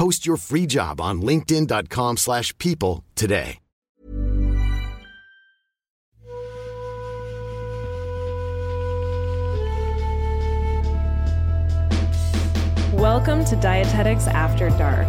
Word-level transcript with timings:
Post 0.00 0.24
your 0.24 0.38
free 0.38 0.64
job 0.64 0.98
on 0.98 1.20
linkedin.com 1.20 2.16
slash 2.16 2.56
people 2.56 3.04
today. 3.14 3.58
Welcome 12.94 13.44
to 13.44 13.56
Dietetics 13.56 14.26
After 14.26 14.70
Dark, 14.70 15.06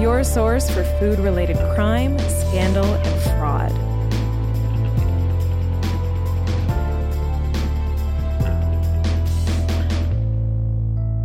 your 0.00 0.22
source 0.22 0.70
for 0.70 0.84
food 1.00 1.18
related 1.18 1.56
crime, 1.74 2.16
scandal, 2.20 2.84
and 2.84 3.22
fraud. 3.22 3.72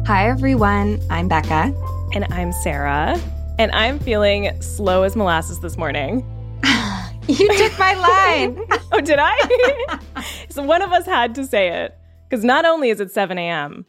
Hi, 0.07 0.27
everyone. 0.29 0.99
I'm 1.11 1.27
Becca. 1.27 1.75
And 2.17 2.25
I'm 2.33 2.51
Sarah, 2.51 3.15
and 3.59 3.71
I'm 3.73 3.99
feeling 3.99 4.59
slow 4.59 5.03
as 5.03 5.15
molasses 5.15 5.59
this 5.59 5.77
morning. 5.77 6.25
You 7.27 7.47
took 7.55 7.77
my 7.77 7.93
line. 7.93 8.57
Oh, 8.91 9.01
did 9.01 9.19
I? 9.21 9.99
so 10.49 10.63
one 10.63 10.81
of 10.81 10.91
us 10.91 11.05
had 11.05 11.35
to 11.35 11.45
say 11.45 11.67
it 11.83 11.93
because 12.27 12.43
not 12.43 12.65
only 12.65 12.89
is 12.89 12.99
it 12.99 13.11
7 13.11 13.37
a.m., 13.37 13.85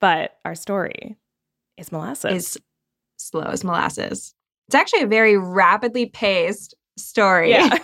but 0.00 0.38
our 0.46 0.54
story 0.54 1.18
is 1.76 1.92
molasses. 1.92 2.32
is 2.32 2.58
slow 3.18 3.42
as 3.42 3.62
molasses. 3.62 4.34
It's 4.68 4.74
actually 4.74 5.02
a 5.02 5.06
very 5.06 5.36
rapidly 5.36 6.06
paced 6.06 6.74
story. 6.96 7.50
yeah. 7.50 7.76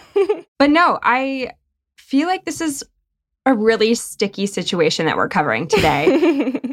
But 0.59 0.71
no, 0.71 1.01
I 1.03 1.51
feel 1.99 2.29
like 2.29 2.47
this 2.47 2.63
is 2.63 2.83
a 3.45 3.55
really 3.55 3.95
sticky 3.95 4.47
situation 4.47 5.05
that 5.05 5.19
we're 5.19 5.29
covering 5.29 5.69
today. 5.69 6.72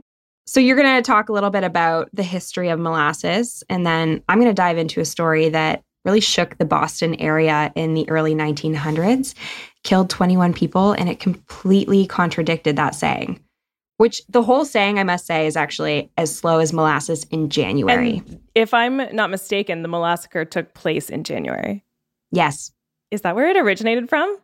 So 0.49 0.59
you're 0.59 0.75
going 0.75 0.95
to 0.95 1.05
talk 1.05 1.29
a 1.29 1.33
little 1.33 1.51
bit 1.51 1.63
about 1.63 2.09
the 2.11 2.23
history 2.23 2.69
of 2.69 2.79
molasses 2.79 3.63
and 3.69 3.85
then 3.85 4.23
I'm 4.27 4.39
going 4.39 4.49
to 4.49 4.53
dive 4.53 4.79
into 4.79 4.99
a 4.99 5.05
story 5.05 5.47
that 5.49 5.83
really 6.05 6.21
shook 6.21 6.57
the 6.57 6.65
Boston 6.65 7.13
area 7.15 7.71
in 7.75 7.93
the 7.93 8.09
early 8.09 8.33
1900s, 8.33 9.35
killed 9.83 10.09
21 10.09 10.53
people 10.53 10.93
and 10.93 11.07
it 11.07 11.19
completely 11.19 12.07
contradicted 12.07 12.77
that 12.77 12.95
saying. 12.95 13.39
Which 13.97 14.23
the 14.27 14.41
whole 14.41 14.65
saying 14.65 14.97
I 14.97 15.03
must 15.03 15.27
say 15.27 15.45
is 15.45 15.55
actually 15.55 16.09
as 16.17 16.35
slow 16.35 16.57
as 16.59 16.73
molasses 16.73 17.25
in 17.25 17.49
January. 17.49 18.23
and 18.25 18.39
if 18.55 18.73
I'm 18.73 18.97
not 19.15 19.29
mistaken, 19.29 19.83
the 19.83 19.87
massacre 19.87 20.45
took 20.45 20.73
place 20.73 21.11
in 21.11 21.23
January. 21.23 21.83
yes. 22.31 22.71
Is 23.11 23.21
that 23.21 23.35
where 23.35 23.49
it 23.49 23.57
originated 23.57 24.07
from? 24.07 24.37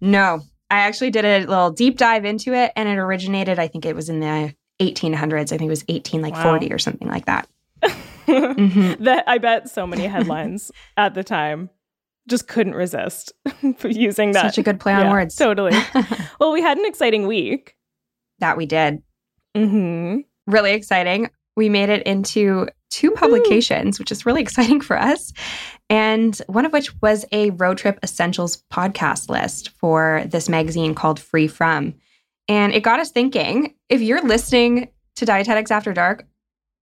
No, 0.00 0.40
I 0.70 0.78
actually 0.78 1.10
did 1.10 1.24
a 1.24 1.40
little 1.40 1.70
deep 1.70 1.98
dive 1.98 2.24
into 2.24 2.54
it, 2.54 2.72
and 2.76 2.88
it 2.88 2.96
originated. 2.96 3.58
I 3.58 3.66
think 3.66 3.84
it 3.84 3.96
was 3.96 4.08
in 4.08 4.20
the 4.20 4.54
1800s. 4.82 5.52
I 5.52 5.56
think 5.58 5.62
it 5.62 5.68
was 5.68 5.84
18 5.88 6.22
like 6.22 6.34
Wow. 6.34 6.42
40 6.58 6.72
or 6.72 6.78
something 6.78 7.08
like 7.08 7.26
that. 7.26 7.48
Mhm. 8.26 8.98
that 9.00 9.24
I 9.26 9.38
bet 9.38 9.68
so 9.68 9.86
many 9.86 10.06
headlines 10.06 10.70
at 10.96 11.14
the 11.14 11.24
time 11.24 11.70
just 12.28 12.46
couldn't 12.46 12.74
resist 12.74 13.32
using 13.84 14.30
that. 14.32 14.42
Such 14.42 14.58
a 14.58 14.62
good 14.62 14.78
play 14.78 14.92
on 14.92 15.00
Yeah, 15.06 15.10
words. 15.10 15.34
Totally. 15.34 15.72
well, 16.40 16.52
we 16.52 16.62
had 16.62 16.78
an 16.78 16.84
exciting 16.86 17.26
week. 17.26 17.74
that 18.38 18.56
we 18.56 18.66
did. 18.66 19.02
hmm 19.56 20.18
Really 20.46 20.72
exciting. 20.72 21.30
We 21.56 21.68
made 21.68 21.88
it 21.90 22.04
into 22.06 22.68
two 22.90 23.10
publications, 23.12 23.98
which 23.98 24.10
is 24.12 24.24
really 24.26 24.40
exciting 24.42 24.80
for 24.80 24.98
us. 24.98 25.32
And 25.90 26.36
one 26.46 26.64
of 26.64 26.72
which 26.72 26.90
was 27.02 27.24
a 27.32 27.50
road 27.50 27.78
trip 27.78 27.98
essentials 28.02 28.62
podcast 28.72 29.28
list 29.28 29.70
for 29.70 30.22
this 30.26 30.48
magazine 30.48 30.94
called 30.94 31.18
Free 31.20 31.48
From. 31.48 31.94
And 32.48 32.72
it 32.74 32.82
got 32.82 33.00
us 33.00 33.10
thinking 33.10 33.74
if 33.88 34.00
you're 34.00 34.22
listening 34.22 34.88
to 35.16 35.24
Dietetics 35.24 35.70
After 35.70 35.92
Dark 35.92 36.26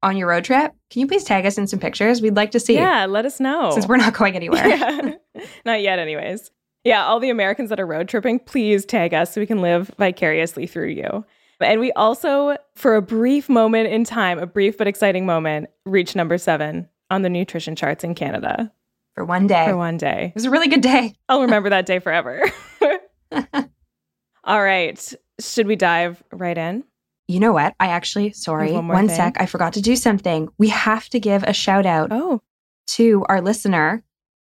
on 0.02 0.16
your 0.16 0.28
road 0.28 0.44
trip, 0.44 0.72
can 0.90 1.00
you 1.00 1.06
please 1.06 1.24
tag 1.24 1.44
us 1.46 1.58
in 1.58 1.66
some 1.66 1.78
pictures? 1.78 2.22
We'd 2.22 2.36
like 2.36 2.52
to 2.52 2.60
see. 2.60 2.74
Yeah, 2.74 3.06
let 3.06 3.26
us 3.26 3.38
know. 3.40 3.70
Since 3.72 3.86
we're 3.86 3.96
not 3.98 4.14
going 4.14 4.36
anywhere. 4.36 4.66
Yeah. 5.34 5.44
Not 5.64 5.80
yet, 5.80 5.98
anyways. 5.98 6.50
Yeah, 6.84 7.04
all 7.04 7.20
the 7.20 7.30
Americans 7.30 7.70
that 7.70 7.78
are 7.78 7.86
road 7.86 8.08
tripping, 8.08 8.40
please 8.40 8.84
tag 8.84 9.14
us 9.14 9.32
so 9.32 9.40
we 9.40 9.46
can 9.46 9.60
live 9.62 9.90
vicariously 9.98 10.66
through 10.66 10.88
you. 10.88 11.24
And 11.60 11.78
we 11.80 11.92
also, 11.92 12.56
for 12.74 12.96
a 12.96 13.02
brief 13.02 13.48
moment 13.48 13.88
in 13.88 14.04
time, 14.04 14.38
a 14.38 14.46
brief 14.46 14.76
but 14.76 14.86
exciting 14.88 15.24
moment, 15.26 15.68
reached 15.86 16.16
number 16.16 16.36
seven 16.36 16.88
on 17.10 17.22
the 17.22 17.28
nutrition 17.30 17.76
charts 17.76 18.02
in 18.02 18.14
Canada 18.14 18.72
For 19.14 19.24
one 19.24 19.46
day. 19.46 19.66
for 19.66 19.76
one 19.76 19.98
day. 19.98 20.26
It 20.28 20.34
was 20.34 20.46
a 20.46 20.50
really 20.50 20.68
good 20.68 20.80
day. 20.80 21.14
I'll 21.28 21.42
remember 21.42 21.70
that 21.70 21.86
day 21.86 21.98
forever. 22.00 22.42
all 24.44 24.62
right. 24.62 25.14
Should 25.40 25.66
we 25.66 25.76
dive 25.76 26.22
right 26.32 26.56
in? 26.56 26.84
You 27.28 27.40
know 27.40 27.52
what? 27.52 27.74
I 27.78 27.88
actually, 27.88 28.32
sorry, 28.32 28.72
One 28.72 28.88
one, 28.88 29.08
sec. 29.08 29.36
I 29.38 29.46
forgot 29.46 29.72
to 29.74 29.80
do 29.82 29.94
something. 29.96 30.48
We 30.58 30.68
have 30.68 31.08
to 31.10 31.20
give 31.20 31.42
a 31.44 31.52
shout 31.52 31.86
out 31.86 32.08
Oh, 32.10 32.40
to 32.88 33.24
our 33.28 33.40
listener 33.40 34.02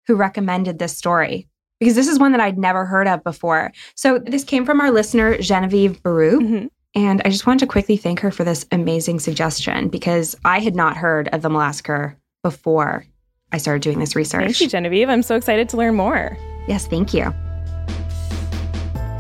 who 0.07 0.17
recommended 0.17 0.79
this 0.79 0.97
story 0.97 1.49
because 1.81 1.95
this 1.95 2.09
is 2.09 2.19
one 2.19 2.33
that 2.33 2.41
I'd 2.43 2.59
never 2.59 2.85
heard 2.85 3.09
of 3.09 3.25
before. 3.25 3.73
So 3.97 4.19
this 4.19 4.45
came 4.45 4.67
from 4.67 4.81
our 4.81 4.91
listener, 4.91 5.39
Genevieve 5.39 6.03
Baru. 6.03 6.41
mhm. 6.41 6.69
And 6.97 7.21
I 7.25 7.31
just 7.31 7.45
wanted 7.47 7.61
to 7.61 7.67
quickly 7.67 7.97
thank 7.97 8.21
her 8.21 8.31
for 8.31 8.45
this 8.45 8.67
amazing 8.71 9.19
suggestion 9.19 9.89
because 9.89 10.37
I 10.45 10.61
had 10.61 10.77
not 10.77 10.97
heard 10.97 11.29
of 11.29 11.43
the 11.43 11.49
mollasca 11.49 12.15
before 12.45 13.05
I 13.51 13.59
started 13.59 13.83
doing 13.83 13.99
this 13.99 14.15
research. 14.15 14.43
Thank 14.45 14.61
you, 14.61 14.69
Genevieve. 14.69 15.09
I'm 15.09 15.23
so 15.23 15.35
excited 15.37 15.69
to 15.71 15.77
learn 15.77 15.95
more. 15.97 16.37
Yes, 16.69 16.87
thank 16.87 17.13
you. 17.13 17.35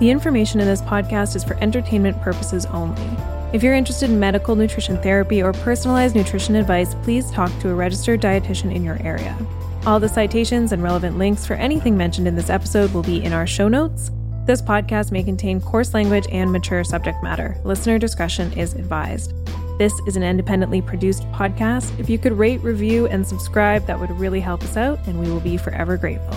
The 0.04 0.10
information 0.10 0.60
in 0.60 0.66
this 0.66 0.82
podcast 0.82 1.34
is 1.34 1.42
for 1.42 1.56
entertainment 1.62 2.20
purposes 2.20 2.66
only. 2.66 3.08
If 3.54 3.62
you're 3.62 3.72
interested 3.72 4.10
in 4.10 4.20
medical 4.20 4.54
nutrition 4.54 5.00
therapy 5.00 5.42
or 5.42 5.54
personalized 5.54 6.14
nutrition 6.14 6.56
advice, 6.56 6.94
please 6.96 7.30
talk 7.30 7.50
to 7.60 7.70
a 7.70 7.74
registered 7.74 8.20
dietitian 8.20 8.74
in 8.74 8.84
your 8.84 9.00
area. 9.02 9.34
All 9.86 9.98
the 9.98 10.06
citations 10.10 10.72
and 10.72 10.82
relevant 10.82 11.16
links 11.16 11.46
for 11.46 11.54
anything 11.54 11.96
mentioned 11.96 12.28
in 12.28 12.36
this 12.36 12.50
episode 12.50 12.92
will 12.92 13.02
be 13.02 13.24
in 13.24 13.32
our 13.32 13.46
show 13.46 13.66
notes. 13.66 14.10
This 14.44 14.60
podcast 14.60 15.10
may 15.10 15.22
contain 15.22 15.58
coarse 15.58 15.94
language 15.94 16.26
and 16.30 16.52
mature 16.52 16.84
subject 16.84 17.22
matter. 17.22 17.58
Listener 17.64 17.98
discretion 17.98 18.52
is 18.58 18.74
advised. 18.74 19.32
This 19.78 19.94
is 20.06 20.18
an 20.18 20.22
independently 20.22 20.82
produced 20.82 21.22
podcast. 21.32 21.98
If 21.98 22.10
you 22.10 22.18
could 22.18 22.34
rate, 22.34 22.60
review, 22.60 23.06
and 23.06 23.26
subscribe, 23.26 23.86
that 23.86 23.98
would 23.98 24.10
really 24.10 24.40
help 24.40 24.64
us 24.64 24.76
out, 24.76 24.98
and 25.06 25.18
we 25.18 25.30
will 25.30 25.40
be 25.40 25.56
forever 25.56 25.96
grateful. 25.96 26.36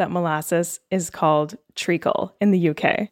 that 0.00 0.10
molasses 0.10 0.80
is 0.90 1.10
called 1.10 1.56
treacle 1.76 2.34
in 2.40 2.50
the 2.50 2.70
UK? 2.70 3.08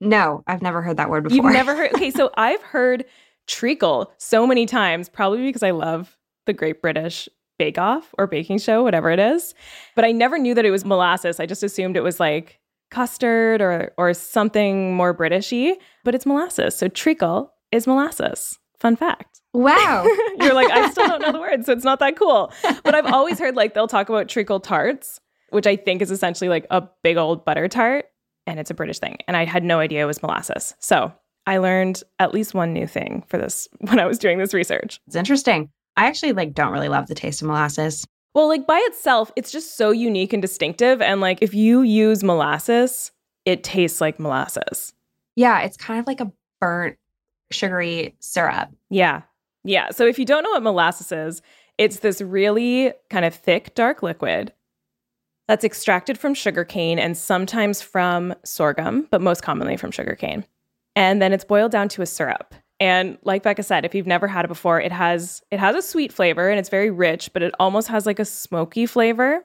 No, 0.00 0.42
I've 0.46 0.62
never 0.62 0.82
heard 0.82 0.96
that 0.96 1.10
word 1.10 1.24
before. 1.24 1.36
You've 1.36 1.52
never 1.52 1.76
heard? 1.76 1.94
Okay, 1.94 2.10
so 2.10 2.30
I've 2.36 2.62
heard 2.62 3.04
treacle 3.46 4.12
so 4.18 4.46
many 4.46 4.66
times, 4.66 5.08
probably 5.08 5.42
because 5.42 5.62
I 5.62 5.70
love 5.70 6.16
the 6.46 6.52
Great 6.52 6.80
British 6.80 7.28
Bake 7.58 7.78
Off 7.78 8.14
or 8.18 8.26
baking 8.26 8.58
show, 8.58 8.82
whatever 8.82 9.10
it 9.10 9.20
is. 9.20 9.54
But 9.94 10.04
I 10.04 10.12
never 10.12 10.38
knew 10.38 10.54
that 10.54 10.64
it 10.64 10.70
was 10.70 10.84
molasses. 10.84 11.38
I 11.38 11.46
just 11.46 11.62
assumed 11.62 11.96
it 11.96 12.02
was 12.02 12.18
like 12.18 12.60
custard 12.90 13.60
or 13.60 13.92
or 13.96 14.12
something 14.14 14.94
more 14.94 15.14
Britishy, 15.14 15.74
but 16.04 16.14
it's 16.14 16.26
molasses. 16.26 16.76
So 16.76 16.88
treacle 16.88 17.52
is 17.70 17.86
molasses. 17.86 18.58
Fun 18.80 18.96
fact. 18.96 19.42
Wow. 19.54 20.04
You're 20.40 20.54
like, 20.54 20.70
I 20.70 20.90
still 20.90 21.06
don't 21.06 21.22
know 21.22 21.32
the 21.32 21.40
word, 21.48 21.64
so 21.64 21.72
it's 21.72 21.84
not 21.84 22.00
that 22.00 22.16
cool. 22.16 22.52
But 22.82 22.94
I've 22.94 23.06
always 23.06 23.38
heard 23.38 23.54
like 23.54 23.74
they'll 23.74 23.86
talk 23.86 24.08
about 24.08 24.28
treacle 24.28 24.58
tarts, 24.60 25.20
which 25.52 25.66
I 25.66 25.76
think 25.76 26.02
is 26.02 26.10
essentially 26.10 26.48
like 26.48 26.66
a 26.70 26.82
big 27.02 27.16
old 27.16 27.44
butter 27.44 27.68
tart, 27.68 28.06
and 28.46 28.58
it's 28.58 28.70
a 28.70 28.74
British 28.74 28.98
thing. 28.98 29.18
And 29.26 29.36
I 29.36 29.44
had 29.44 29.64
no 29.64 29.78
idea 29.78 30.02
it 30.02 30.06
was 30.06 30.22
molasses. 30.22 30.74
So 30.80 31.12
I 31.46 31.58
learned 31.58 32.02
at 32.18 32.34
least 32.34 32.54
one 32.54 32.72
new 32.72 32.86
thing 32.86 33.24
for 33.28 33.38
this 33.38 33.68
when 33.80 33.98
I 33.98 34.06
was 34.06 34.18
doing 34.18 34.38
this 34.38 34.54
research. 34.54 35.00
it's 35.06 35.16
interesting. 35.16 35.70
I 35.96 36.06
actually 36.06 36.32
like 36.32 36.54
don't 36.54 36.72
really 36.72 36.88
love 36.88 37.06
the 37.06 37.14
taste 37.14 37.42
of 37.42 37.48
molasses. 37.48 38.06
Well, 38.34 38.48
like 38.48 38.66
by 38.66 38.78
itself, 38.86 39.30
it's 39.36 39.52
just 39.52 39.76
so 39.76 39.90
unique 39.90 40.32
and 40.32 40.40
distinctive. 40.40 41.02
And 41.02 41.20
like 41.20 41.38
if 41.42 41.52
you 41.52 41.82
use 41.82 42.24
molasses, 42.24 43.12
it 43.44 43.62
tastes 43.62 44.00
like 44.00 44.18
molasses. 44.18 44.94
Yeah, 45.36 45.60
it's 45.60 45.76
kind 45.76 46.00
of 46.00 46.06
like 46.06 46.20
a 46.20 46.32
burnt 46.60 46.96
sugary 47.50 48.16
syrup. 48.20 48.70
Yeah. 48.88 49.22
Yeah. 49.64 49.90
So 49.90 50.06
if 50.06 50.18
you 50.18 50.24
don't 50.24 50.44
know 50.44 50.50
what 50.50 50.62
molasses 50.62 51.12
is, 51.12 51.42
it's 51.76 51.98
this 51.98 52.22
really 52.22 52.92
kind 53.10 53.24
of 53.24 53.34
thick, 53.34 53.74
dark 53.74 54.02
liquid 54.02 54.52
that's 55.48 55.64
extracted 55.64 56.18
from 56.18 56.34
sugarcane 56.34 56.98
and 56.98 57.16
sometimes 57.16 57.82
from 57.82 58.34
sorghum, 58.44 59.08
but 59.10 59.20
most 59.20 59.42
commonly 59.42 59.76
from 59.76 59.90
sugarcane. 59.90 60.44
And 60.94 61.20
then 61.20 61.32
it's 61.32 61.44
boiled 61.44 61.72
down 61.72 61.88
to 61.90 62.02
a 62.02 62.06
syrup. 62.06 62.54
And 62.78 63.18
like 63.22 63.42
Becca 63.42 63.62
said, 63.62 63.84
if 63.84 63.94
you've 63.94 64.06
never 64.06 64.26
had 64.26 64.44
it 64.44 64.48
before, 64.48 64.80
it 64.80 64.92
has 64.92 65.42
it 65.50 65.60
has 65.60 65.76
a 65.76 65.82
sweet 65.82 66.12
flavor 66.12 66.48
and 66.48 66.58
it's 66.58 66.68
very 66.68 66.90
rich, 66.90 67.32
but 67.32 67.42
it 67.42 67.54
almost 67.60 67.88
has 67.88 68.06
like 68.06 68.18
a 68.18 68.24
smoky 68.24 68.86
flavor. 68.86 69.44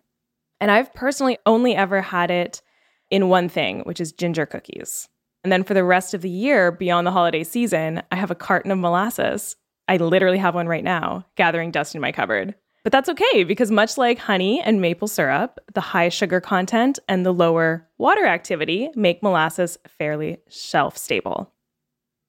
And 0.59 0.71
I've 0.71 0.93
personally 0.93 1.37
only 1.45 1.75
ever 1.75 2.01
had 2.01 2.31
it 2.31 2.61
in 3.09 3.29
one 3.29 3.47
thing, 3.47 3.81
which 3.81 4.01
is 4.01 4.11
ginger 4.11 4.45
cookies. 4.45 5.07
And 5.43 5.51
then 5.51 5.63
for 5.63 5.73
the 5.73 5.83
rest 5.83 6.13
of 6.13 6.21
the 6.21 6.29
year, 6.29 6.71
beyond 6.71 7.05
the 7.05 7.11
holiday 7.11 7.43
season, 7.43 8.01
I 8.11 8.15
have 8.15 8.31
a 8.31 8.35
carton 8.35 8.71
of 8.71 8.79
molasses. 8.79 9.55
I 9.87 9.97
literally 9.97 10.39
have 10.39 10.55
one 10.55 10.67
right 10.67 10.83
now, 10.83 11.25
gathering 11.35 11.71
dust 11.71 11.95
in 11.95 12.01
my 12.01 12.11
cupboard. 12.11 12.55
But 12.87 12.93
that's 12.93 13.09
okay 13.09 13.43
because, 13.43 13.69
much 13.69 13.97
like 13.97 14.17
honey 14.17 14.61
and 14.61 14.79
maple 14.79 15.09
syrup, 15.09 15.59
the 15.73 15.81
high 15.81 16.07
sugar 16.07 16.39
content 16.39 16.99
and 17.09 17.25
the 17.25 17.33
lower 17.33 17.85
water 17.97 18.25
activity 18.25 18.89
make 18.95 19.21
molasses 19.21 19.77
fairly 19.97 20.37
shelf 20.47 20.97
stable. 20.97 21.53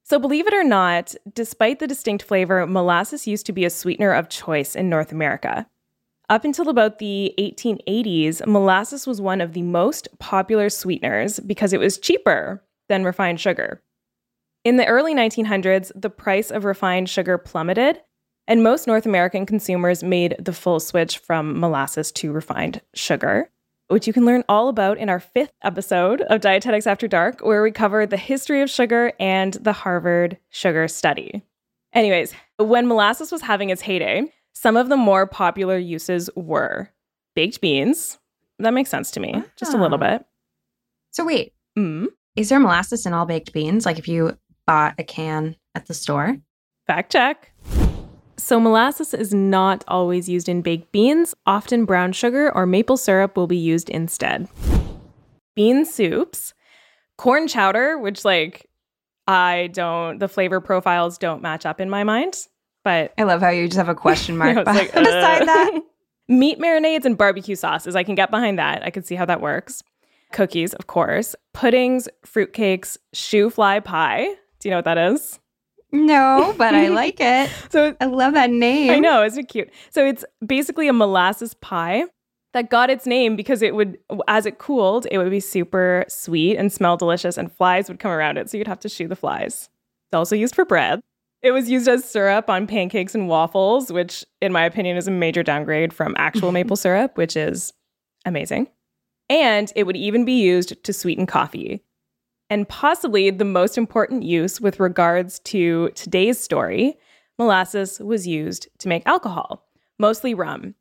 So, 0.02 0.18
believe 0.18 0.48
it 0.48 0.54
or 0.54 0.64
not, 0.64 1.14
despite 1.32 1.78
the 1.78 1.86
distinct 1.86 2.24
flavor, 2.24 2.66
molasses 2.66 3.24
used 3.24 3.46
to 3.46 3.52
be 3.52 3.64
a 3.64 3.70
sweetener 3.70 4.12
of 4.12 4.30
choice 4.30 4.74
in 4.74 4.88
North 4.88 5.12
America. 5.12 5.68
Up 6.28 6.44
until 6.44 6.68
about 6.68 6.98
the 6.98 7.32
1880s, 7.38 8.44
molasses 8.44 9.06
was 9.06 9.20
one 9.20 9.40
of 9.40 9.52
the 9.52 9.62
most 9.62 10.08
popular 10.18 10.70
sweeteners 10.70 11.38
because 11.38 11.72
it 11.72 11.78
was 11.78 11.98
cheaper 11.98 12.64
than 12.88 13.04
refined 13.04 13.38
sugar. 13.38 13.80
In 14.64 14.76
the 14.76 14.86
early 14.86 15.14
1900s, 15.14 15.92
the 15.94 16.10
price 16.10 16.50
of 16.50 16.64
refined 16.64 17.08
sugar 17.08 17.38
plummeted, 17.38 18.00
and 18.48 18.64
most 18.64 18.86
North 18.88 19.06
American 19.06 19.46
consumers 19.46 20.02
made 20.02 20.34
the 20.40 20.52
full 20.52 20.80
switch 20.80 21.18
from 21.18 21.60
molasses 21.60 22.10
to 22.12 22.32
refined 22.32 22.80
sugar, 22.94 23.48
which 23.86 24.06
you 24.08 24.12
can 24.12 24.24
learn 24.24 24.42
all 24.48 24.68
about 24.68 24.98
in 24.98 25.08
our 25.08 25.20
fifth 25.20 25.52
episode 25.62 26.22
of 26.22 26.40
Dietetics 26.40 26.86
After 26.86 27.06
Dark, 27.06 27.40
where 27.40 27.62
we 27.62 27.70
cover 27.70 28.04
the 28.06 28.16
history 28.16 28.60
of 28.62 28.70
sugar 28.70 29.12
and 29.20 29.54
the 29.54 29.72
Harvard 29.72 30.38
Sugar 30.48 30.88
Study. 30.88 31.42
Anyways, 31.92 32.34
when 32.58 32.88
molasses 32.88 33.30
was 33.30 33.42
having 33.42 33.70
its 33.70 33.82
heyday, 33.82 34.32
some 34.54 34.76
of 34.76 34.88
the 34.88 34.96
more 34.96 35.26
popular 35.26 35.78
uses 35.78 36.28
were 36.34 36.90
baked 37.36 37.60
beans. 37.60 38.18
That 38.58 38.74
makes 38.74 38.90
sense 38.90 39.10
to 39.12 39.20
me, 39.20 39.42
just 39.56 39.72
a 39.72 39.78
little 39.78 40.02
Ah. 40.02 40.18
bit. 40.18 40.26
So 41.12 41.24
wait, 41.24 41.52
Mm, 41.78 42.08
is 42.34 42.48
there 42.48 42.58
molasses 42.58 43.06
in 43.06 43.12
all 43.14 43.24
baked 43.24 43.52
beans? 43.52 43.86
Like 43.86 43.98
if 44.00 44.08
you 44.08 44.36
bought 44.66 44.94
a 44.98 45.04
can 45.04 45.54
at 45.76 45.86
the 45.86 45.94
store? 45.94 46.38
fact 46.88 47.12
check. 47.12 47.52
So, 48.38 48.60
molasses 48.60 49.14
is 49.14 49.34
not 49.34 49.84
always 49.88 50.28
used 50.28 50.48
in 50.48 50.62
baked 50.62 50.92
beans. 50.92 51.34
Often, 51.44 51.86
brown 51.86 52.12
sugar 52.12 52.54
or 52.54 52.66
maple 52.66 52.96
syrup 52.96 53.36
will 53.36 53.48
be 53.48 53.56
used 53.56 53.90
instead. 53.90 54.48
Bean 55.56 55.84
soups, 55.84 56.54
corn 57.16 57.48
chowder, 57.48 57.98
which, 57.98 58.24
like, 58.24 58.70
I 59.26 59.70
don't, 59.72 60.18
the 60.18 60.28
flavor 60.28 60.60
profiles 60.60 61.18
don't 61.18 61.42
match 61.42 61.66
up 61.66 61.80
in 61.80 61.90
my 61.90 62.04
mind, 62.04 62.46
but 62.84 63.12
I 63.18 63.24
love 63.24 63.40
how 63.40 63.50
you 63.50 63.66
just 63.66 63.76
have 63.76 63.88
a 63.88 63.94
question 63.94 64.36
mark 64.38 64.56
I 64.56 64.62
was 64.62 64.66
like, 64.66 64.92
beside 64.94 65.42
uh. 65.42 65.46
that. 65.46 65.80
Meat 66.28 66.60
marinades 66.60 67.04
and 67.06 67.18
barbecue 67.18 67.56
sauces. 67.56 67.96
I 67.96 68.04
can 68.04 68.14
get 68.14 68.30
behind 68.30 68.58
that. 68.58 68.84
I 68.84 68.90
can 68.90 69.02
see 69.02 69.16
how 69.16 69.24
that 69.24 69.40
works. 69.40 69.82
Cookies, 70.32 70.74
of 70.74 70.86
course. 70.86 71.34
Puddings, 71.54 72.08
fruitcakes, 72.24 72.98
shoofly 73.14 73.82
pie. 73.82 74.26
Do 74.60 74.68
you 74.68 74.70
know 74.70 74.78
what 74.78 74.84
that 74.84 74.98
is? 74.98 75.40
No, 75.92 76.54
but 76.58 76.74
I 76.74 76.88
like 77.02 77.16
it. 77.20 77.50
So 77.70 77.96
I 78.00 78.04
love 78.06 78.34
that 78.34 78.50
name. 78.50 78.90
I 78.90 78.98
know, 78.98 79.24
isn't 79.24 79.44
it 79.44 79.48
cute? 79.48 79.70
So 79.90 80.04
it's 80.06 80.24
basically 80.44 80.88
a 80.88 80.92
molasses 80.92 81.54
pie 81.54 82.04
that 82.54 82.70
got 82.70 82.90
its 82.90 83.06
name 83.06 83.36
because 83.36 83.62
it 83.62 83.74
would, 83.74 83.98
as 84.26 84.46
it 84.46 84.58
cooled, 84.58 85.06
it 85.10 85.18
would 85.18 85.30
be 85.30 85.40
super 85.40 86.04
sweet 86.08 86.56
and 86.56 86.72
smell 86.72 86.96
delicious, 86.96 87.36
and 87.36 87.52
flies 87.52 87.88
would 87.88 87.98
come 87.98 88.10
around 88.10 88.38
it. 88.38 88.50
So 88.50 88.56
you'd 88.56 88.66
have 88.66 88.80
to 88.80 88.88
shoo 88.88 89.08
the 89.08 89.16
flies. 89.16 89.68
It's 90.10 90.16
also 90.16 90.36
used 90.36 90.54
for 90.54 90.64
bread. 90.64 91.00
It 91.42 91.52
was 91.52 91.70
used 91.70 91.86
as 91.86 92.04
syrup 92.04 92.50
on 92.50 92.66
pancakes 92.66 93.14
and 93.14 93.28
waffles, 93.28 93.92
which, 93.92 94.24
in 94.40 94.52
my 94.52 94.64
opinion, 94.64 94.96
is 94.96 95.06
a 95.06 95.12
major 95.12 95.42
downgrade 95.42 95.92
from 95.92 96.14
actual 96.18 96.50
maple 96.50 96.76
syrup, 96.84 97.16
which 97.16 97.36
is 97.36 97.72
amazing. 98.24 98.68
And 99.30 99.72
it 99.76 99.84
would 99.84 99.96
even 99.96 100.24
be 100.24 100.40
used 100.40 100.82
to 100.82 100.92
sweeten 100.92 101.26
coffee. 101.26 101.84
And 102.50 102.68
possibly 102.68 103.30
the 103.30 103.44
most 103.44 103.76
important 103.76 104.22
use 104.22 104.60
with 104.60 104.80
regards 104.80 105.38
to 105.40 105.90
today's 105.90 106.38
story, 106.38 106.96
molasses 107.38 107.98
was 108.00 108.26
used 108.26 108.68
to 108.78 108.88
make 108.88 109.02
alcohol, 109.06 109.66
mostly 109.98 110.34
rum. 110.34 110.74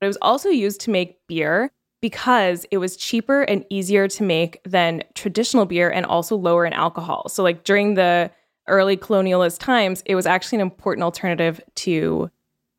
But 0.00 0.06
it 0.06 0.08
was 0.08 0.18
also 0.22 0.48
used 0.48 0.80
to 0.82 0.90
make 0.90 1.26
beer 1.26 1.70
because 2.00 2.66
it 2.70 2.78
was 2.78 2.96
cheaper 2.96 3.42
and 3.42 3.64
easier 3.70 4.08
to 4.08 4.22
make 4.22 4.60
than 4.64 5.02
traditional 5.14 5.66
beer 5.66 5.90
and 5.90 6.06
also 6.06 6.36
lower 6.36 6.64
in 6.66 6.72
alcohol. 6.72 7.28
So, 7.28 7.42
like 7.42 7.64
during 7.64 7.94
the 7.94 8.30
early 8.68 8.96
colonialist 8.96 9.58
times, 9.58 10.02
it 10.06 10.14
was 10.14 10.26
actually 10.26 10.56
an 10.56 10.62
important 10.62 11.04
alternative 11.04 11.60
to 11.76 12.30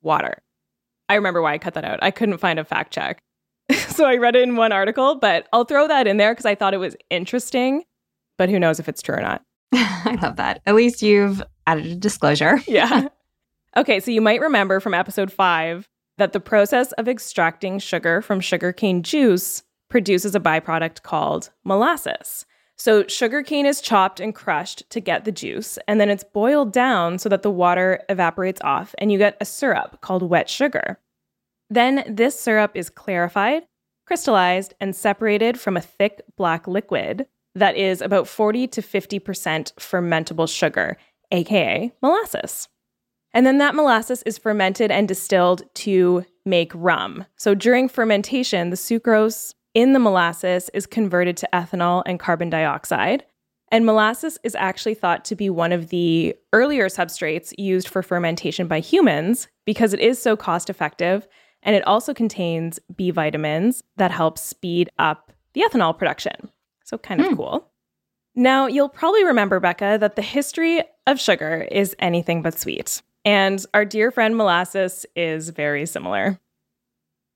water. 0.01 0.41
I 1.09 1.15
remember 1.15 1.41
why 1.41 1.53
I 1.53 1.57
cut 1.57 1.73
that 1.75 1.85
out. 1.85 1.99
I 2.01 2.11
couldn't 2.11 2.37
find 2.37 2.59
a 2.59 2.65
fact 2.65 2.93
check. 2.93 3.19
so 3.89 4.05
I 4.05 4.17
read 4.17 4.35
it 4.35 4.43
in 4.43 4.55
one 4.55 4.71
article, 4.71 5.15
but 5.15 5.47
I'll 5.53 5.65
throw 5.65 5.87
that 5.87 6.07
in 6.07 6.17
there 6.17 6.33
because 6.33 6.45
I 6.45 6.55
thought 6.55 6.73
it 6.73 6.77
was 6.77 6.95
interesting. 7.09 7.83
But 8.37 8.49
who 8.49 8.59
knows 8.59 8.79
if 8.79 8.87
it's 8.87 9.01
true 9.01 9.15
or 9.15 9.21
not. 9.21 9.43
I 9.73 10.17
love 10.21 10.37
that. 10.37 10.61
At 10.65 10.75
least 10.75 11.01
you've 11.01 11.43
added 11.65 11.85
a 11.85 11.95
disclosure. 11.95 12.61
yeah. 12.67 13.09
Okay, 13.75 13.99
so 13.99 14.11
you 14.11 14.21
might 14.21 14.41
remember 14.41 14.79
from 14.79 14.93
episode 14.93 15.31
five 15.31 15.87
that 16.17 16.33
the 16.33 16.39
process 16.39 16.91
of 16.93 17.07
extracting 17.07 17.79
sugar 17.79 18.21
from 18.21 18.39
sugarcane 18.39 19.03
juice 19.03 19.63
produces 19.89 20.35
a 20.35 20.39
byproduct 20.39 21.03
called 21.03 21.51
molasses. 21.63 22.45
So, 22.79 23.07
sugarcane 23.07 23.65
is 23.65 23.81
chopped 23.81 24.19
and 24.19 24.35
crushed 24.35 24.87
to 24.91 24.99
get 24.99 25.25
the 25.25 25.31
juice, 25.31 25.79
and 25.87 25.99
then 25.99 26.09
it's 26.09 26.23
boiled 26.23 26.71
down 26.71 27.17
so 27.17 27.27
that 27.27 27.41
the 27.41 27.49
water 27.49 28.03
evaporates 28.07 28.61
off, 28.63 28.93
and 28.99 29.11
you 29.11 29.17
get 29.17 29.35
a 29.41 29.45
syrup 29.45 29.99
called 30.01 30.21
wet 30.21 30.47
sugar. 30.47 30.99
Then, 31.71 32.03
this 32.07 32.39
syrup 32.39 32.71
is 32.75 32.91
clarified, 32.91 33.63
crystallized, 34.05 34.75
and 34.79 34.95
separated 34.95 35.59
from 35.59 35.75
a 35.75 35.81
thick 35.81 36.21
black 36.35 36.67
liquid 36.67 37.25
that 37.57 37.75
is 37.75 38.01
about 38.01 38.27
40 38.27 38.67
to 38.67 38.81
50% 38.81 39.73
fermentable 39.75 40.49
sugar, 40.49 40.97
aka 41.31 41.91
molasses. 42.01 42.67
And 43.33 43.45
then 43.45 43.57
that 43.57 43.75
molasses 43.75 44.23
is 44.23 44.37
fermented 44.37 44.89
and 44.91 45.07
distilled 45.07 45.63
to 45.75 46.25
make 46.45 46.71
rum. 46.73 47.25
So 47.35 47.53
during 47.53 47.89
fermentation, 47.89 48.69
the 48.69 48.77
sucrose 48.77 49.53
in 49.73 49.93
the 49.93 49.99
molasses 49.99 50.69
is 50.73 50.87
converted 50.87 51.37
to 51.37 51.49
ethanol 51.53 52.03
and 52.05 52.19
carbon 52.19 52.49
dioxide. 52.49 53.25
And 53.69 53.85
molasses 53.85 54.39
is 54.43 54.55
actually 54.55 54.93
thought 54.93 55.25
to 55.25 55.35
be 55.35 55.49
one 55.49 55.73
of 55.73 55.89
the 55.89 56.35
earlier 56.53 56.87
substrates 56.87 57.53
used 57.57 57.89
for 57.89 58.01
fermentation 58.01 58.67
by 58.67 58.79
humans 58.79 59.49
because 59.65 59.93
it 59.93 59.99
is 59.99 60.21
so 60.21 60.37
cost 60.37 60.69
effective 60.69 61.27
and 61.63 61.75
it 61.75 61.85
also 61.85 62.13
contains 62.13 62.79
B 62.95 63.11
vitamins 63.11 63.83
that 63.97 64.11
help 64.11 64.37
speed 64.37 64.89
up 64.97 65.33
the 65.53 65.61
ethanol 65.61 65.97
production. 65.97 66.49
So, 66.87 66.97
kind 66.97 67.19
of 67.19 67.27
mm. 67.27 67.35
cool. 67.35 67.69
Now, 68.33 68.67
you'll 68.67 68.87
probably 68.87 69.25
remember, 69.25 69.59
Becca, 69.59 69.97
that 69.99 70.15
the 70.15 70.21
history 70.21 70.81
of 71.05 71.19
sugar 71.19 71.67
is 71.69 71.95
anything 71.99 72.41
but 72.41 72.57
sweet. 72.57 73.01
And 73.25 73.63
our 73.73 73.83
dear 73.83 74.09
friend 74.09 74.37
molasses 74.37 75.05
is 75.13 75.49
very 75.49 75.85
similar. 75.85 76.39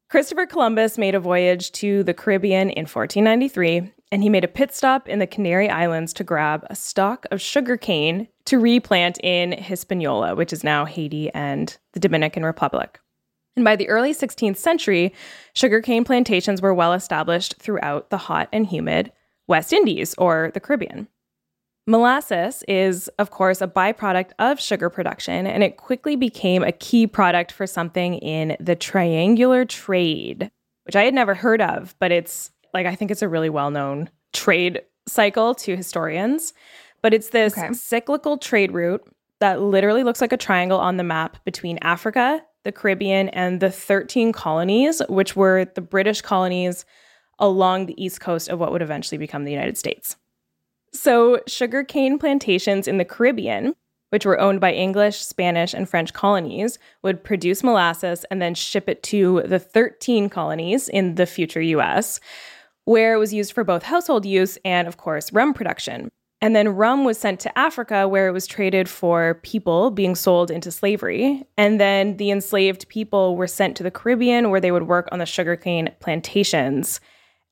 Christopher 0.10 0.46
Columbus 0.46 0.98
made 0.98 1.16
a 1.16 1.20
voyage 1.20 1.74
to 1.74 2.02
the 2.04 2.14
Caribbean 2.14 2.70
in 2.70 2.84
1493, 2.84 3.92
and 4.14 4.24
he 4.24 4.30
made 4.30 4.46
a 4.46 4.48
pit 4.48 4.74
stop 4.74 5.10
in 5.10 5.20
the 5.20 5.28
Canary 5.28 5.70
Islands 5.70 6.14
to 6.14 6.24
grab 6.24 6.66
a 6.70 6.76
stalk 6.76 7.26
of 7.30 7.42
sugar 7.42 7.76
cane 7.76 8.30
to 8.46 8.58
replant 8.58 9.20
in 9.22 9.52
Hispaniola, 9.52 10.36
which 10.36 10.54
is 10.54 10.64
now 10.64 10.86
Haiti 10.86 11.30
and 11.32 11.78
the 11.92 12.00
Dominican 12.00 12.46
Republic. 12.46 13.02
And 13.58 13.66
by 13.66 13.76
the 13.76 13.90
early 13.90 14.14
16th 14.14 14.58
century, 14.58 15.14
sugarcane 15.54 16.06
plantations 16.06 16.62
were 16.62 16.74
well 16.74 16.94
established 16.94 17.56
throughout 17.60 18.10
the 18.12 18.18
hot 18.18 18.48
and 18.54 18.66
humid 18.66 19.12
West 19.52 19.74
Indies 19.74 20.16
or 20.18 20.50
the 20.54 20.62
Caribbean. 20.62 21.10
Molasses 21.86 22.64
is, 22.70 23.10
of 23.20 23.32
course, 23.32 23.60
a 23.62 23.68
byproduct 23.68 24.32
of 24.40 24.62
sugar 24.62 24.90
production, 24.90 25.46
and 25.46 25.62
it 25.62 25.76
quickly 25.76 26.16
became 26.16 26.64
a 26.64 26.72
key 26.72 27.06
product 27.06 27.52
for 27.52 27.68
something 27.68 28.14
in 28.20 28.56
the 28.62 28.78
triangular 28.78 29.66
trade, 29.66 30.50
which 30.86 30.96
I 30.96 31.04
had 31.04 31.14
never 31.14 31.36
heard 31.36 31.62
of, 31.62 31.96
but 32.00 32.14
it's 32.14 32.52
like 32.74 32.88
I 32.88 32.96
think 32.96 33.12
it's 33.12 33.22
a 33.22 33.28
really 33.28 33.50
well 33.50 33.72
known 33.72 34.10
trade 34.32 34.84
cycle 35.06 35.54
to 35.56 35.76
historians. 35.76 36.54
But 37.02 37.14
it's 37.14 37.30
this 37.30 37.58
okay. 37.58 37.74
cyclical 37.74 38.38
trade 38.38 38.72
route 38.72 39.04
that 39.42 39.60
literally 39.60 40.04
looks 40.06 40.22
like 40.22 40.32
a 40.32 40.38
triangle 40.38 40.80
on 40.80 40.96
the 40.96 41.04
map 41.04 41.44
between 41.44 41.78
Africa, 41.82 42.42
the 42.64 42.72
Caribbean, 42.72 43.28
and 43.30 43.60
the 43.60 43.72
13 43.72 44.32
colonies, 44.32 45.02
which 45.10 45.36
were 45.36 45.66
the 45.76 45.82
British 45.82 46.22
colonies 46.22 46.86
along 47.42 47.88
the 47.88 48.02
east 48.02 48.22
coast 48.22 48.48
of 48.48 48.60
what 48.60 48.72
would 48.72 48.82
eventually 48.82 49.18
become 49.18 49.44
the 49.44 49.52
United 49.52 49.78
States. 49.78 50.16
So, 50.94 51.42
sugarcane 51.48 52.18
plantations 52.20 52.88
in 52.88 52.98
the 52.98 53.06
Caribbean, 53.06 53.76
which 54.10 54.26
were 54.26 54.40
owned 54.40 54.60
by 54.60 54.74
English, 54.74 55.20
Spanish, 55.20 55.74
and 55.74 55.90
French 55.90 56.14
colonies, 56.14 56.78
would 57.02 57.24
produce 57.24 57.64
molasses 57.64 58.26
and 58.30 58.42
then 58.42 58.54
ship 58.54 58.88
it 58.88 59.02
to 59.04 59.42
the 59.46 59.60
13 59.60 60.30
colonies 60.30 60.88
in 60.90 61.16
the 61.16 61.26
future 61.26 61.62
US, 61.62 62.20
where 62.86 63.14
it 63.14 63.20
was 63.20 63.34
used 63.34 63.54
for 63.54 63.64
both 63.64 63.84
household 63.84 64.26
use 64.26 64.58
and, 64.64 64.88
of 64.88 64.98
course, 64.98 65.32
rum 65.32 65.54
production. 65.54 66.10
And 66.42 66.56
then 66.56 66.70
rum 66.70 67.06
was 67.06 67.20
sent 67.20 67.40
to 67.42 67.58
Africa, 67.58 68.08
where 68.08 68.28
it 68.28 68.32
was 68.32 68.48
traded 68.48 68.90
for 68.90 69.36
people 69.44 69.92
being 69.92 70.16
sold 70.16 70.50
into 70.50 70.72
slavery. 70.72 71.44
And 71.56 71.80
then 71.80 72.18
the 72.18 72.32
enslaved 72.32 72.90
people 72.90 73.38
were 73.38 73.48
sent 73.48 73.78
to 73.78 73.84
the 73.84 73.92
Caribbean, 73.92 74.50
where 74.50 74.60
they 74.60 74.72
would 74.72 74.88
work 74.88 75.08
on 75.12 75.20
the 75.20 75.26
sugarcane 75.26 75.92
plantations. 76.00 77.00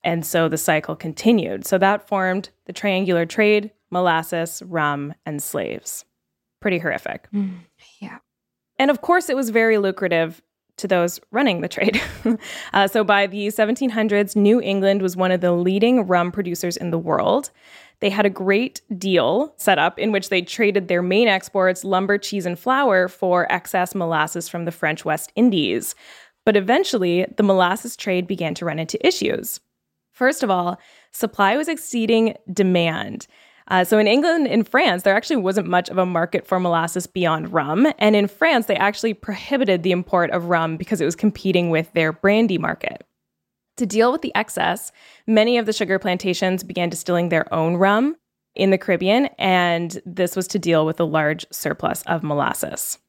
And 0.03 0.25
so 0.25 0.47
the 0.47 0.57
cycle 0.57 0.95
continued. 0.95 1.65
So 1.65 1.77
that 1.77 2.07
formed 2.07 2.49
the 2.65 2.73
triangular 2.73 3.25
trade 3.25 3.71
molasses, 3.91 4.61
rum, 4.65 5.13
and 5.25 5.41
slaves. 5.41 6.05
Pretty 6.61 6.77
horrific. 6.77 7.27
Mm, 7.33 7.59
yeah. 7.99 8.19
And 8.77 8.91
of 8.91 9.01
course, 9.01 9.29
it 9.29 9.35
was 9.35 9.49
very 9.49 9.77
lucrative 9.77 10.41
to 10.77 10.87
those 10.87 11.19
running 11.31 11.61
the 11.61 11.67
trade. 11.67 12.01
uh, 12.73 12.87
so 12.87 13.03
by 13.03 13.27
the 13.27 13.47
1700s, 13.47 14.35
New 14.35 14.61
England 14.61 15.01
was 15.01 15.15
one 15.15 15.31
of 15.31 15.41
the 15.41 15.51
leading 15.51 16.07
rum 16.07 16.31
producers 16.31 16.77
in 16.77 16.91
the 16.91 16.97
world. 16.97 17.51
They 17.99 18.09
had 18.09 18.25
a 18.25 18.29
great 18.29 18.81
deal 18.97 19.53
set 19.57 19.77
up 19.77 19.99
in 19.99 20.13
which 20.13 20.29
they 20.29 20.41
traded 20.41 20.87
their 20.87 21.01
main 21.01 21.27
exports, 21.27 21.83
lumber, 21.83 22.17
cheese, 22.17 22.45
and 22.45 22.57
flour, 22.57 23.09
for 23.09 23.51
excess 23.51 23.93
molasses 23.93 24.47
from 24.47 24.63
the 24.63 24.71
French 24.71 25.03
West 25.03 25.31
Indies. 25.35 25.95
But 26.45 26.55
eventually, 26.55 27.25
the 27.35 27.43
molasses 27.43 27.97
trade 27.97 28.25
began 28.25 28.53
to 28.55 28.65
run 28.65 28.79
into 28.79 29.05
issues. 29.05 29.59
First 30.19 30.43
of 30.43 30.49
all, 30.49 30.77
supply 31.13 31.55
was 31.55 31.69
exceeding 31.69 32.35
demand. 32.51 33.25
Uh, 33.69 33.85
so 33.85 33.97
in 33.97 34.05
England 34.05 34.49
and 34.49 34.67
France, 34.67 35.03
there 35.03 35.15
actually 35.15 35.37
wasn't 35.37 35.69
much 35.69 35.87
of 35.87 35.97
a 35.97 36.05
market 36.05 36.45
for 36.45 36.59
molasses 36.59 37.07
beyond 37.07 37.53
rum. 37.53 37.87
And 37.99 38.17
in 38.17 38.27
France, 38.27 38.65
they 38.65 38.75
actually 38.75 39.13
prohibited 39.13 39.81
the 39.81 39.93
import 39.93 40.29
of 40.31 40.49
rum 40.49 40.75
because 40.75 40.99
it 40.99 41.05
was 41.05 41.15
competing 41.15 41.69
with 41.69 41.93
their 41.93 42.11
brandy 42.11 42.57
market. 42.57 43.07
To 43.77 43.85
deal 43.85 44.11
with 44.11 44.21
the 44.21 44.35
excess, 44.35 44.91
many 45.25 45.57
of 45.57 45.65
the 45.65 45.71
sugar 45.71 45.97
plantations 45.97 46.65
began 46.65 46.89
distilling 46.89 47.29
their 47.29 47.51
own 47.53 47.77
rum 47.77 48.17
in 48.55 48.71
the 48.71 48.77
Caribbean, 48.77 49.27
and 49.37 50.01
this 50.05 50.35
was 50.35 50.49
to 50.49 50.59
deal 50.59 50.85
with 50.85 50.99
a 50.99 51.05
large 51.05 51.45
surplus 51.49 52.01
of 52.07 52.23
molasses. 52.23 52.99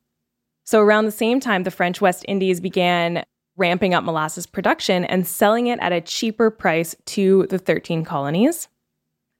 So, 0.63 0.79
around 0.79 1.07
the 1.07 1.11
same 1.11 1.41
time, 1.41 1.65
the 1.65 1.73
French 1.73 2.01
West 2.01 2.25
Indies 2.29 2.61
began 2.61 3.25
ramping 3.61 3.95
up 3.95 4.03
molasses 4.03 4.47
production 4.47 5.05
and 5.05 5.27
selling 5.27 5.69
it 5.69 5.79
at 5.81 5.93
a 5.93 6.01
cheaper 6.01 6.51
price 6.51 6.97
to 7.05 7.47
the 7.51 7.59
13 7.59 8.05
colonies. 8.05 8.67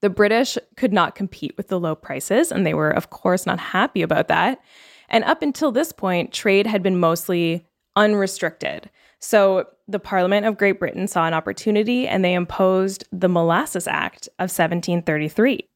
The 0.03 0.11
British 0.11 0.57
could 0.77 0.93
not 0.93 1.15
compete 1.15 1.57
with 1.57 1.69
the 1.69 1.81
low 1.81 1.95
prices, 1.95 2.53
and 2.53 2.65
they 2.65 2.75
were, 2.75 2.91
of 2.91 3.11
course, 3.11 3.47
not 3.47 3.59
happy 3.59 4.03
about 4.03 4.29
that. 4.29 4.61
And 5.09 5.25
up 5.25 5.43
until 5.43 5.73
this 5.73 5.91
point, 5.91 6.33
trade 6.33 6.67
had 6.67 6.83
been 6.83 7.01
mostly 7.01 7.67
unrestricted. 7.97 8.91
So 9.19 9.67
the 9.89 9.99
Parliament 9.99 10.47
of 10.47 10.57
Great 10.57 10.79
Britain 10.79 11.09
saw 11.09 11.27
an 11.27 11.35
opportunity 11.35 12.07
and 12.07 12.25
they 12.25 12.33
imposed 12.35 13.05
the 13.13 13.29
Molasses 13.29 13.87
Act 13.87 14.29
of 14.39 14.45
1733. 14.51 15.69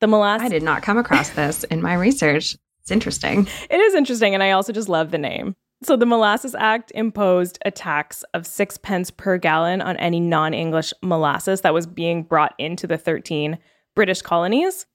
The 0.00 0.06
molasses. 0.06 0.46
I 0.46 0.48
did 0.48 0.62
not 0.62 0.82
come 0.82 0.96
across 0.96 1.30
this 1.30 1.62
in 1.64 1.82
my 1.82 1.94
research. 1.94 2.56
It's 2.80 2.90
interesting. 2.90 3.46
It 3.70 3.78
is 3.78 3.94
interesting, 3.94 4.34
and 4.34 4.42
I 4.42 4.52
also 4.52 4.72
just 4.72 4.88
love 4.88 5.10
the 5.10 5.18
name. 5.18 5.54
So 5.82 5.96
the 5.96 6.06
Molasses 6.06 6.54
Act 6.54 6.92
imposed 6.94 7.58
a 7.64 7.70
tax 7.70 8.22
of 8.34 8.46
six 8.46 8.76
pence 8.76 9.10
per 9.10 9.38
gallon 9.38 9.80
on 9.80 9.96
any 9.96 10.20
non 10.20 10.52
English 10.52 10.92
molasses 11.02 11.62
that 11.62 11.72
was 11.72 11.86
being 11.86 12.22
brought 12.22 12.54
into 12.58 12.86
the 12.86 12.98
13 12.98 13.58
British 13.94 14.20
colonies. 14.20 14.86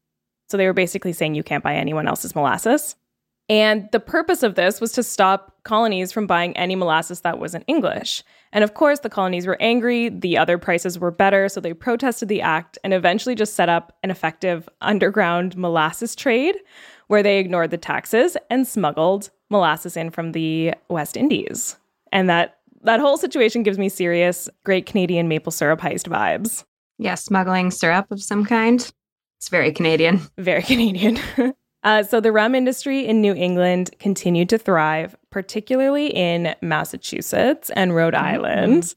So 0.48 0.58
they 0.58 0.68
were 0.68 0.74
basically 0.74 1.13
saying 1.13 1.34
you 1.34 1.44
can't 1.44 1.63
buy 1.63 1.75
anyone 1.75 2.08
else's 2.08 2.36
molasses. 2.36 2.96
And 3.48 3.89
the 3.92 4.00
purpose 4.00 4.42
of 4.42 4.56
this 4.56 4.82
was 4.82 4.92
to 4.94 5.04
stop 5.04 5.56
colonies 5.63 6.12
from 6.12 6.25
buying 6.25 6.58
any 6.58 6.75
molasses 6.75 7.22
that 7.22 7.39
wasn't 7.39 7.65
English. 7.68 8.24
And 8.51 8.63
of 8.63 8.74
course, 8.74 9.00
the 9.00 9.10
colonies 9.10 9.46
were 9.46 9.58
angry. 9.60 10.10
The 10.10 10.38
other 10.38 10.58
prices 10.58 10.98
were 10.98 11.12
better. 11.12 11.50
So 11.50 11.60
they 11.60 11.74
protested 11.74 12.27
the 12.27 12.42
act 12.42 12.77
and 12.84 12.94
eventually 12.94 13.36
just 13.36 13.56
set 13.56 13.70
up 13.70 13.96
an 14.01 14.10
effective 14.10 14.68
underground 14.82 15.58
molasses 15.58 16.15
trade 16.15 16.56
where 17.08 17.22
they 17.22 17.38
ignored 17.38 17.70
the 17.70 17.77
taxes 17.77 18.36
and 18.50 18.68
smuggled 18.68 19.30
molasses 19.50 19.98
in 19.98 20.12
from 20.12 20.32
the 20.32 20.74
West 20.90 21.18
Indies. 21.18 21.78
And 22.12 22.30
that, 22.30 22.58
that 22.84 23.00
whole 23.00 23.18
situation 23.18 23.64
gives 23.64 23.78
me 23.78 23.90
serious 23.90 24.50
Great 24.64 24.86
Canadian 24.86 25.28
maple 25.28 25.52
syrup 25.52 25.82
heist 25.82 26.08
vibes. 26.08 26.64
Yeah, 26.98 27.16
smuggling 27.16 27.72
syrup 27.72 28.12
of 28.12 28.22
some 28.22 28.46
kind. 28.46 28.92
It's 29.38 29.50
very 29.50 29.72
Canadian. 29.72 30.22
Very 30.38 30.64
Canadian. 30.64 31.20
Uh, 31.86 32.02
so 32.02 32.20
the 32.20 32.32
rum 32.32 32.56
industry 32.56 33.06
in 33.06 33.22
New 33.22 33.36
England 33.36 33.92
continued 34.00 34.50
to 34.50 34.58
thrive, 34.58 35.16
particularly 35.30 36.08
in 36.08 36.56
Massachusetts 36.60 37.70
and 37.75 37.96
Rhode 37.96 38.16
mm-hmm. 38.16 38.25
Island. 38.25 38.96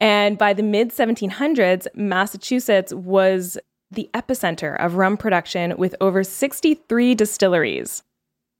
And 0.00 0.38
by 0.38 0.54
the 0.54 0.62
mid 0.62 0.88
1700s, 0.88 1.86
Massachusetts 1.94 2.94
was 2.94 3.58
the 3.90 4.08
epicenter 4.14 4.74
of 4.82 4.94
rum 4.94 5.18
production 5.18 5.76
with 5.76 5.94
over 6.00 6.24
63 6.24 7.14
distilleries. 7.14 8.02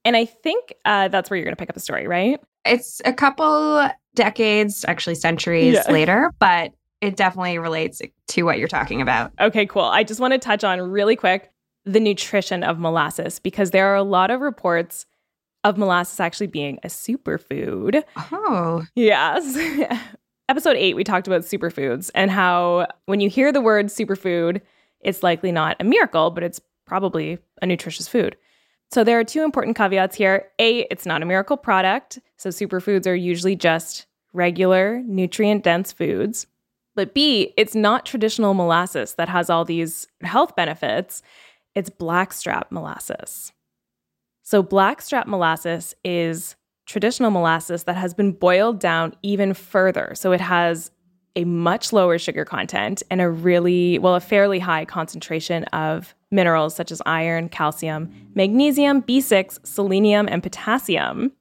And 0.05 0.17
I 0.17 0.25
think 0.25 0.75
uh, 0.85 1.09
that's 1.09 1.31
where 1.31 1.37
you're 1.37 1.45
going 1.45 1.57
to 1.57 1.61
pick 1.61 1.71
up 1.71 1.75
the 1.75 1.81
story, 1.81 2.07
right? 2.07 2.41
It's 2.65 3.01
a 3.05 3.13
couple 3.13 3.89
decades, 4.15 4.85
actually 4.87 5.15
centuries 5.17 5.75
yeah. 5.75 5.91
later, 5.91 6.31
but 6.39 6.73
it 7.01 7.17
definitely 7.17 7.59
relates 7.59 8.01
to 8.29 8.43
what 8.43 8.59
you're 8.59 8.69
talking 8.69 9.03
about. 9.03 9.33
Okay, 9.41 9.67
cool. 9.67 9.83
I 9.83 10.05
just 10.05 10.21
want 10.21 10.33
to 10.33 10.39
touch 10.39 10.65
on 10.65 10.81
really 10.81 11.17
quick 11.17 11.51
the 11.85 12.01
nutrition 12.01 12.63
of 12.63 12.79
molasses 12.79 13.39
because 13.39 13.71
there 13.71 13.87
are 13.89 13.97
a 13.97 14.03
lot 14.03 14.31
of 14.31 14.41
reports 14.41 15.07
of 15.65 15.77
molasses 15.77 16.21
actually 16.21 16.47
being 16.47 16.79
a 16.83 16.89
superfood. 16.89 18.03
Oh. 18.33 18.85
Yes. 18.95 19.57
Episode 20.49 20.77
8 20.77 20.95
we 20.95 21.05
talked 21.05 21.27
about 21.27 21.43
superfoods 21.43 22.11
and 22.15 22.31
how 22.31 22.87
when 23.07 23.21
you 23.21 23.31
hear 23.31 23.51
the 23.51 23.63
word 23.63 23.87
superfood, 23.87 24.61
it's 25.01 25.23
likely 25.23 25.53
not 25.53 25.77
a 25.81 25.85
miracle, 25.85 26.31
but 26.31 26.43
it's 26.43 26.61
probably 26.87 27.39
a 27.63 27.67
nutritious 27.67 28.09
food. 28.09 28.37
So 28.91 29.03
there 29.05 29.19
are 29.19 29.25
two 29.25 29.43
important 29.43 29.77
caveats 29.77 30.17
here. 30.17 30.51
A, 30.59 30.81
it's 30.91 31.07
not 31.07 31.23
a 31.23 31.27
miracle 31.27 31.57
product. 31.57 32.19
So 32.37 32.51
superfoods 32.51 33.07
are 33.07 33.15
usually 33.15 33.57
just 33.57 34.07
regular 34.33 35.03
nutrient 35.05 35.65
dense 35.65 35.93
foods. 35.93 36.47
But 36.95 37.13
B, 37.13 37.53
it's 37.57 37.75
not 37.75 38.07
traditional 38.07 38.55
molasses 38.55 39.15
that 39.15 39.29
has 39.29 39.51
all 39.51 39.65
these 39.65 40.07
health 40.23 40.55
benefits 40.55 41.23
it's 41.75 41.91
blackstrap 41.91 42.71
molasses. 42.71 43.53
So, 44.43 44.63
blackstrap 44.63 45.27
molasses 45.27 45.95
is 46.05 46.57
traditional 46.87 47.31
molasses 47.31 47.85
that 47.85 47.97
has 47.97 48.15
been 48.15 48.33
boiled 48.33 48.79
down 48.79 49.15
even 49.23 49.55
further. 49.55 50.13
So, 50.15 50.33
it 50.33 50.41
has 50.41 50.91
a 51.37 51.45
much 51.45 51.93
lower 51.93 52.19
sugar 52.19 52.45
content 52.45 53.03
and 53.11 53.21
a 53.21 53.29
really, 53.29 53.99
well, 53.99 54.15
a 54.15 54.21
fairly 54.21 54.61
high 54.61 54.85
concentration 54.85 55.65
of 55.65 56.15
minerals 56.35 56.75
such 56.75 56.93
as 56.93 57.01
iron, 57.07 57.49
calcium, 57.49 58.11
magnesium, 58.35 59.03
B6, 59.03 59.65
selenium, 59.67 60.29
and 60.29 60.43
potassium. 60.43 61.33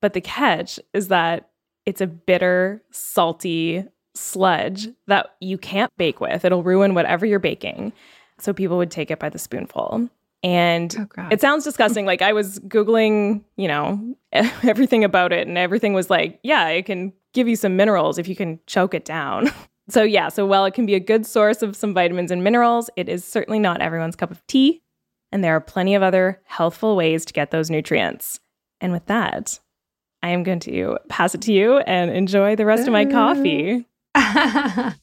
But 0.00 0.12
the 0.12 0.20
catch 0.20 0.78
is 0.94 1.08
that 1.08 1.50
it's 1.84 2.00
a 2.00 2.06
bitter, 2.06 2.82
salty 2.90 3.84
sludge 4.14 4.88
that 5.06 5.34
you 5.40 5.58
can't 5.58 5.92
bake 5.96 6.20
with. 6.20 6.44
It'll 6.44 6.62
ruin 6.62 6.94
whatever 6.94 7.26
you're 7.26 7.38
baking. 7.38 7.92
So 8.38 8.52
people 8.52 8.76
would 8.78 8.90
take 8.90 9.10
it 9.10 9.18
by 9.18 9.28
the 9.28 9.38
spoonful. 9.38 10.08
And 10.42 11.08
oh, 11.18 11.28
it 11.30 11.40
sounds 11.40 11.64
disgusting. 11.64 12.06
like 12.06 12.22
I 12.22 12.32
was 12.32 12.60
Googling, 12.60 13.42
you 13.56 13.68
know, 13.68 14.16
everything 14.32 15.02
about 15.02 15.32
it, 15.32 15.48
and 15.48 15.58
everything 15.58 15.92
was 15.92 16.10
like, 16.10 16.38
yeah, 16.42 16.68
it 16.68 16.86
can 16.86 17.12
give 17.32 17.48
you 17.48 17.56
some 17.56 17.76
minerals 17.76 18.18
if 18.18 18.28
you 18.28 18.36
can 18.36 18.60
choke 18.66 18.94
it 18.94 19.04
down. 19.04 19.50
so, 19.88 20.02
yeah, 20.02 20.28
so 20.28 20.44
while 20.46 20.64
it 20.64 20.74
can 20.74 20.86
be 20.86 20.94
a 20.94 21.00
good 21.00 21.24
source 21.26 21.62
of 21.62 21.76
some 21.76 21.94
vitamins 21.94 22.30
and 22.30 22.42
minerals, 22.42 22.90
it 22.96 23.08
is 23.08 23.24
certainly 23.24 23.58
not 23.58 23.80
everyone's 23.80 24.16
cup 24.16 24.30
of 24.30 24.44
tea. 24.46 24.82
And 25.32 25.44
there 25.44 25.54
are 25.54 25.60
plenty 25.60 25.94
of 25.94 26.02
other 26.02 26.40
healthful 26.44 26.96
ways 26.96 27.24
to 27.26 27.32
get 27.32 27.50
those 27.50 27.70
nutrients. 27.70 28.40
And 28.80 28.92
with 28.92 29.06
that, 29.06 29.58
I 30.22 30.30
am 30.30 30.42
going 30.42 30.60
to 30.60 30.98
pass 31.08 31.34
it 31.34 31.42
to 31.42 31.52
you 31.52 31.78
and 31.78 32.10
enjoy 32.10 32.56
the 32.56 32.66
rest 32.66 32.86
of 32.86 32.92
my 32.92 33.04
coffee. 33.04 33.86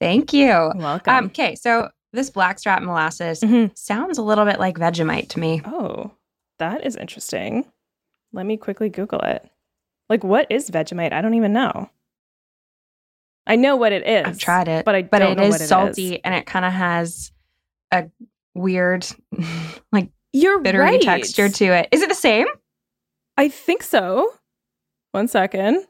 Thank 0.00 0.32
you. 0.32 0.72
welcome. 0.76 1.14
Um, 1.14 1.24
okay, 1.26 1.54
so 1.54 1.88
this 2.12 2.30
blackstrap 2.30 2.82
molasses 2.82 3.40
mm-hmm. 3.40 3.72
sounds 3.74 4.18
a 4.18 4.22
little 4.22 4.44
bit 4.44 4.58
like 4.58 4.76
Vegemite 4.76 5.28
to 5.30 5.40
me. 5.40 5.60
Oh, 5.64 6.12
that 6.58 6.84
is 6.84 6.96
interesting. 6.96 7.64
Let 8.32 8.46
me 8.46 8.56
quickly 8.56 8.88
Google 8.88 9.20
it. 9.20 9.48
Like, 10.08 10.24
what 10.24 10.46
is 10.50 10.70
Vegemite? 10.70 11.12
I 11.12 11.20
don't 11.20 11.34
even 11.34 11.52
know. 11.52 11.90
I 13.46 13.56
know 13.56 13.76
what 13.76 13.92
it 13.92 14.06
is. 14.06 14.26
I've 14.26 14.38
tried 14.38 14.68
it, 14.68 14.84
but 14.84 14.94
I 14.94 15.02
but 15.02 15.22
it 15.22 15.40
is 15.40 15.66
salty 15.66 16.22
and 16.24 16.34
it 16.34 16.46
kind 16.46 16.64
of 16.64 16.72
has 16.72 17.32
a 17.90 18.08
weird, 18.54 19.06
like 19.92 20.10
you're 20.32 20.60
bittery 20.60 20.84
right. 20.84 21.00
texture 21.00 21.48
to 21.48 21.64
it. 21.64 21.88
Is 21.92 22.02
it 22.02 22.08
the 22.08 22.14
same? 22.14 22.46
I 23.36 23.48
think 23.48 23.82
so. 23.82 24.32
One 25.12 25.28
second. 25.28 25.84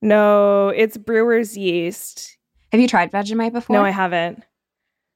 No, 0.00 0.68
it's 0.68 0.96
brewer's 0.96 1.56
yeast. 1.56 2.36
Have 2.72 2.80
you 2.80 2.88
tried 2.88 3.10
Vegemite 3.10 3.52
before? 3.52 3.74
No, 3.74 3.84
I 3.84 3.90
haven't. 3.90 4.42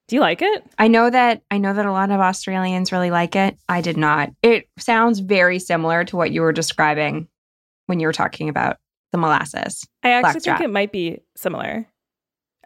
Do 0.09 0.17
you 0.17 0.21
like 0.21 0.41
it? 0.41 0.65
I 0.79 0.89
know 0.89 1.11
that 1.11 1.43
I 1.51 1.59
know 1.59 1.75
that 1.75 1.85
a 1.85 1.93
lot 1.93 2.11
of 2.11 2.21
Australians 2.21 2.93
really 2.93 3.11
like 3.11 3.37
it. 3.37 3.59
I 3.69 3.83
did 3.83 3.99
not. 3.99 4.31
It 4.43 4.69
sounds 4.79 5.21
very 5.21 5.59
similar 5.59 6.05
to 6.05 6.17
what 6.17 6.31
you 6.31 6.41
were 6.41 6.53
describing 6.53 7.29
when 7.87 8.01
you 8.01 8.07
were 8.07 8.13
talking 8.13 8.49
about 8.49 8.79
the 9.13 9.19
molasses. 9.19 9.87
I 10.03 10.11
actually 10.11 10.41
think 10.41 10.61
it 10.61 10.71
might 10.71 10.93
be 10.93 11.21
similar. 11.37 11.87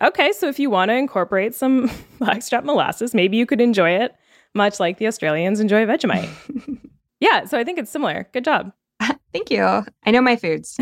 Okay, 0.00 0.33
so 0.33 0.48
if 0.48 0.59
you 0.59 0.70
want 0.70 0.88
to 0.90 0.94
incorporate 0.94 1.55
some 1.55 1.90
blackstrap 2.18 2.64
molasses, 2.64 3.14
maybe 3.14 3.37
you 3.37 3.46
could 3.46 3.61
enjoy 3.61 3.90
it 3.90 4.12
much 4.55 4.81
like 4.81 4.98
the 4.98 5.07
Australians 5.07 5.61
enjoy 5.61 5.87
Vegemite. 5.87 6.28
yeah, 7.20 7.44
so 7.44 7.59
I 7.59 7.64
think 7.64 7.78
it's 7.78 7.90
similar. 7.90 8.28
Good 8.33 8.44
job. 8.44 8.72
Thank 9.33 9.50
you. 9.50 9.62
I 9.62 10.11
know 10.11 10.20
my 10.20 10.37
foods. 10.37 10.78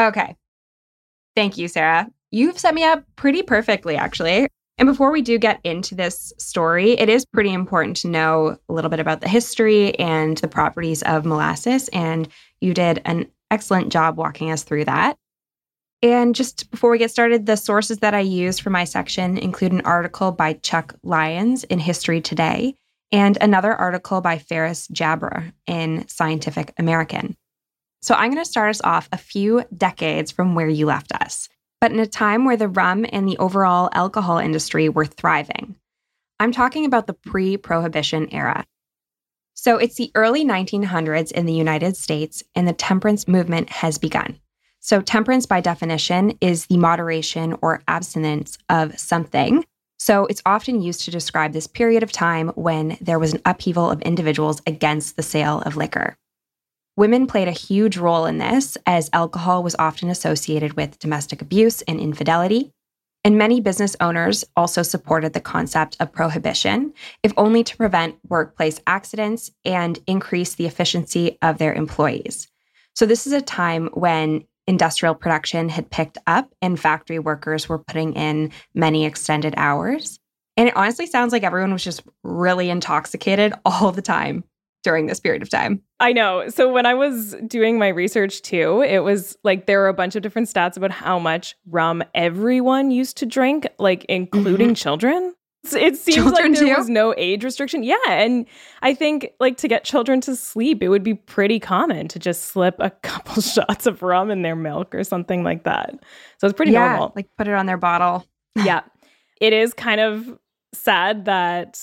okay. 0.00 0.36
Thank 1.36 1.58
you, 1.58 1.68
Sarah. 1.68 2.08
You've 2.30 2.58
set 2.58 2.74
me 2.74 2.84
up 2.84 3.04
pretty 3.16 3.42
perfectly, 3.42 3.96
actually. 3.96 4.48
And 4.78 4.86
before 4.86 5.10
we 5.10 5.22
do 5.22 5.38
get 5.38 5.60
into 5.64 5.94
this 5.94 6.32
story, 6.38 6.92
it 6.92 7.08
is 7.08 7.26
pretty 7.26 7.52
important 7.52 7.96
to 7.98 8.08
know 8.08 8.56
a 8.68 8.72
little 8.72 8.90
bit 8.90 9.00
about 9.00 9.20
the 9.20 9.28
history 9.28 9.98
and 9.98 10.36
the 10.38 10.48
properties 10.48 11.02
of 11.02 11.24
molasses. 11.24 11.88
And 11.88 12.28
you 12.60 12.74
did 12.74 13.02
an 13.04 13.26
excellent 13.50 13.92
job 13.92 14.16
walking 14.16 14.50
us 14.50 14.62
through 14.62 14.84
that. 14.86 15.16
And 16.00 16.34
just 16.34 16.70
before 16.70 16.90
we 16.90 16.98
get 16.98 17.10
started, 17.10 17.46
the 17.46 17.56
sources 17.56 17.98
that 17.98 18.14
I 18.14 18.20
used 18.20 18.60
for 18.60 18.70
my 18.70 18.84
section 18.84 19.36
include 19.36 19.72
an 19.72 19.80
article 19.80 20.30
by 20.30 20.52
Chuck 20.54 20.94
Lyons 21.02 21.64
in 21.64 21.78
History 21.80 22.20
Today 22.20 22.74
and 23.10 23.36
another 23.40 23.74
article 23.74 24.20
by 24.20 24.38
Ferris 24.38 24.86
Jabr 24.88 25.52
in 25.66 26.06
Scientific 26.08 26.72
American. 26.78 27.36
So 28.00 28.14
I'm 28.14 28.30
going 28.30 28.44
to 28.44 28.48
start 28.48 28.70
us 28.70 28.80
off 28.84 29.08
a 29.10 29.18
few 29.18 29.64
decades 29.76 30.30
from 30.30 30.54
where 30.54 30.68
you 30.68 30.86
left 30.86 31.10
us 31.12 31.48
but 31.80 31.92
in 31.92 32.00
a 32.00 32.06
time 32.06 32.44
where 32.44 32.56
the 32.56 32.68
rum 32.68 33.06
and 33.12 33.28
the 33.28 33.38
overall 33.38 33.88
alcohol 33.92 34.38
industry 34.38 34.88
were 34.88 35.06
thriving. 35.06 35.76
I'm 36.40 36.52
talking 36.52 36.84
about 36.84 37.06
the 37.06 37.14
pre 37.14 37.56
prohibition 37.56 38.32
era. 38.32 38.64
So 39.60 39.76
it's 39.76 39.96
the 39.96 40.12
early 40.14 40.44
1900s 40.44 41.32
in 41.32 41.44
the 41.44 41.52
United 41.52 41.96
States, 41.96 42.44
and 42.54 42.68
the 42.68 42.72
temperance 42.72 43.26
movement 43.26 43.68
has 43.70 43.98
begun. 43.98 44.38
So, 44.78 45.00
temperance, 45.00 45.46
by 45.46 45.60
definition, 45.60 46.38
is 46.40 46.66
the 46.66 46.76
moderation 46.76 47.56
or 47.60 47.82
abstinence 47.88 48.56
of 48.68 48.96
something. 48.96 49.64
So, 49.98 50.26
it's 50.26 50.42
often 50.46 50.80
used 50.80 51.00
to 51.06 51.10
describe 51.10 51.52
this 51.54 51.66
period 51.66 52.04
of 52.04 52.12
time 52.12 52.50
when 52.50 52.98
there 53.00 53.18
was 53.18 53.34
an 53.34 53.42
upheaval 53.44 53.90
of 53.90 54.00
individuals 54.02 54.62
against 54.64 55.16
the 55.16 55.24
sale 55.24 55.60
of 55.66 55.76
liquor. 55.76 56.16
Women 56.96 57.26
played 57.26 57.48
a 57.48 57.50
huge 57.50 57.96
role 57.96 58.26
in 58.26 58.38
this, 58.38 58.78
as 58.86 59.10
alcohol 59.12 59.64
was 59.64 59.74
often 59.76 60.08
associated 60.08 60.74
with 60.74 61.00
domestic 61.00 61.42
abuse 61.42 61.82
and 61.82 61.98
infidelity. 61.98 62.70
And 63.24 63.36
many 63.36 63.60
business 63.60 63.96
owners 64.00 64.44
also 64.56 64.82
supported 64.82 65.32
the 65.32 65.40
concept 65.40 65.96
of 66.00 66.12
prohibition, 66.12 66.92
if 67.22 67.32
only 67.36 67.64
to 67.64 67.76
prevent 67.76 68.16
workplace 68.28 68.80
accidents 68.86 69.50
and 69.64 69.98
increase 70.06 70.54
the 70.54 70.66
efficiency 70.66 71.36
of 71.42 71.58
their 71.58 71.74
employees. 71.74 72.48
So, 72.94 73.06
this 73.06 73.26
is 73.26 73.32
a 73.32 73.40
time 73.40 73.90
when 73.92 74.44
industrial 74.66 75.14
production 75.14 75.68
had 75.68 75.90
picked 75.90 76.18
up 76.26 76.54
and 76.60 76.78
factory 76.78 77.18
workers 77.18 77.68
were 77.68 77.78
putting 77.78 78.12
in 78.14 78.52
many 78.74 79.04
extended 79.04 79.54
hours. 79.56 80.20
And 80.56 80.68
it 80.68 80.76
honestly 80.76 81.06
sounds 81.06 81.32
like 81.32 81.42
everyone 81.42 81.72
was 81.72 81.84
just 81.84 82.02
really 82.22 82.68
intoxicated 82.68 83.54
all 83.64 83.92
the 83.92 84.02
time 84.02 84.44
during 84.82 85.06
this 85.06 85.20
period 85.20 85.42
of 85.42 85.50
time. 85.50 85.82
I 86.00 86.12
know. 86.12 86.48
So 86.48 86.72
when 86.72 86.86
I 86.86 86.94
was 86.94 87.34
doing 87.46 87.78
my 87.78 87.88
research 87.88 88.42
too, 88.42 88.82
it 88.82 89.00
was 89.00 89.36
like 89.44 89.66
there 89.66 89.80
were 89.80 89.88
a 89.88 89.94
bunch 89.94 90.16
of 90.16 90.22
different 90.22 90.48
stats 90.48 90.76
about 90.76 90.90
how 90.90 91.18
much 91.18 91.56
rum 91.66 92.02
everyone 92.14 92.90
used 92.90 93.16
to 93.18 93.26
drink, 93.26 93.66
like 93.78 94.04
including 94.08 94.68
mm-hmm. 94.68 94.74
children. 94.74 95.34
It 95.64 95.96
seems 95.96 96.16
Children 96.16 96.52
like 96.52 96.60
there 96.60 96.74
too? 96.74 96.78
was 96.78 96.88
no 96.88 97.14
age 97.18 97.44
restriction. 97.44 97.82
Yeah, 97.82 97.96
and 98.06 98.46
I 98.80 98.94
think 98.94 99.32
like 99.40 99.56
to 99.58 99.68
get 99.68 99.84
children 99.84 100.20
to 100.22 100.36
sleep, 100.36 100.82
it 100.82 100.88
would 100.88 101.02
be 101.02 101.14
pretty 101.14 101.58
common 101.58 102.08
to 102.08 102.18
just 102.18 102.46
slip 102.46 102.76
a 102.78 102.90
couple 103.02 103.42
shots 103.42 103.86
of 103.86 104.02
rum 104.02 104.30
in 104.30 104.42
their 104.42 104.56
milk 104.56 104.94
or 104.94 105.02
something 105.04 105.42
like 105.42 105.64
that. 105.64 105.98
So 106.38 106.46
it's 106.46 106.56
pretty 106.56 106.72
yeah, 106.72 106.90
normal. 106.90 107.12
like 107.16 107.28
put 107.36 107.48
it 107.48 107.54
on 107.54 107.66
their 107.66 107.76
bottle. 107.76 108.26
yeah. 108.56 108.80
It 109.40 109.52
is 109.52 109.72
kind 109.72 110.00
of 110.00 110.36
sad 110.74 111.26
that 111.26 111.78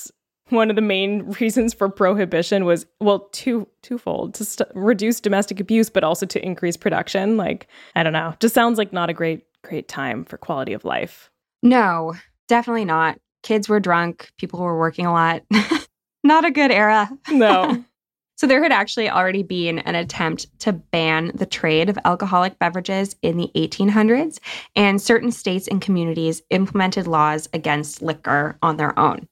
one 0.50 0.70
of 0.70 0.76
the 0.76 0.82
main 0.82 1.24
reasons 1.40 1.74
for 1.74 1.90
prohibition 1.90 2.66
was 2.66 2.86
well 3.00 3.28
two 3.32 3.68
twofold 3.82 4.34
to 4.36 4.46
st- 4.46 4.70
reduce 4.76 5.20
domestic 5.20 5.60
abuse 5.60 5.90
but 5.90 6.04
also 6.04 6.26
to 6.26 6.44
increase 6.46 6.78
production 6.78 7.36
like 7.38 7.68
i 7.96 8.04
don't 8.04 8.14
know 8.14 8.34
just 8.40 8.54
sounds 8.56 8.78
like 8.78 8.94
not 8.94 9.10
a 9.10 9.14
great 9.14 9.46
great 9.64 9.88
time 9.88 10.24
for 10.24 10.38
quality 10.38 10.74
of 10.74 10.86
life 10.86 11.30
No, 11.64 12.14
definitely 12.48 12.86
not. 12.86 13.18
Kids 13.42 13.68
were 13.68 13.80
drunk. 13.80 14.32
People 14.38 14.60
were 14.60 14.78
working 14.78 15.06
a 15.08 15.12
lot. 15.12 15.42
not 16.24 16.46
a 16.46 16.52
good 16.52 16.72
era. 16.72 17.10
no 17.32 17.84
So 18.38 18.48
there 18.48 18.62
had 18.62 18.74
actually 18.74 19.10
already 19.10 19.44
been 19.44 19.80
an 19.80 19.96
attempt 19.96 20.48
to 20.60 20.74
ban 20.74 21.32
the 21.34 21.46
trade 21.46 21.90
of 21.90 21.98
alcoholic 22.04 22.60
beverages 22.60 23.16
in 23.22 23.38
the 23.38 23.50
1800s, 23.56 24.40
and 24.76 25.02
certain 25.02 25.32
states 25.32 25.70
and 25.70 25.82
communities 25.82 26.42
implemented 26.50 27.08
laws 27.08 27.48
against 27.54 28.02
liquor 28.02 28.58
on 28.62 28.76
their 28.76 28.98
own. 29.00 29.26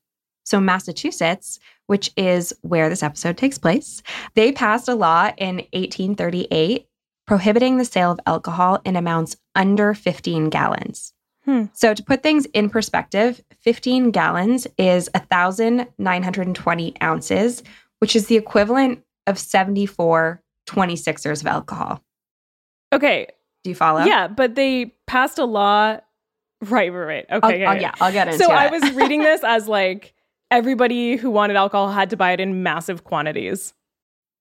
So 0.44 0.60
Massachusetts, 0.60 1.60
which 1.88 2.12
is 2.18 2.54
where 2.62 2.90
this 2.90 3.04
episode 3.04 3.38
takes 3.38 3.58
place, 3.58 4.02
they 4.36 4.52
passed 4.52 4.88
a 4.90 4.96
law 4.96 5.32
in 5.38 5.58
1838 5.74 6.88
prohibiting 7.26 7.78
the 7.78 7.86
sale 7.86 8.12
of 8.12 8.20
alcohol 8.26 8.82
in 8.84 8.96
amounts 8.96 9.38
under 9.56 9.94
15 9.94 10.50
gallons. 10.50 11.14
Hmm. 11.46 11.66
So 11.74 11.94
to 11.94 12.04
put 12.04 12.24
things 12.24 12.46
in 12.48 12.70
perspective, 12.70 13.42
15 13.62 14.12
gallons 14.12 14.68
is 14.78 15.10
1,920 15.14 16.94
ounces, 17.02 17.64
which 18.00 18.16
is 18.16 18.28
the 18.28 18.36
equivalent 18.38 19.04
of 19.28 19.40
74 19.40 20.42
26ers 20.70 21.42
of 21.42 21.48
alcohol. 21.48 22.02
okay 22.94 23.28
Do 23.64 23.70
you 23.70 23.76
follow? 23.76 24.06
yeah 24.06 24.28
but 24.30 24.56
they 24.56 24.94
passed 25.08 25.38
a 25.38 25.44
law 25.46 25.98
right 26.62 26.90
right 26.92 26.94
right 26.94 27.26
I'll, 27.30 27.38
okay 27.40 27.66
I'll- 27.66 27.82
yeah, 27.82 27.92
I'll 28.00 28.12
get 28.14 28.28
into 28.30 28.40
so 28.44 28.50
it. 28.52 28.56
i 28.56 28.70
was 28.70 28.92
reading 28.94 29.20
this 29.22 29.44
as 29.44 29.68
like 29.68 30.14
everybody 30.54 31.16
who 31.18 31.30
wanted 31.32 31.56
alcohol 31.58 31.92
had 31.92 32.10
to 32.12 32.18
buy 32.18 32.32
it 32.32 32.40
in 32.40 32.64
massive 32.64 33.04
quantities 33.04 33.74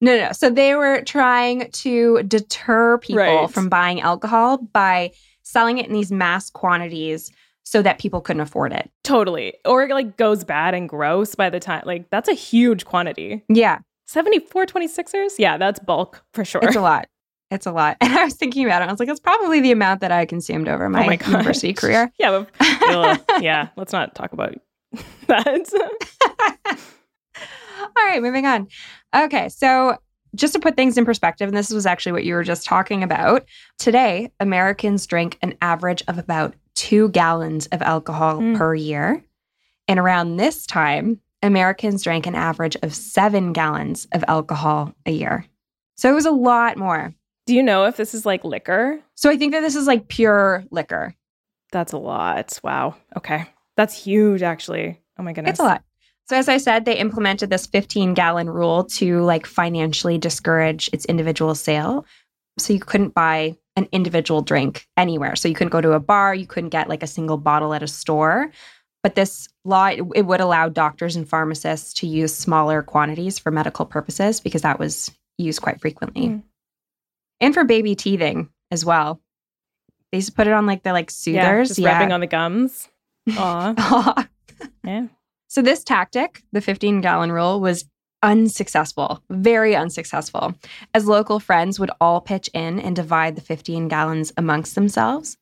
No, 0.01 0.17
no. 0.19 0.33
So 0.33 0.51
they 0.51 0.75
were 0.75 1.03
trying 1.03 1.71
to 1.71 2.23
deter 2.25 2.99
people 2.99 3.17
Right. 3.23 3.51
from 3.51 3.69
buying 3.69 4.01
alcohol 4.01 4.59
by 4.59 5.13
selling 5.43 5.79
it 5.79 5.87
in 5.87 5.93
these 5.93 6.13
mass 6.13 6.51
quantities 6.51 7.31
so 7.65 7.81
that 7.83 7.99
people 7.99 8.21
couldn't 8.21 8.41
afford 8.43 8.73
it. 8.73 8.91
totally 9.05 9.55
or 9.65 9.85
it 9.85 9.91
like 9.91 10.17
goes 10.17 10.45
bad 10.45 10.75
and 10.75 10.89
gross 10.89 11.35
by 11.35 11.49
the 11.51 11.61
time 11.61 11.83
like 11.87 12.11
that's 12.11 12.29
a 12.29 12.35
huge 12.35 12.85
quantity 12.85 13.43
Yeah, 13.49 13.79
74 14.07 14.67
26ers 14.67 15.33
yeah 15.39 15.57
that's 15.57 15.79
bulk 15.81 16.23
for 16.35 16.45
sure 16.45 16.61
it's 16.65 16.77
a 16.77 16.81
lot. 16.81 17.07
It's 17.51 17.67
a 17.67 17.73
lot. 17.73 17.97
And 18.03 18.13
I 18.15 18.25
was 18.25 18.35
thinking 18.35 18.65
about 18.65 18.81
it. 18.83 18.89
I 18.89 18.91
was 18.91 18.99
like, 18.99 19.11
it's 19.11 19.21
probably 19.21 19.61
the 19.61 19.73
amount 19.73 20.01
that 20.01 20.11
I 20.11 20.25
consumed 20.25 20.69
over 20.69 20.89
my, 20.89 21.05
oh 21.05 21.07
my 21.07 21.19
university 21.27 21.73
career. 21.75 22.11
yeah 22.19 22.45
but, 22.59 23.25
yeah 23.43 23.69
let's 23.77 23.93
not 23.93 24.15
talk 24.15 24.33
about 24.33 24.55
that 25.27 25.47
All 27.97 28.07
right, 28.07 28.23
moving 28.23 28.47
on. 28.47 28.69
Okay, 29.15 29.49
so 29.49 29.97
just 30.35 30.53
to 30.55 30.61
put 30.61 30.77
things 30.77 30.97
in 30.97 31.05
perspective, 31.05 31.49
and 31.49 31.57
this 31.57 31.71
was 31.71 31.85
actually 31.87 32.13
what 32.13 32.25
you 32.25 32.35
were 32.35 32.45
just 32.45 32.65
talking 32.65 33.03
about, 33.03 33.45
today, 33.79 34.31
Americans 34.41 35.07
drink 35.07 35.39
an 35.43 35.55
average 35.61 36.03
of 36.09 36.19
about 36.19 36.55
two 36.75 37.09
gallons 37.11 37.67
of 37.67 37.83
alcohol 37.83 38.39
Mm. 38.41 38.57
per 38.57 38.75
year. 38.75 39.23
And 39.89 39.99
around 39.99 40.37
this 40.37 40.67
time, 40.67 41.21
Americans 41.43 42.03
drank 42.05 42.27
an 42.27 42.35
average 42.35 42.77
of 42.83 42.95
seven 42.95 43.53
gallons 43.53 44.07
of 44.13 44.25
alcohol 44.29 44.95
a 45.05 45.11
year. 45.11 45.45
So 45.97 46.11
it 46.11 46.15
was 46.15 46.27
a 46.27 46.31
lot 46.31 46.77
more. 46.79 47.15
do 47.47 47.55
you 47.55 47.63
know 47.63 47.85
if 47.85 47.97
this 47.97 48.15
is 48.15 48.25
like 48.25 48.45
liquor 48.45 49.01
So 49.17 49.29
I 49.29 49.37
think 49.37 49.53
that 49.53 49.61
this 49.61 49.75
is 49.77 49.87
like 49.89 50.07
pure 50.09 50.65
liquor. 50.71 51.15
that's 51.73 51.93
a 51.93 51.99
lot 51.99 52.59
wow 52.63 52.95
okay 53.17 53.47
that's 53.77 54.05
huge 54.05 54.43
actually 54.43 55.01
oh 55.19 55.23
my 55.23 55.33
goodness 55.33 55.53
It's 55.53 55.61
a 55.61 55.65
lot. 55.65 55.85
So 56.29 56.37
as 56.37 56.49
I 56.49 56.59
said, 56.59 56.85
they 56.85 56.97
implemented 56.97 57.51
this 57.51 57.67
15 57.67 58.15
gallon 58.15 58.49
rule 58.49 58.85
to 58.85 59.21
like 59.23 59.47
financially 59.47 60.19
discourage 60.19 60.89
its 60.93 61.05
individual 61.07 61.55
sale. 61.55 62.07
So 62.59 62.73
you 62.73 62.81
couldn't 62.81 63.15
buy 63.15 63.57
an 63.77 63.89
individual 63.93 64.43
drink 64.43 64.87
anywhere. 64.97 65.37
So 65.37 65.49
you 65.49 65.55
couldn't 65.55 65.73
go 65.73 65.81
to 65.81 65.93
a 65.93 66.01
bar, 66.01 66.35
you 66.35 66.47
couldn't 66.47 66.71
get 66.71 66.89
like 66.89 67.03
a 67.03 67.07
single 67.07 67.39
bottle 67.39 67.75
at 67.75 67.83
a 67.83 67.89
store. 67.89 68.51
But 69.03 69.15
this 69.15 69.49
law 69.65 69.87
it, 69.87 70.03
it 70.15 70.27
would 70.27 70.41
allow 70.41 70.69
doctors 70.69 71.17
and 71.17 71.29
pharmacists 71.29 71.93
to 71.95 72.07
use 72.07 72.35
smaller 72.35 72.83
quantities 72.83 73.39
for 73.39 73.51
medical 73.51 73.85
purposes 73.85 74.41
because 74.41 74.63
that 74.63 74.79
was 74.79 75.11
used 75.39 75.61
quite 75.61 75.81
frequently. 75.81 76.29
Mm. 76.29 76.43
And 77.41 77.53
for 77.53 77.65
baby 77.65 77.97
teething 77.97 78.49
as 78.71 78.85
well. 78.85 79.21
They 80.13 80.19
used 80.19 80.29
to 80.29 80.35
put 80.35 80.47
it 80.47 80.53
on 80.53 80.67
like 80.67 80.83
the 80.83 80.93
like 80.93 81.11
yeah 81.11 81.43
soothers. 81.43 81.69
just 81.69 81.81
rubbing 81.81 82.13
on 82.13 82.21
the 82.21 82.27
gums 82.27 82.89
Aw. 83.37 84.29
yeah 84.85 85.07
So, 85.49 85.63
this 85.63 85.85
tactic, 85.85 86.43
the 86.53 86.61
15 86.61 87.01
gallon 87.01 87.33
rule, 87.33 87.61
was 87.61 87.85
unsuccessful, 88.23 89.23
very 89.31 89.75
unsuccessful, 89.75 90.55
as 90.95 91.07
local 91.07 91.41
friends 91.41 91.79
would 91.81 91.91
all 92.01 92.21
pitch 92.21 92.49
in 92.55 92.79
and 92.79 92.95
divide 92.95 93.37
the 93.37 93.43
15 93.43 93.89
gallons 93.89 94.33
amongst 94.37 94.75
themselves. 94.75 95.37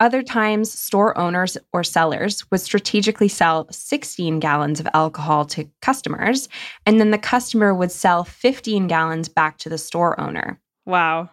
Other 0.00 0.22
times, 0.22 0.72
store 0.72 1.16
owners 1.16 1.56
or 1.72 1.84
sellers 1.84 2.44
would 2.50 2.60
strategically 2.60 3.28
sell 3.28 3.68
16 3.70 4.40
gallons 4.40 4.80
of 4.80 4.88
alcohol 4.92 5.44
to 5.46 5.70
customers, 5.82 6.48
and 6.84 7.00
then 7.00 7.12
the 7.12 7.18
customer 7.18 7.72
would 7.72 7.92
sell 7.92 8.24
15 8.24 8.88
gallons 8.88 9.28
back 9.28 9.56
to 9.58 9.68
the 9.68 9.78
store 9.78 10.20
owner. 10.20 10.60
wow 10.84 11.30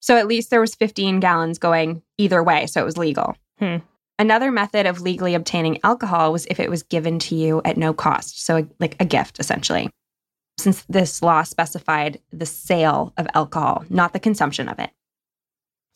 So 0.00 0.18
at 0.18 0.26
least 0.26 0.50
there 0.50 0.60
was 0.60 0.74
15 0.74 1.18
gallons 1.20 1.58
going 1.58 2.02
either 2.18 2.42
way, 2.42 2.66
so 2.66 2.80
it 2.82 2.84
was 2.84 2.98
legal. 2.98 3.34
Hmm. 3.58 3.78
Another 4.18 4.52
method 4.52 4.86
of 4.86 5.00
legally 5.00 5.34
obtaining 5.34 5.80
alcohol 5.82 6.30
was 6.30 6.46
if 6.46 6.60
it 6.60 6.70
was 6.70 6.84
given 6.84 7.18
to 7.18 7.34
you 7.34 7.60
at 7.64 7.76
no 7.76 7.92
cost, 7.92 8.44
so 8.44 8.68
like 8.78 8.96
a 9.00 9.04
gift 9.04 9.40
essentially. 9.40 9.90
Since 10.58 10.84
this 10.88 11.20
law 11.20 11.42
specified 11.42 12.20
the 12.30 12.46
sale 12.46 13.12
of 13.16 13.26
alcohol, 13.34 13.84
not 13.90 14.12
the 14.12 14.20
consumption 14.20 14.68
of 14.68 14.78
it. 14.78 14.90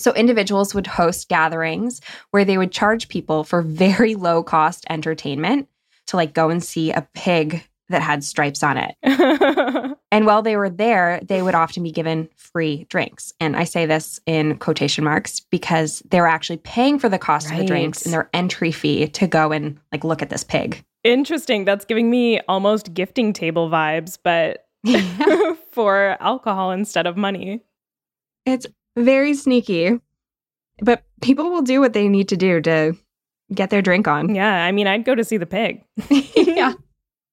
So 0.01 0.13
individuals 0.15 0.75
would 0.75 0.87
host 0.87 1.29
gatherings 1.29 2.01
where 2.31 2.45
they 2.45 2.59
would 2.59 2.73
charge 2.73 3.09
people 3.09 3.45
for 3.45 3.63
very 3.63 4.17
low 4.17 4.43
cost 4.43 4.85
entertainment 4.91 5.69
to 6.09 6.17
like 6.17 6.35
go 6.35 6.51
and 6.51 6.63
see 6.63 6.91
a 6.91 7.07
pig 7.15 7.68
that 7.89 8.03
had 8.03 8.23
stripes 8.25 8.63
on 8.63 8.77
it. 8.79 9.97
And 10.11 10.25
while 10.25 10.43
they 10.43 10.57
were 10.57 10.71
there, 10.71 11.21
they 11.23 11.43
would 11.43 11.55
often 11.55 11.83
be 11.83 11.93
given 11.93 12.29
free 12.35 12.87
drinks. 12.89 13.33
And 13.41 13.57
I 13.57 13.65
say 13.65 13.85
this 13.85 14.21
in 14.27 14.57
quotation 14.59 15.05
marks 15.05 15.41
because 15.41 16.03
they 16.11 16.21
were 16.21 16.27
actually 16.27 16.57
paying 16.59 16.99
for 16.99 17.09
the 17.09 17.19
cost 17.19 17.51
of 17.51 17.59
the 17.59 17.65
drinks 17.65 18.05
and 18.05 18.13
their 18.13 18.31
entry 18.33 18.73
fee 18.73 19.09
to 19.09 19.27
go 19.27 19.53
and 19.53 19.79
like 19.93 20.05
look 20.05 20.23
at 20.23 20.31
this 20.31 20.45
pig. 20.45 20.83
Interesting. 21.05 21.65
That's 21.65 21.85
giving 21.85 22.11
me 22.11 22.41
almost 22.49 22.95
gifting 22.95 23.33
table 23.33 23.69
vibes, 23.69 24.19
but 24.23 24.67
for 25.73 26.17
alcohol 26.21 26.71
instead 26.71 27.07
of 27.07 27.17
money. 27.17 27.61
It's 28.47 28.67
very 28.97 29.35
sneaky, 29.35 30.01
but 30.81 31.03
people 31.21 31.51
will 31.51 31.63
do 31.63 31.81
what 31.81 31.93
they 31.93 32.09
need 32.09 32.31
to 32.31 32.37
do 32.37 32.63
to 32.63 32.97
get 33.53 33.69
their 33.69 33.83
drink 33.83 34.09
on. 34.09 34.35
Yeah, 34.35 34.65
I 34.65 34.73
mean, 34.73 34.87
I'd 34.87 35.05
go 35.05 35.15
to 35.15 35.25
see 35.25 35.37
the 35.37 35.47
pig. 35.47 35.85
yeah. 36.35 36.73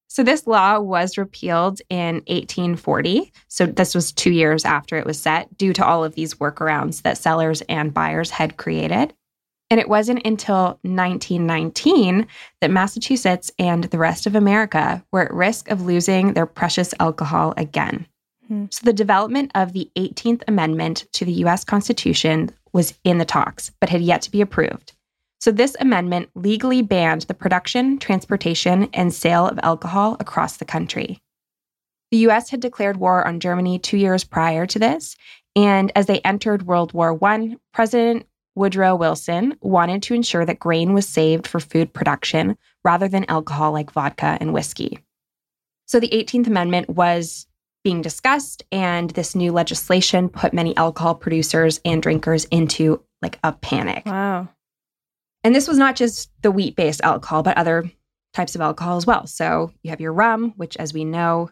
So 0.07 0.23
this 0.23 0.47
law 0.47 0.79
was 0.79 1.17
repealed 1.17 1.81
in 1.89 2.15
1840. 2.27 3.33
So 3.47 3.65
this 3.65 3.93
was 3.93 4.11
two 4.11 4.31
years 4.31 4.63
after 4.63 4.97
it 4.97 5.05
was 5.05 5.19
set, 5.19 5.57
due 5.57 5.73
to 5.73 5.85
all 5.85 6.03
of 6.03 6.15
these 6.15 6.35
workarounds 6.35 7.01
that 7.01 7.17
sellers 7.17 7.61
and 7.67 7.93
buyers 7.93 8.29
had 8.29 8.57
created. 8.57 9.13
And 9.69 9.79
it 9.79 9.89
wasn't 9.89 10.25
until 10.25 10.79
1919 10.83 12.27
that 12.61 12.71
Massachusetts 12.71 13.51
and 13.57 13.85
the 13.85 13.97
rest 13.97 14.27
of 14.27 14.35
America 14.35 15.03
were 15.11 15.23
at 15.23 15.33
risk 15.33 15.69
of 15.69 15.81
losing 15.81 16.33
their 16.33 16.45
precious 16.45 16.93
alcohol 16.99 17.53
again. 17.57 18.05
Hmm. 18.47 18.65
So 18.69 18.81
the 18.83 18.93
development 18.93 19.51
of 19.55 19.73
the 19.73 19.89
18th 19.97 20.43
Amendment 20.47 21.05
to 21.13 21.25
the 21.25 21.33
US 21.45 21.63
Constitution 21.63 22.51
was 22.73 22.93
in 23.03 23.17
the 23.17 23.25
talks, 23.25 23.71
but 23.79 23.89
had 23.89 24.01
yet 24.01 24.21
to 24.23 24.31
be 24.31 24.41
approved. 24.41 24.93
So, 25.45 25.51
this 25.51 25.77
amendment 25.79 26.31
legally 26.33 26.81
banned 26.81 27.21
the 27.21 27.35
production, 27.35 27.99
transportation, 27.99 28.89
and 28.95 29.13
sale 29.13 29.47
of 29.47 29.59
alcohol 29.61 30.17
across 30.19 30.57
the 30.57 30.65
country. 30.65 31.19
The 32.09 32.17
US 32.29 32.49
had 32.49 32.61
declared 32.61 32.97
war 32.97 33.27
on 33.27 33.39
Germany 33.39 33.77
two 33.77 33.97
years 33.97 34.23
prior 34.23 34.65
to 34.65 34.79
this, 34.79 35.15
and 35.55 35.91
as 35.95 36.07
they 36.07 36.19
entered 36.21 36.65
World 36.65 36.93
War 36.93 37.15
I, 37.23 37.57
President 37.75 38.25
Woodrow 38.55 38.95
Wilson 38.95 39.55
wanted 39.61 40.01
to 40.01 40.15
ensure 40.15 40.47
that 40.47 40.57
grain 40.57 40.93
was 40.95 41.07
saved 41.07 41.45
for 41.45 41.59
food 41.59 41.93
production 41.93 42.57
rather 42.83 43.07
than 43.07 43.29
alcohol 43.29 43.71
like 43.71 43.91
vodka 43.91 44.39
and 44.41 44.51
whiskey. 44.51 44.97
So, 45.85 45.99
the 45.99 46.09
18th 46.09 46.47
Amendment 46.47 46.89
was 46.89 47.45
being 47.83 48.01
discussed, 48.01 48.63
and 48.71 49.11
this 49.11 49.35
new 49.35 49.51
legislation 49.51 50.27
put 50.27 50.55
many 50.55 50.75
alcohol 50.75 51.13
producers 51.13 51.79
and 51.85 52.01
drinkers 52.01 52.45
into 52.45 53.03
like 53.21 53.37
a 53.43 53.51
panic. 53.51 54.07
Wow. 54.07 54.49
And 55.45 55.53
this 55.53 55.67
was 55.67 55.77
not 55.77 55.95
just 55.95 56.31
the 56.41 56.49
wheat 56.49 56.75
based 56.75 57.01
alcohol, 57.03 57.43
but 57.43 57.55
other 57.55 57.89
types 58.33 58.55
of 58.55 58.61
alcohol 58.61 58.97
as 58.97 59.05
well. 59.05 59.27
So 59.27 59.71
you 59.83 59.91
have 59.91 60.01
your 60.01 60.11
rum, 60.11 60.53
which, 60.57 60.75
as 60.77 60.91
we 60.91 61.05
know, 61.05 61.51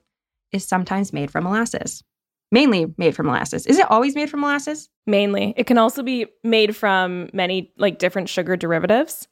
is 0.52 0.66
sometimes 0.66 1.14
made 1.14 1.30
from 1.30 1.44
molasses, 1.44 2.04
mainly 2.52 2.92
made 2.98 3.16
from 3.16 3.28
molasses. 3.28 3.68
Is 3.68 3.78
it 3.78 3.90
always 3.92 4.16
made 4.16 4.32
from 4.32 4.40
molasses? 4.40 4.90
Mainly. 5.06 5.54
It 5.58 5.68
can 5.68 5.78
also 5.78 6.02
be 6.02 6.26
made 6.44 6.76
from 6.76 7.30
many 7.34 7.72
like 7.78 8.00
different 8.00 8.30
sugar 8.30 8.56
derivatives. 8.56 9.28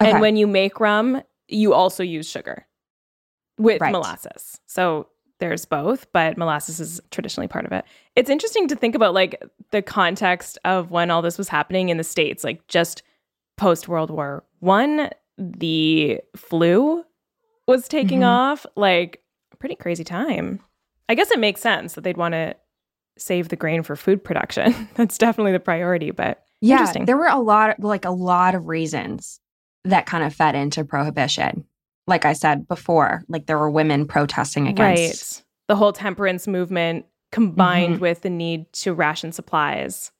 Okay. 0.00 0.12
And 0.12 0.20
when 0.20 0.36
you 0.36 0.46
make 0.46 0.78
rum, 0.78 1.20
you 1.48 1.74
also 1.74 2.04
use 2.04 2.30
sugar 2.30 2.66
with 3.58 3.80
Right. 3.80 3.90
molasses. 3.90 4.60
So 4.66 5.08
there's 5.40 5.64
both, 5.64 6.06
but 6.12 6.38
molasses 6.38 6.78
is 6.78 7.00
traditionally 7.10 7.48
part 7.48 7.66
of 7.66 7.72
it. 7.72 7.84
It's 8.14 8.30
interesting 8.30 8.68
to 8.68 8.76
think 8.76 8.94
about 8.94 9.12
like 9.12 9.42
the 9.72 9.82
context 9.82 10.56
of 10.64 10.92
when 10.92 11.10
all 11.10 11.20
this 11.20 11.36
was 11.36 11.48
happening 11.48 11.88
in 11.88 11.96
the 11.96 12.04
states, 12.04 12.44
like 12.44 12.64
just 12.68 13.02
post 13.56 13.88
World 13.88 14.10
War 14.10 14.44
1, 14.60 15.10
the 15.38 16.20
flu 16.36 17.04
was 17.66 17.88
taking 17.88 18.20
Mhm. 18.20 18.26
off, 18.28 18.66
like 18.76 19.22
pretty 19.58 19.74
crazy 19.76 20.04
time. 20.04 20.60
I 21.08 21.14
guess 21.14 21.30
it 21.30 21.38
makes 21.38 21.60
sense 21.60 21.94
that 21.94 22.02
they'd 22.04 22.16
want 22.16 22.32
to 22.32 22.54
save 23.18 23.48
the 23.48 23.56
grain 23.56 23.82
for 23.82 23.96
food 23.96 24.22
production. 24.24 24.88
That's 24.94 25.16
definitely 25.18 25.52
the 25.52 25.60
priority, 25.60 26.10
but 26.10 26.42
Yeah, 26.60 26.76
Interesting. 26.78 27.04
there 27.04 27.16
were 27.18 27.26
a 27.28 27.38
lot, 27.38 27.70
of, 27.78 27.84
like 27.84 28.04
a 28.06 28.10
lot 28.10 28.54
of 28.54 28.68
reasons 28.68 29.38
that 29.84 30.06
kind 30.06 30.24
of 30.24 30.32
fed 30.34 30.54
into 30.54 30.82
prohibition. 30.84 31.64
Like 32.06 32.24
I 32.24 32.32
said 32.32 32.66
before, 32.68 33.22
like 33.28 33.46
there 33.46 33.58
were 33.58 33.70
women 33.70 34.06
protesting 34.06 34.66
against. 34.66 34.78
Right. 35.40 35.44
The 35.68 35.76
whole 35.76 35.92
temperance 35.92 36.46
movement 36.46 37.04
combined 37.32 37.96
Mhm. 37.96 38.00
with 38.00 38.22
the 38.22 38.30
need 38.30 38.72
to 38.74 38.94
ration 38.94 39.32
supplies. 39.32 40.10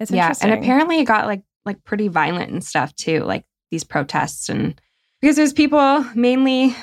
It's 0.00 0.10
Yeah, 0.10 0.32
and 0.42 0.52
apparently 0.52 0.98
it 0.98 1.04
got 1.04 1.26
like 1.26 1.42
like 1.64 1.82
pretty 1.84 2.08
violent 2.08 2.50
and 2.50 2.64
stuff 2.64 2.94
too, 2.94 3.20
like 3.20 3.44
these 3.70 3.84
protests 3.84 4.48
and 4.48 4.80
because 5.20 5.36
there's 5.36 5.52
people 5.52 6.04
mainly 6.14 6.76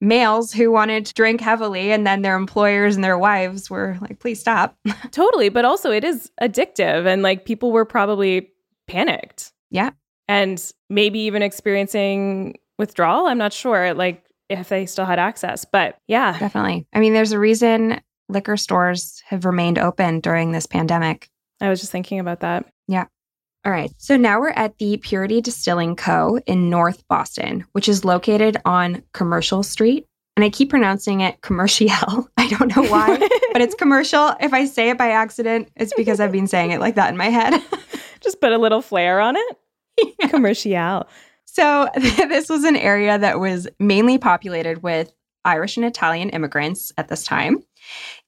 males 0.00 0.52
who 0.52 0.70
wanted 0.70 1.06
to 1.06 1.14
drink 1.14 1.40
heavily 1.40 1.92
and 1.92 2.06
then 2.06 2.22
their 2.22 2.36
employers 2.36 2.94
and 2.94 3.04
their 3.04 3.18
wives 3.18 3.70
were 3.70 3.96
like 4.00 4.18
please 4.18 4.40
stop. 4.40 4.76
totally, 5.10 5.48
but 5.48 5.64
also 5.64 5.90
it 5.90 6.04
is 6.04 6.30
addictive 6.42 7.06
and 7.06 7.22
like 7.22 7.44
people 7.44 7.72
were 7.72 7.84
probably 7.84 8.50
panicked. 8.86 9.52
Yeah. 9.70 9.90
And 10.28 10.62
maybe 10.88 11.20
even 11.20 11.42
experiencing 11.42 12.56
withdrawal. 12.78 13.26
I'm 13.26 13.38
not 13.38 13.52
sure 13.52 13.94
like 13.94 14.24
if 14.48 14.68
they 14.68 14.86
still 14.86 15.04
had 15.04 15.18
access, 15.18 15.64
but 15.64 15.98
yeah. 16.06 16.38
Definitely. 16.38 16.86
I 16.92 17.00
mean, 17.00 17.14
there's 17.14 17.32
a 17.32 17.38
reason 17.38 18.00
liquor 18.28 18.56
stores 18.56 19.22
have 19.26 19.44
remained 19.44 19.78
open 19.78 20.20
during 20.20 20.52
this 20.52 20.66
pandemic. 20.66 21.28
I 21.60 21.68
was 21.68 21.80
just 21.80 21.92
thinking 21.92 22.18
about 22.18 22.40
that. 22.40 22.66
All 23.64 23.72
right. 23.72 23.90
So 23.96 24.18
now 24.18 24.40
we're 24.40 24.50
at 24.50 24.76
the 24.76 24.98
Purity 24.98 25.40
Distilling 25.40 25.96
Co. 25.96 26.38
in 26.46 26.68
North 26.68 27.02
Boston, 27.08 27.64
which 27.72 27.88
is 27.88 28.04
located 28.04 28.58
on 28.66 29.02
Commercial 29.14 29.62
Street. 29.62 30.06
And 30.36 30.44
I 30.44 30.50
keep 30.50 30.68
pronouncing 30.68 31.20
it 31.20 31.40
commercial. 31.40 32.28
I 32.36 32.48
don't 32.48 32.76
know 32.76 32.84
why, 32.84 33.16
but 33.52 33.62
it's 33.62 33.74
commercial. 33.74 34.34
If 34.40 34.52
I 34.52 34.66
say 34.66 34.90
it 34.90 34.98
by 34.98 35.10
accident, 35.10 35.70
it's 35.76 35.94
because 35.96 36.20
I've 36.20 36.32
been 36.32 36.46
saying 36.46 36.72
it 36.72 36.80
like 36.80 36.96
that 36.96 37.08
in 37.08 37.16
my 37.16 37.30
head. 37.30 37.62
just 38.20 38.40
put 38.40 38.52
a 38.52 38.58
little 38.58 38.82
flair 38.82 39.20
on 39.20 39.36
it. 39.36 39.56
Commercial. 40.30 41.08
So 41.44 41.88
this 41.96 42.50
was 42.50 42.64
an 42.64 42.76
area 42.76 43.16
that 43.16 43.38
was 43.38 43.68
mainly 43.78 44.18
populated 44.18 44.82
with 44.82 45.12
Irish 45.44 45.76
and 45.76 45.86
Italian 45.86 46.30
immigrants 46.30 46.92
at 46.98 47.08
this 47.08 47.24
time. 47.24 47.62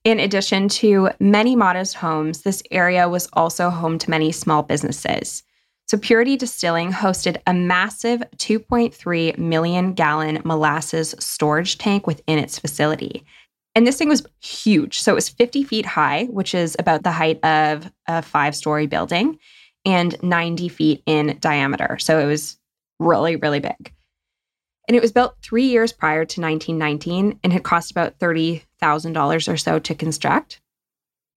In 0.06 0.20
addition 0.20 0.68
to 0.68 1.10
many 1.18 1.56
modest 1.56 1.96
homes, 1.96 2.42
this 2.42 2.62
area 2.70 3.08
was 3.08 3.28
also 3.32 3.70
home 3.70 3.98
to 3.98 4.08
many 4.08 4.30
small 4.30 4.62
businesses. 4.62 5.42
So 5.88 5.98
Purity 5.98 6.36
Distilling 6.36 6.92
hosted 6.92 7.38
a 7.44 7.52
massive 7.52 8.22
2.3 8.36 9.36
million 9.36 9.94
gallon 9.94 10.42
molasses 10.44 11.16
storage 11.18 11.78
tank 11.78 12.06
within 12.06 12.38
its 12.38 12.56
facility. 12.56 13.24
And 13.74 13.84
this 13.84 13.98
thing 13.98 14.08
was 14.08 14.24
huge. 14.40 15.00
So 15.00 15.10
it 15.10 15.16
was 15.16 15.28
50 15.28 15.64
feet 15.64 15.86
high, 15.86 16.26
which 16.26 16.54
is 16.54 16.76
about 16.78 17.02
the 17.02 17.10
height 17.10 17.44
of 17.44 17.90
a 18.06 18.22
five 18.22 18.54
story 18.54 18.86
building, 18.86 19.40
and 19.84 20.14
90 20.22 20.68
feet 20.68 21.02
in 21.06 21.36
diameter. 21.40 21.98
So 21.98 22.20
it 22.20 22.26
was 22.26 22.56
really, 23.00 23.34
really 23.34 23.58
big. 23.58 23.92
And 24.86 24.96
it 24.96 25.02
was 25.02 25.10
built 25.10 25.34
three 25.42 25.66
years 25.66 25.92
prior 25.92 26.24
to 26.24 26.40
1919 26.40 27.40
and 27.42 27.52
had 27.52 27.64
cost 27.64 27.90
about 27.90 28.20
$30,000 28.82 29.52
or 29.52 29.56
so 29.56 29.78
to 29.78 29.94
construct. 29.94 30.60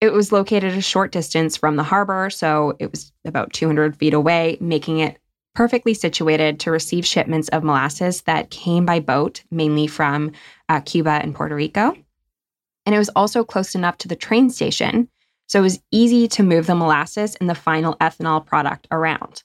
It 0.00 0.12
was 0.12 0.32
located 0.32 0.72
a 0.72 0.80
short 0.80 1.12
distance 1.12 1.56
from 1.56 1.76
the 1.76 1.82
harbor, 1.82 2.30
so 2.30 2.74
it 2.78 2.90
was 2.90 3.12
about 3.24 3.52
200 3.52 3.96
feet 3.96 4.14
away, 4.14 4.56
making 4.60 4.98
it 4.98 5.18
perfectly 5.54 5.94
situated 5.94 6.60
to 6.60 6.70
receive 6.70 7.06
shipments 7.06 7.48
of 7.48 7.64
molasses 7.64 8.22
that 8.22 8.50
came 8.50 8.86
by 8.86 9.00
boat, 9.00 9.42
mainly 9.50 9.86
from 9.86 10.32
uh, 10.68 10.80
Cuba 10.80 11.20
and 11.22 11.34
Puerto 11.34 11.54
Rico. 11.54 11.94
And 12.86 12.94
it 12.94 12.98
was 12.98 13.10
also 13.10 13.44
close 13.44 13.74
enough 13.74 13.98
to 13.98 14.08
the 14.08 14.16
train 14.16 14.48
station, 14.48 15.08
so 15.48 15.58
it 15.58 15.62
was 15.62 15.82
easy 15.90 16.28
to 16.28 16.42
move 16.42 16.66
the 16.66 16.74
molasses 16.74 17.34
and 17.36 17.50
the 17.50 17.54
final 17.54 17.96
ethanol 17.96 18.44
product 18.44 18.86
around. 18.90 19.42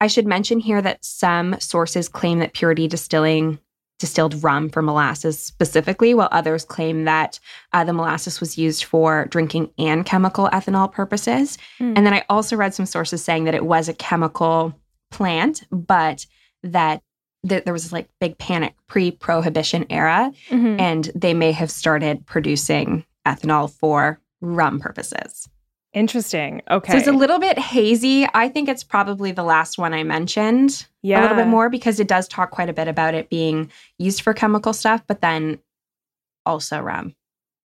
I 0.00 0.06
should 0.06 0.26
mention 0.26 0.60
here 0.60 0.80
that 0.82 1.04
some 1.04 1.58
sources 1.58 2.08
claim 2.08 2.38
that 2.38 2.54
Purity 2.54 2.86
Distilling 2.86 3.58
distilled 3.98 4.42
rum 4.44 4.68
for 4.68 4.82
molasses 4.82 5.38
specifically, 5.38 6.12
while 6.14 6.28
others 6.32 6.64
claim 6.64 7.04
that 7.04 7.38
uh, 7.72 7.82
the 7.84 7.92
molasses 7.92 8.40
was 8.40 8.58
used 8.58 8.84
for 8.84 9.26
drinking 9.26 9.70
and 9.78 10.04
chemical 10.04 10.48
ethanol 10.52 10.90
purposes. 10.90 11.56
Hmm. 11.78 11.94
And 11.96 12.06
then 12.06 12.12
I 12.14 12.24
also 12.28 12.56
read 12.56 12.74
some 12.74 12.86
sources 12.86 13.24
saying 13.24 13.44
that 13.44 13.54
it 13.54 13.64
was 13.64 13.88
a 13.88 13.94
chemical 13.94 14.74
plant, 15.10 15.64
but 15.70 16.26
that 16.62 17.02
that 17.44 17.64
there 17.64 17.72
was 17.72 17.84
this 17.84 17.92
like 17.92 18.08
big 18.20 18.36
panic 18.38 18.74
pre-prohibition 18.88 19.86
era, 19.88 20.32
Mhm. 20.50 20.80
and 20.80 21.10
they 21.14 21.32
may 21.32 21.52
have 21.52 21.70
started 21.70 22.26
producing 22.26 23.04
ethanol 23.24 23.70
for 23.70 24.18
rum 24.40 24.80
purposes. 24.80 25.48
Interesting. 25.96 26.60
Okay. 26.70 26.92
So 26.92 26.98
it's 26.98 27.08
a 27.08 27.12
little 27.12 27.38
bit 27.38 27.58
hazy. 27.58 28.28
I 28.34 28.50
think 28.50 28.68
it's 28.68 28.84
probably 28.84 29.32
the 29.32 29.42
last 29.42 29.78
one 29.78 29.94
I 29.94 30.02
mentioned 30.04 30.86
yeah. 31.02 31.18
a 31.18 31.22
little 31.22 31.38
bit 31.38 31.46
more 31.46 31.70
because 31.70 31.98
it 31.98 32.06
does 32.06 32.28
talk 32.28 32.50
quite 32.50 32.68
a 32.68 32.74
bit 32.74 32.86
about 32.86 33.14
it 33.14 33.30
being 33.30 33.70
used 33.98 34.20
for 34.20 34.34
chemical 34.34 34.74
stuff, 34.74 35.02
but 35.06 35.22
then 35.22 35.58
also 36.44 36.80
rum. 36.80 37.14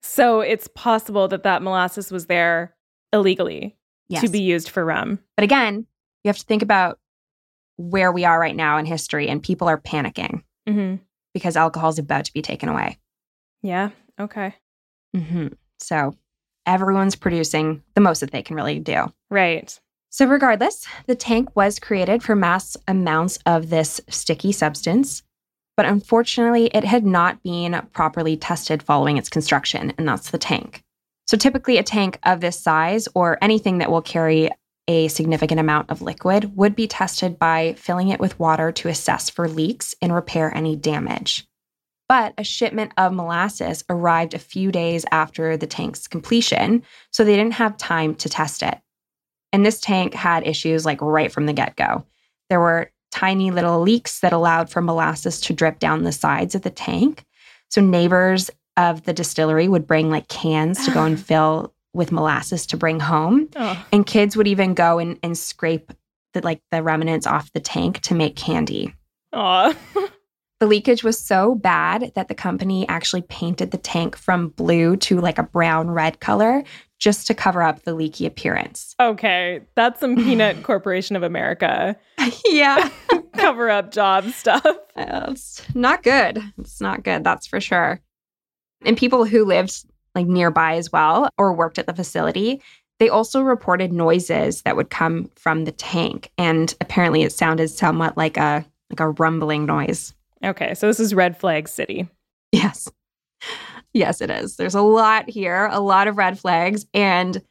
So 0.04 0.40
it's 0.40 0.68
possible 0.68 1.26
that 1.28 1.42
that 1.42 1.62
molasses 1.62 2.12
was 2.12 2.26
there 2.26 2.76
illegally 3.12 3.76
Yes. 4.08 4.22
to 4.22 4.28
be 4.28 4.40
used 4.40 4.68
for 4.68 4.84
rum. 4.84 5.18
but 5.36 5.42
again, 5.42 5.86
you 6.22 6.28
have 6.28 6.38
to 6.38 6.44
think 6.44 6.62
about 6.62 6.98
where 7.76 8.12
we 8.12 8.24
are 8.24 8.38
right 8.38 8.54
now 8.54 8.76
in 8.78 8.84
history, 8.84 9.28
and 9.28 9.42
people 9.42 9.68
are 9.68 9.80
panicking 9.80 10.42
hmm 10.68 10.96
because 11.34 11.56
alcohol 11.56 11.88
is 11.88 11.98
about 11.98 12.26
to 12.26 12.32
be 12.32 12.42
taken 12.42 12.68
away. 12.68 12.98
Yeah. 13.62 13.90
Okay. 14.20 14.54
hmm 15.16 15.48
So 15.80 16.14
everyone's 16.66 17.16
producing 17.16 17.82
the 17.94 18.00
most 18.00 18.20
that 18.20 18.30
they 18.30 18.42
can 18.42 18.56
really 18.56 18.78
do. 18.78 19.12
Right. 19.30 19.78
So, 20.10 20.26
regardless, 20.26 20.86
the 21.06 21.14
tank 21.14 21.56
was 21.56 21.78
created 21.78 22.22
for 22.22 22.36
mass 22.36 22.76
amounts 22.86 23.38
of 23.46 23.70
this 23.70 24.00
sticky 24.08 24.52
substance, 24.52 25.22
but 25.76 25.86
unfortunately, 25.86 26.66
it 26.66 26.84
had 26.84 27.06
not 27.06 27.42
been 27.42 27.80
properly 27.94 28.36
tested 28.36 28.82
following 28.82 29.16
its 29.16 29.30
construction, 29.30 29.94
and 29.96 30.06
that's 30.06 30.30
the 30.30 30.38
tank. 30.38 30.82
So, 31.26 31.38
typically, 31.38 31.78
a 31.78 31.82
tank 31.82 32.18
of 32.24 32.40
this 32.40 32.60
size 32.60 33.08
or 33.14 33.38
anything 33.40 33.78
that 33.78 33.90
will 33.90 34.02
carry 34.02 34.50
a 34.88 35.08
significant 35.08 35.60
amount 35.60 35.90
of 35.90 36.02
liquid 36.02 36.56
would 36.56 36.76
be 36.76 36.86
tested 36.86 37.38
by 37.38 37.74
filling 37.78 38.08
it 38.08 38.20
with 38.20 38.38
water 38.38 38.72
to 38.72 38.88
assess 38.88 39.30
for 39.30 39.48
leaks 39.48 39.94
and 40.02 40.14
repair 40.14 40.54
any 40.54 40.76
damage. 40.76 41.46
But 42.12 42.34
a 42.36 42.44
shipment 42.44 42.92
of 42.98 43.14
molasses 43.14 43.84
arrived 43.88 44.34
a 44.34 44.38
few 44.38 44.70
days 44.70 45.06
after 45.10 45.56
the 45.56 45.66
tank's 45.66 46.06
completion, 46.06 46.82
so 47.10 47.24
they 47.24 47.36
didn't 47.36 47.54
have 47.54 47.74
time 47.78 48.14
to 48.16 48.28
test 48.28 48.62
it. 48.62 48.78
And 49.50 49.64
this 49.64 49.80
tank 49.80 50.12
had 50.12 50.46
issues 50.46 50.84
like 50.84 51.00
right 51.00 51.32
from 51.32 51.46
the 51.46 51.54
get 51.54 51.74
go. 51.74 52.04
There 52.50 52.60
were 52.60 52.90
tiny 53.12 53.50
little 53.50 53.80
leaks 53.80 54.20
that 54.20 54.34
allowed 54.34 54.68
for 54.68 54.82
molasses 54.82 55.40
to 55.40 55.54
drip 55.54 55.78
down 55.78 56.02
the 56.02 56.12
sides 56.12 56.54
of 56.54 56.60
the 56.60 56.68
tank. 56.68 57.24
So 57.70 57.80
neighbors 57.80 58.50
of 58.76 59.04
the 59.04 59.14
distillery 59.14 59.66
would 59.66 59.86
bring 59.86 60.10
like 60.10 60.28
cans 60.28 60.84
to 60.84 60.90
go 60.90 61.04
and 61.04 61.18
fill 61.26 61.72
with 61.94 62.12
molasses 62.12 62.66
to 62.66 62.76
bring 62.76 63.00
home. 63.00 63.48
Oh. 63.56 63.86
And 63.90 64.04
kids 64.04 64.36
would 64.36 64.48
even 64.48 64.74
go 64.74 64.98
and, 64.98 65.18
and 65.22 65.38
scrape 65.38 65.90
the 66.34 66.42
like 66.42 66.60
the 66.70 66.82
remnants 66.82 67.26
off 67.26 67.50
the 67.54 67.60
tank 67.60 68.00
to 68.00 68.14
make 68.14 68.36
candy. 68.36 68.94
Aw. 69.32 69.74
The 70.62 70.68
leakage 70.68 71.02
was 71.02 71.18
so 71.18 71.56
bad 71.56 72.12
that 72.14 72.28
the 72.28 72.36
company 72.36 72.88
actually 72.88 73.22
painted 73.22 73.72
the 73.72 73.78
tank 73.78 74.16
from 74.16 74.50
blue 74.50 74.96
to 74.98 75.20
like 75.20 75.38
a 75.38 75.42
brown 75.42 75.90
red 75.90 76.20
color 76.20 76.62
just 77.00 77.26
to 77.26 77.34
cover 77.34 77.64
up 77.64 77.82
the 77.82 77.94
leaky 77.94 78.26
appearance. 78.26 78.94
okay. 79.00 79.62
That's 79.74 79.98
some 79.98 80.14
Peanut 80.14 80.62
Corporation 80.62 81.16
of 81.16 81.24
America 81.24 81.96
yeah. 82.46 82.90
cover 83.32 83.70
up 83.70 83.90
job 83.90 84.28
stuff. 84.28 84.64
Uh, 84.94 85.30
it's 85.30 85.60
not 85.74 86.04
good. 86.04 86.40
It's 86.58 86.80
not 86.80 87.02
good, 87.02 87.24
that's 87.24 87.48
for 87.48 87.60
sure. 87.60 88.00
And 88.84 88.96
people 88.96 89.24
who 89.24 89.44
lived 89.44 89.84
like 90.14 90.28
nearby 90.28 90.76
as 90.76 90.92
well 90.92 91.28
or 91.38 91.52
worked 91.52 91.80
at 91.80 91.88
the 91.88 91.92
facility, 91.92 92.62
they 93.00 93.08
also 93.08 93.42
reported 93.42 93.92
noises 93.92 94.62
that 94.62 94.76
would 94.76 94.90
come 94.90 95.28
from 95.34 95.64
the 95.64 95.72
tank. 95.72 96.30
And 96.38 96.72
apparently 96.80 97.24
it 97.24 97.32
sounded 97.32 97.66
somewhat 97.66 98.16
like 98.16 98.36
a 98.36 98.64
like 98.90 99.00
a 99.00 99.10
rumbling 99.10 99.66
noise. 99.66 100.14
Okay, 100.44 100.74
so 100.74 100.86
this 100.86 101.00
is 101.00 101.14
red 101.14 101.36
flag 101.36 101.68
city. 101.68 102.08
Yes. 102.52 102.90
Yes, 103.94 104.20
it 104.20 104.30
is. 104.30 104.56
There's 104.56 104.74
a 104.74 104.80
lot 104.82 105.28
here, 105.28 105.68
a 105.70 105.80
lot 105.80 106.08
of 106.08 106.16
red 106.16 106.38
flags. 106.38 106.86
And 106.94 107.42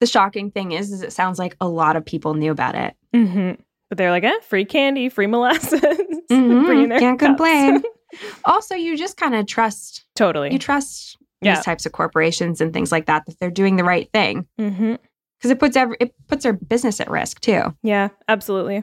the 0.00 0.06
shocking 0.06 0.50
thing 0.50 0.72
is, 0.72 0.92
is 0.92 1.02
it 1.02 1.12
sounds 1.12 1.38
like 1.38 1.56
a 1.60 1.68
lot 1.68 1.96
of 1.96 2.04
people 2.04 2.34
knew 2.34 2.50
about 2.52 2.74
it. 2.74 2.94
Mm-hmm. 3.14 3.60
But 3.88 3.98
they're 3.98 4.10
like, 4.10 4.24
eh, 4.24 4.38
free 4.42 4.64
candy, 4.64 5.08
free 5.08 5.26
molasses. 5.26 5.80
Mhm, 6.30 6.88
their 6.90 6.98
Can't 6.98 7.18
cups. 7.18 7.26
complain. 7.28 7.82
also, 8.44 8.74
you 8.74 8.98
just 8.98 9.16
kind 9.16 9.34
of 9.34 9.46
trust, 9.46 10.04
totally. 10.14 10.52
you 10.52 10.58
trust 10.58 11.16
Yeah. 11.40 11.54
these 11.54 11.64
types 11.64 11.86
of 11.86 11.92
corporations 11.92 12.60
and 12.60 12.70
things 12.72 12.92
like 12.92 13.06
that, 13.06 13.24
that 13.26 13.38
they're 13.40 13.50
doing 13.50 13.76
the 13.76 13.84
right 13.84 14.10
thing. 14.12 14.46
mm-hmm. 14.60 14.96
Because 15.38 15.50
it 15.50 15.58
puts 15.58 15.74
every, 15.74 15.96
it 16.00 16.12
puts 16.26 16.42
their 16.42 16.52
business 16.52 17.00
at 17.00 17.08
risk 17.08 17.40
too. 17.40 17.74
Yeah, 17.82 18.08
absolutely. 18.28 18.82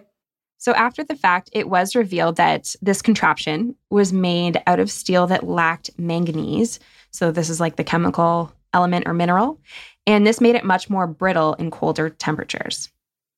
So 0.66 0.74
after 0.74 1.04
the 1.04 1.16
fact, 1.16 1.52
it 1.54 1.70
was 1.70 1.96
revealed 1.96 2.38
that 2.38 2.76
this 2.82 3.04
contraption 3.04 3.76
was 3.92 4.12
made 4.12 4.64
out 4.66 4.80
of 4.80 4.90
steel 4.90 5.28
that 5.28 5.44
lacked 5.44 5.92
manganese. 6.00 6.80
So 7.12 7.30
this 7.30 7.52
is 7.52 7.60
like 7.60 7.76
the 7.76 7.84
chemical 7.84 8.52
element 8.74 9.08
or 9.08 9.14
mineral, 9.14 9.60
and 10.08 10.26
this 10.26 10.42
made 10.42 10.56
it 10.56 10.66
much 10.66 10.90
more 10.90 11.06
brittle 11.06 11.54
in 11.54 11.70
colder 11.70 12.10
temperatures. 12.10 12.90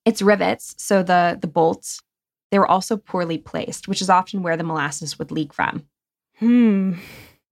Its 0.05 0.21
rivets, 0.21 0.73
so 0.77 1.03
the 1.03 1.37
the 1.41 1.49
bolts, 1.49 2.01
they 2.49 2.59
were 2.59 2.71
also 2.71 2.95
poorly 2.95 3.37
placed, 3.37 3.89
which 3.89 4.01
is 4.01 4.09
often 4.09 4.41
where 4.41 4.55
the 4.55 4.63
molasses 4.63 5.19
would 5.19 5.29
leak 5.29 5.53
from. 5.53 5.85
Hmm. 6.39 6.93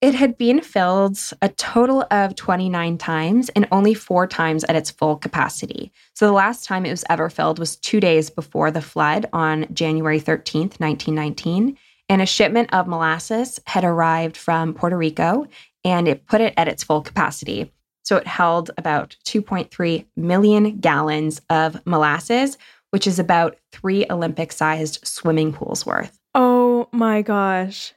It 0.05 0.13
had 0.13 0.37
been 0.37 0.61
filled 0.61 1.19
a 1.41 1.49
total 1.49 2.05
of 2.11 2.35
29 2.35 2.99
times 2.99 3.49
and 3.49 3.67
only 3.71 3.95
four 3.95 4.27
times 4.27 4.63
at 4.65 4.75
its 4.75 4.91
full 4.91 5.15
capacity. 5.15 5.91
So 6.13 6.27
the 6.27 6.31
last 6.31 6.63
time 6.63 6.85
it 6.85 6.91
was 6.91 7.03
ever 7.09 7.27
filled 7.27 7.57
was 7.57 7.75
two 7.75 7.99
days 7.99 8.29
before 8.29 8.69
the 8.69 8.83
flood 8.83 9.25
on 9.33 9.65
January 9.73 10.19
13th, 10.19 10.79
1919. 10.79 11.75
And 12.07 12.21
a 12.21 12.27
shipment 12.27 12.71
of 12.71 12.85
molasses 12.85 13.59
had 13.65 13.83
arrived 13.83 14.37
from 14.37 14.75
Puerto 14.75 14.95
Rico 14.95 15.47
and 15.83 16.07
it 16.07 16.27
put 16.27 16.39
it 16.39 16.53
at 16.55 16.67
its 16.67 16.83
full 16.83 17.01
capacity. 17.01 17.73
So 18.03 18.17
it 18.17 18.27
held 18.27 18.69
about 18.77 19.15
2.3 19.25 20.05
million 20.15 20.77
gallons 20.77 21.41
of 21.49 21.83
molasses, 21.87 22.59
which 22.91 23.07
is 23.07 23.17
about 23.17 23.57
three 23.71 24.05
Olympic 24.11 24.51
sized 24.51 24.99
swimming 25.03 25.51
pools 25.51 25.83
worth. 25.83 26.19
Oh 26.35 26.89
my 26.91 27.23
gosh. 27.23 27.94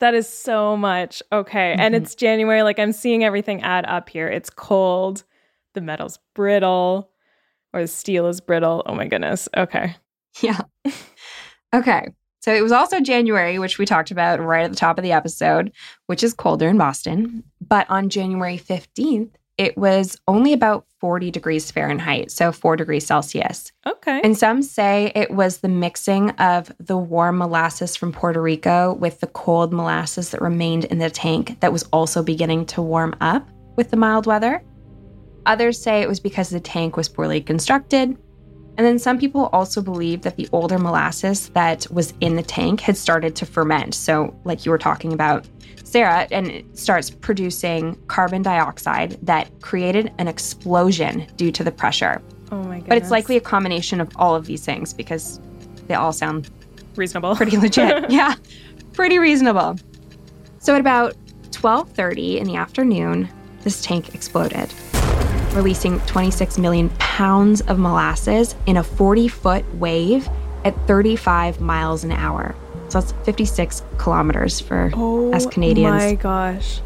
That 0.00 0.14
is 0.14 0.28
so 0.28 0.76
much. 0.76 1.22
Okay. 1.32 1.74
And 1.78 1.94
Mhm. 1.94 1.98
it's 1.98 2.14
January. 2.14 2.62
Like 2.62 2.78
I'm 2.78 2.92
seeing 2.92 3.24
everything 3.24 3.62
add 3.62 3.84
up 3.86 4.08
here. 4.08 4.28
It's 4.28 4.50
cold. 4.50 5.24
The 5.74 5.80
metal's 5.80 6.18
brittle 6.34 7.10
or 7.72 7.82
the 7.82 7.88
steel 7.88 8.26
is 8.28 8.40
brittle. 8.40 8.82
Oh 8.86 8.94
my 8.94 9.06
goodness. 9.06 9.48
Okay. 9.56 9.94
Yeah. 10.40 10.60
okay. 11.74 12.06
So 12.40 12.54
it 12.54 12.62
was 12.62 12.70
also 12.72 13.00
January, 13.00 13.58
which 13.58 13.78
we 13.78 13.84
talked 13.86 14.10
about 14.12 14.40
right 14.40 14.64
at 14.64 14.70
the 14.70 14.76
top 14.76 14.96
of 14.98 15.02
the 15.02 15.10
episode, 15.12 15.72
which 16.06 16.22
is 16.22 16.32
colder 16.32 16.68
in 16.68 16.78
Boston. 16.78 17.42
But 17.66 17.88
on 17.90 18.08
January 18.08 18.56
15th, 18.58 19.30
it 19.58 19.76
was 19.76 20.16
only 20.28 20.52
about 20.52 20.86
40 21.00 21.30
degrees 21.32 21.70
Fahrenheit, 21.70 22.30
so 22.30 22.52
4 22.52 22.76
degrees 22.76 23.04
Celsius. 23.04 23.72
Okay. 23.86 24.20
And 24.22 24.38
some 24.38 24.62
say 24.62 25.12
it 25.14 25.32
was 25.32 25.58
the 25.58 25.68
mixing 25.68 26.30
of 26.30 26.72
the 26.78 26.96
warm 26.96 27.38
molasses 27.38 27.96
from 27.96 28.12
Puerto 28.12 28.40
Rico 28.40 28.94
with 28.94 29.20
the 29.20 29.26
cold 29.26 29.72
molasses 29.72 30.30
that 30.30 30.40
remained 30.40 30.84
in 30.86 30.98
the 30.98 31.10
tank 31.10 31.58
that 31.60 31.72
was 31.72 31.82
also 31.92 32.22
beginning 32.22 32.66
to 32.66 32.80
warm 32.80 33.14
up 33.20 33.48
with 33.76 33.90
the 33.90 33.96
mild 33.96 34.26
weather. 34.26 34.62
Others 35.46 35.80
say 35.80 36.02
it 36.02 36.08
was 36.08 36.20
because 36.20 36.50
the 36.50 36.60
tank 36.60 36.96
was 36.96 37.08
poorly 37.08 37.40
constructed. 37.40 38.16
And 38.76 38.86
then 38.86 39.00
some 39.00 39.18
people 39.18 39.46
also 39.52 39.82
believe 39.82 40.22
that 40.22 40.36
the 40.36 40.48
older 40.52 40.78
molasses 40.78 41.48
that 41.48 41.90
was 41.90 42.14
in 42.20 42.36
the 42.36 42.44
tank 42.44 42.80
had 42.80 42.96
started 42.96 43.34
to 43.36 43.46
ferment. 43.46 43.92
So, 43.92 44.36
like 44.44 44.64
you 44.64 44.70
were 44.70 44.78
talking 44.78 45.12
about, 45.12 45.48
Sarah, 45.88 46.28
and 46.30 46.48
it 46.48 46.78
starts 46.78 47.08
producing 47.08 47.96
carbon 48.08 48.42
dioxide 48.42 49.18
that 49.22 49.48
created 49.62 50.12
an 50.18 50.28
explosion 50.28 51.26
due 51.36 51.50
to 51.52 51.64
the 51.64 51.72
pressure. 51.72 52.20
oh 52.52 52.62
my 52.64 52.80
god. 52.80 52.88
But 52.88 52.98
it's 52.98 53.10
likely 53.10 53.36
a 53.36 53.40
combination 53.40 53.98
of 53.98 54.10
all 54.16 54.34
of 54.34 54.44
these 54.44 54.62
things 54.64 54.92
because 54.92 55.40
they 55.86 55.94
all 55.94 56.12
sound 56.12 56.50
reasonable. 56.96 57.34
pretty 57.36 57.56
legit. 57.56 58.10
yeah, 58.10 58.34
pretty 58.92 59.18
reasonable. 59.18 59.76
So 60.58 60.74
at 60.74 60.80
about 60.80 61.16
12:30 61.52 62.36
in 62.36 62.44
the 62.44 62.56
afternoon, 62.56 63.26
this 63.62 63.80
tank 63.80 64.14
exploded, 64.14 64.70
releasing 65.54 66.00
26 66.00 66.58
million 66.58 66.90
pounds 66.98 67.62
of 67.62 67.78
molasses 67.78 68.54
in 68.66 68.76
a 68.76 68.82
40-foot 68.82 69.64
wave 69.76 70.28
at 70.66 70.76
35 70.86 71.62
miles 71.62 72.04
an 72.04 72.12
hour. 72.12 72.54
So 72.88 73.00
that's 73.00 73.12
56 73.24 73.82
kilometers 73.98 74.60
for 74.60 74.90
oh 74.94 75.32
us 75.32 75.46
Canadians. 75.46 76.02
Oh 76.02 76.06
my 76.08 76.14
gosh. 76.14 76.80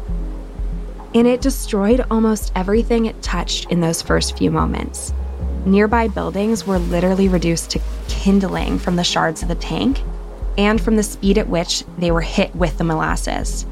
and 1.15 1.27
it 1.27 1.41
destroyed 1.41 2.05
almost 2.11 2.51
everything 2.55 3.05
it 3.05 3.21
touched 3.21 3.69
in 3.71 3.79
those 3.81 4.01
first 4.01 4.37
few 4.37 4.51
moments. 4.51 5.13
Nearby 5.65 6.07
buildings 6.09 6.65
were 6.67 6.79
literally 6.79 7.29
reduced 7.29 7.69
to 7.71 7.81
kindling 8.09 8.79
from 8.79 8.95
the 8.97 9.03
shards 9.03 9.41
of 9.41 9.47
the 9.47 9.55
tank 9.55 10.01
and 10.57 10.81
from 10.81 10.95
the 10.97 11.03
speed 11.03 11.37
at 11.37 11.47
which 11.47 11.83
they 11.97 12.11
were 12.11 12.21
hit 12.21 12.53
with 12.55 12.77
the 12.77 12.83
molasses. 12.83 13.65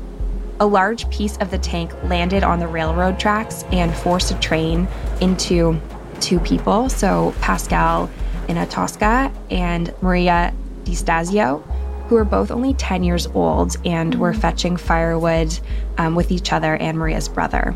A 0.60 0.66
large 0.66 1.10
piece 1.10 1.38
of 1.38 1.52
the 1.52 1.58
tank 1.58 1.92
landed 2.04 2.44
on 2.44 2.60
the 2.60 2.68
railroad 2.68 3.20
tracks 3.20 3.64
and 3.72 3.94
forced 3.94 4.32
a 4.32 4.40
train 4.40 4.88
into 5.20 5.80
two 6.20 6.40
people, 6.40 6.88
so 6.88 7.34
Pascal 7.42 8.10
Iantosca 8.48 9.34
and 9.50 9.94
Maria 10.02 10.54
Di 10.84 10.94
Stasio, 10.94 11.64
who 12.12 12.16
were 12.16 12.26
both 12.26 12.52
only 12.52 12.74
10 12.74 13.04
years 13.04 13.26
old 13.28 13.78
and 13.86 14.16
were 14.16 14.34
fetching 14.34 14.76
firewood 14.76 15.58
um, 15.98 16.14
with 16.14 16.30
each 16.30 16.52
other 16.52 16.76
and 16.76 16.98
Maria's 16.98 17.30
brother. 17.30 17.74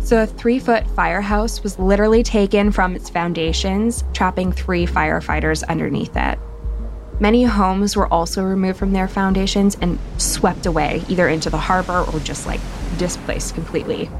So, 0.00 0.24
a 0.24 0.26
three 0.26 0.58
foot 0.58 0.84
firehouse 0.96 1.62
was 1.62 1.78
literally 1.78 2.24
taken 2.24 2.72
from 2.72 2.96
its 2.96 3.08
foundations, 3.08 4.02
trapping 4.12 4.50
three 4.50 4.86
firefighters 4.86 5.62
underneath 5.68 6.16
it. 6.16 6.36
Many 7.20 7.44
homes 7.44 7.94
were 7.94 8.12
also 8.12 8.42
removed 8.42 8.80
from 8.80 8.92
their 8.92 9.06
foundations 9.06 9.76
and 9.80 10.00
swept 10.18 10.66
away, 10.66 11.04
either 11.08 11.28
into 11.28 11.48
the 11.48 11.58
harbor 11.58 12.04
or 12.12 12.18
just 12.18 12.44
like 12.48 12.60
displaced 12.98 13.54
completely. 13.54 14.10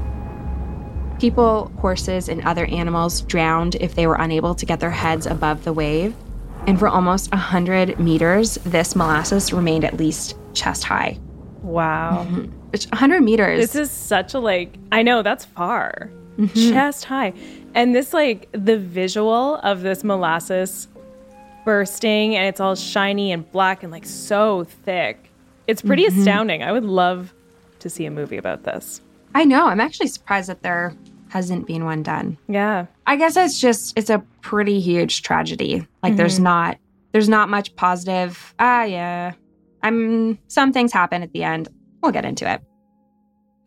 People, 1.19 1.73
horses, 1.79 2.29
and 2.29 2.41
other 2.45 2.65
animals 2.67 3.19
drowned 3.19 3.75
if 3.75 3.95
they 3.95 4.07
were 4.07 4.15
unable 4.15 4.55
to 4.55 4.65
get 4.65 4.79
their 4.79 4.91
heads 4.91 5.25
above 5.25 5.65
the 5.65 5.73
wave. 5.73 6.15
And 6.65 6.79
for 6.79 6.87
almost 6.87 7.29
100 7.31 7.99
meters, 7.99 8.55
this 8.63 8.95
molasses 8.95 9.51
remained 9.51 9.83
at 9.83 9.97
least 9.97 10.37
chest 10.53 10.83
high. 10.85 11.19
Wow. 11.61 12.25
Mm-hmm. 12.27 12.45
Which 12.71 12.85
100 12.85 13.21
meters. 13.21 13.59
This 13.59 13.75
is 13.75 13.91
such 13.91 14.33
a 14.33 14.39
like 14.39 14.75
I 14.91 15.03
know 15.03 15.21
that's 15.23 15.45
far. 15.45 16.09
Mm-hmm. 16.37 16.71
Chest 16.71 17.05
high. 17.05 17.33
And 17.75 17.93
this 17.93 18.13
like 18.13 18.49
the 18.53 18.77
visual 18.77 19.55
of 19.57 19.81
this 19.81 20.03
molasses 20.03 20.87
bursting 21.65 22.35
and 22.35 22.47
it's 22.47 22.59
all 22.59 22.75
shiny 22.75 23.31
and 23.31 23.49
black 23.51 23.83
and 23.83 23.91
like 23.91 24.05
so 24.05 24.63
thick. 24.63 25.29
It's 25.67 25.81
pretty 25.81 26.05
mm-hmm. 26.05 26.19
astounding. 26.19 26.63
I 26.63 26.71
would 26.71 26.85
love 26.85 27.33
to 27.79 27.89
see 27.89 28.05
a 28.05 28.11
movie 28.11 28.37
about 28.37 28.63
this. 28.63 29.01
I 29.35 29.43
know. 29.43 29.67
I'm 29.67 29.79
actually 29.79 30.07
surprised 30.07 30.49
that 30.49 30.61
there 30.61 30.95
hasn't 31.29 31.67
been 31.67 31.83
one 31.83 32.03
done. 32.03 32.37
Yeah. 32.47 32.85
I 33.07 33.15
guess 33.15 33.35
it's 33.35 33.59
just 33.59 33.97
it's 33.97 34.09
a 34.09 34.23
pretty 34.43 34.79
huge 34.79 35.23
tragedy. 35.23 35.87
Like 36.03 36.15
there's 36.15 36.39
not 36.39 36.77
there's 37.13 37.29
not 37.29 37.49
much 37.49 37.75
positive. 37.75 38.53
Ah, 38.59 38.83
yeah. 38.83 39.33
I'm 39.81 40.37
some 40.47 40.71
things 40.71 40.93
happen 40.93 41.23
at 41.23 41.33
the 41.33 41.43
end. 41.43 41.69
We'll 42.01 42.11
get 42.11 42.25
into 42.25 42.51
it. 42.51 42.61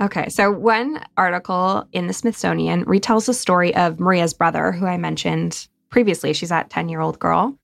Okay, 0.01 0.29
so 0.29 0.53
one 0.53 1.03
article 1.17 1.89
in 1.93 2.07
the 2.07 2.13
Smithsonian 2.13 2.85
retells 2.85 3.27
the 3.27 3.35
story 3.35 3.75
of 3.75 3.99
Maria's 3.99 4.35
brother, 4.35 4.71
who 4.71 4.85
I 4.85 4.99
mentioned 4.99 5.69
previously. 5.89 6.35
She's 6.35 6.51
that 6.51 6.69
10 6.69 6.91
year 6.91 7.01
old 7.01 7.19
girl. 7.19 7.59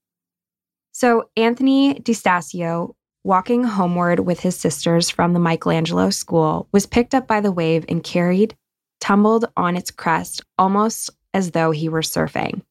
So 0.93 1.29
Anthony 1.37 1.95
DiStasio, 1.95 2.95
walking 3.23 3.65
homeward 3.65 4.21
with 4.21 4.41
his 4.41 4.57
sisters 4.57 5.11
from 5.11 5.35
the 5.35 5.41
Michelangelo 5.41 6.09
school, 6.11 6.69
was 6.73 6.87
picked 6.87 7.15
up 7.15 7.27
by 7.27 7.41
the 7.41 7.53
wave 7.53 7.85
and 7.89 8.03
carried, 8.03 8.57
tumbled 9.01 9.45
on 9.57 9.77
its 9.77 9.91
crest 9.91 10.43
almost 10.59 11.11
as 11.35 11.51
though 11.51 11.71
he 11.71 11.89
were 11.89 12.03
surfing. 12.03 12.63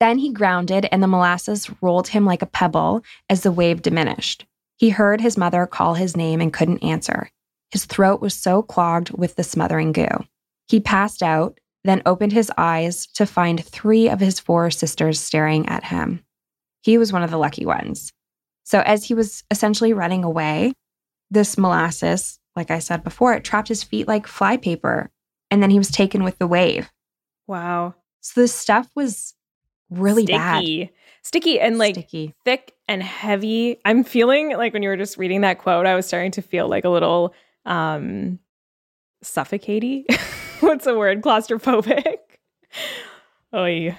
Then 0.00 0.18
he 0.18 0.32
grounded, 0.32 0.86
and 0.90 1.02
the 1.02 1.08
molasses 1.08 1.70
rolled 1.80 2.08
him 2.08 2.24
like 2.24 2.42
a 2.42 2.46
pebble 2.46 3.02
as 3.30 3.42
the 3.42 3.52
wave 3.52 3.82
diminished. 3.82 4.44
He 4.76 4.90
heard 4.90 5.20
his 5.20 5.36
mother 5.36 5.66
call 5.66 5.94
his 5.94 6.16
name 6.16 6.40
and 6.40 6.52
couldn't 6.52 6.82
answer. 6.82 7.30
His 7.70 7.84
throat 7.84 8.20
was 8.20 8.34
so 8.34 8.62
clogged 8.62 9.10
with 9.10 9.36
the 9.36 9.44
smothering 9.44 9.92
goo. 9.92 10.26
He 10.68 10.80
passed 10.80 11.22
out, 11.22 11.58
then 11.84 12.02
opened 12.06 12.32
his 12.32 12.50
eyes 12.56 13.06
to 13.14 13.26
find 13.26 13.64
three 13.64 14.08
of 14.08 14.20
his 14.20 14.40
four 14.40 14.70
sisters 14.70 15.20
staring 15.20 15.68
at 15.68 15.84
him. 15.84 16.24
He 16.82 16.98
was 16.98 17.12
one 17.12 17.22
of 17.22 17.30
the 17.30 17.38
lucky 17.38 17.66
ones. 17.66 18.12
So, 18.64 18.80
as 18.80 19.04
he 19.04 19.14
was 19.14 19.44
essentially 19.50 19.92
running 19.92 20.24
away, 20.24 20.72
this 21.30 21.58
molasses, 21.58 22.38
like 22.56 22.70
I 22.70 22.78
said 22.78 23.04
before, 23.04 23.34
it 23.34 23.44
trapped 23.44 23.68
his 23.68 23.82
feet 23.82 24.08
like 24.08 24.26
flypaper, 24.26 25.10
and 25.50 25.62
then 25.62 25.70
he 25.70 25.78
was 25.78 25.90
taken 25.90 26.24
with 26.24 26.38
the 26.38 26.46
wave. 26.46 26.90
Wow. 27.46 27.94
So, 28.20 28.40
this 28.40 28.54
stuff 28.54 28.90
was 28.94 29.33
really 29.94 30.26
bad. 30.26 30.58
Sticky. 30.62 30.90
Sticky 31.22 31.60
and 31.60 31.78
like 31.78 31.94
Sticky. 31.94 32.34
thick 32.44 32.74
and 32.86 33.02
heavy. 33.02 33.78
I'm 33.84 34.04
feeling 34.04 34.56
like 34.56 34.72
when 34.72 34.82
you 34.82 34.88
were 34.90 34.96
just 34.96 35.16
reading 35.16 35.40
that 35.42 35.58
quote, 35.58 35.86
I 35.86 35.94
was 35.94 36.06
starting 36.06 36.32
to 36.32 36.42
feel 36.42 36.68
like 36.68 36.84
a 36.84 36.90
little 36.90 37.34
um 37.64 38.38
suffocating. 39.22 40.04
What's 40.60 40.84
the 40.84 40.96
word? 40.96 41.22
Claustrophobic. 41.22 42.16
Oh, 43.52 43.66
yeah. 43.66 43.94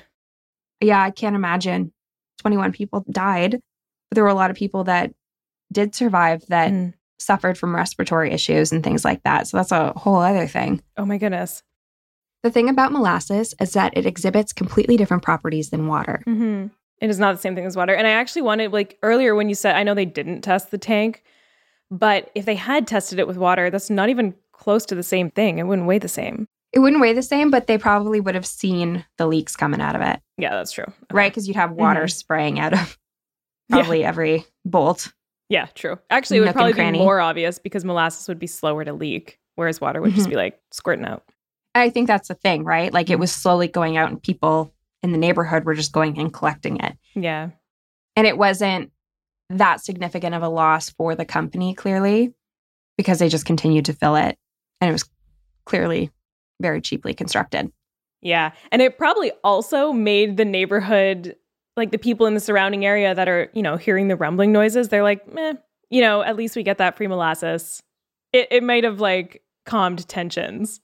Yeah, 0.81 1.01
I 1.01 1.11
can't 1.11 1.35
imagine. 1.35 1.93
21 2.41 2.73
people 2.73 3.05
died, 3.09 3.51
but 3.51 4.15
there 4.15 4.23
were 4.25 4.29
a 4.29 4.33
lot 4.35 4.51
of 4.51 4.57
people 4.57 4.83
that 4.83 5.13
did 5.71 5.95
survive 5.95 6.43
that 6.49 6.71
Mm. 6.73 6.93
suffered 7.19 7.57
from 7.57 7.73
respiratory 7.73 8.31
issues 8.33 8.73
and 8.73 8.83
things 8.83 9.05
like 9.05 9.23
that. 9.23 9.47
So 9.47 9.55
that's 9.55 9.71
a 9.71 9.93
whole 9.95 10.17
other 10.17 10.45
thing. 10.45 10.81
Oh 10.97 11.05
my 11.05 11.17
goodness. 11.17 11.63
The 12.45 12.51
thing 12.51 12.69
about 12.69 12.91
molasses 12.91 13.55
is 13.59 13.73
that 13.73 13.97
it 13.97 14.05
exhibits 14.05 14.53
completely 14.53 14.97
different 14.97 15.23
properties 15.23 15.71
than 15.71 15.87
water. 15.87 16.21
hmm 16.25 16.67
It 17.01 17.09
is 17.09 17.17
not 17.17 17.31
the 17.33 17.41
same 17.41 17.55
thing 17.55 17.65
as 17.65 17.75
water. 17.75 17.95
And 17.95 18.05
I 18.05 18.11
actually 18.11 18.43
wanted, 18.43 18.71
like 18.71 18.99
earlier 19.01 19.33
when 19.33 19.49
you 19.49 19.55
said, 19.55 19.75
I 19.75 19.81
know 19.81 19.95
they 19.95 20.05
didn't 20.05 20.41
test 20.43 20.69
the 20.69 20.77
tank, 20.77 21.23
but 21.89 22.29
if 22.35 22.45
they 22.45 22.53
had 22.53 22.85
tested 22.85 23.17
it 23.17 23.25
with 23.25 23.37
water, 23.37 23.71
that's 23.71 23.89
not 23.89 24.09
even 24.09 24.35
close 24.51 24.85
to 24.85 24.93
the 24.93 25.01
same 25.01 25.31
thing. 25.31 25.57
It 25.57 25.63
wouldn't 25.63 25.87
weigh 25.87 25.97
the 25.97 26.07
same. 26.07 26.47
It 26.71 26.77
wouldn't 26.81 27.01
weigh 27.01 27.13
the 27.13 27.23
same, 27.23 27.49
but 27.49 27.65
they 27.65 27.79
probably 27.79 28.19
would 28.19 28.35
have 28.35 28.45
seen 28.45 29.03
the 29.17 29.25
leaks 29.25 29.55
coming 29.55 29.81
out 29.81 29.95
of 29.95 30.01
it, 30.03 30.19
Yeah, 30.37 30.51
that's 30.51 30.71
true. 30.71 30.83
Okay. 30.85 30.95
right? 31.13 31.31
Because 31.31 31.47
you'd 31.47 31.57
have 31.57 31.71
water 31.71 32.03
Mhm. 32.03 32.11
spraying 32.11 32.59
out 32.59 32.73
of 32.73 32.95
Yeah. 33.69 33.77
probably 33.77 34.03
every 34.05 34.45
bolt. 34.63 35.11
Yeah, 35.49 35.65
true. 35.73 35.97
Actually, 36.11 36.37
it 36.37 36.39
would 36.41 36.45
Nook 36.45 36.55
probably 36.57 36.73
be 36.73 36.91
more 36.99 37.19
obvious 37.19 37.57
because 37.57 37.83
molasses 37.83 38.27
would 38.27 38.37
be 38.37 38.45
slower 38.45 38.85
to 38.85 38.93
leak, 38.93 39.39
whereas 39.55 39.81
water 39.81 39.99
would 39.99 40.13
just 40.13 40.27
Mhm. 40.27 40.31
be 40.31 40.35
like 40.35 40.59
squirting 40.71 41.05
out. 41.05 41.23
I 41.75 41.89
think 41.89 42.07
that's 42.07 42.29
the 42.29 42.35
thing, 42.35 42.63
right? 42.63 42.91
Like 42.91 43.09
it 43.09 43.17
mm. 43.17 43.19
was 43.19 43.31
slowly 43.31 43.67
going 43.67 43.97
out, 43.97 44.09
and 44.09 44.21
people 44.21 44.73
in 45.03 45.11
the 45.11 45.17
neighborhood 45.17 45.65
were 45.65 45.75
just 45.75 45.91
going 45.91 46.17
and 46.17 46.33
collecting 46.33 46.77
it. 46.77 46.97
Yeah. 47.13 47.49
And 48.15 48.25
it 48.25 48.37
wasn't 48.37 48.91
that 49.49 49.81
significant 49.81 50.33
of 50.33 50.41
a 50.41 50.49
loss 50.49 50.89
for 50.89 51.13
the 51.13 51.25
company, 51.25 51.75
clearly, 51.75 52.33
because 52.97 53.19
they 53.19 53.29
just 53.29 53.45
continued 53.45 53.85
to 53.85 53.93
fill 53.93 54.15
it. 54.15 54.37
And 54.81 54.89
it 54.89 54.93
was 54.93 55.07
clearly 55.65 56.11
very 56.61 56.81
cheaply 56.81 57.13
constructed. 57.13 57.71
Yeah. 58.21 58.53
And 58.71 58.81
it 58.81 58.97
probably 58.97 59.31
also 59.43 59.91
made 59.91 60.37
the 60.37 60.45
neighborhood, 60.45 61.35
like 61.77 61.91
the 61.91 61.99
people 61.99 62.25
in 62.25 62.33
the 62.33 62.39
surrounding 62.39 62.85
area 62.85 63.13
that 63.13 63.27
are, 63.27 63.51
you 63.53 63.61
know, 63.61 63.77
hearing 63.77 64.07
the 64.07 64.15
rumbling 64.15 64.51
noises, 64.51 64.89
they're 64.89 65.03
like, 65.03 65.31
meh, 65.31 65.53
you 65.89 66.01
know, 66.01 66.23
at 66.23 66.35
least 66.35 66.55
we 66.55 66.63
get 66.63 66.79
that 66.79 66.97
free 66.97 67.07
molasses. 67.07 67.83
It, 68.33 68.47
it 68.49 68.63
might 68.63 68.83
have 68.85 68.99
like 68.99 69.43
calmed 69.65 70.07
tensions. 70.07 70.79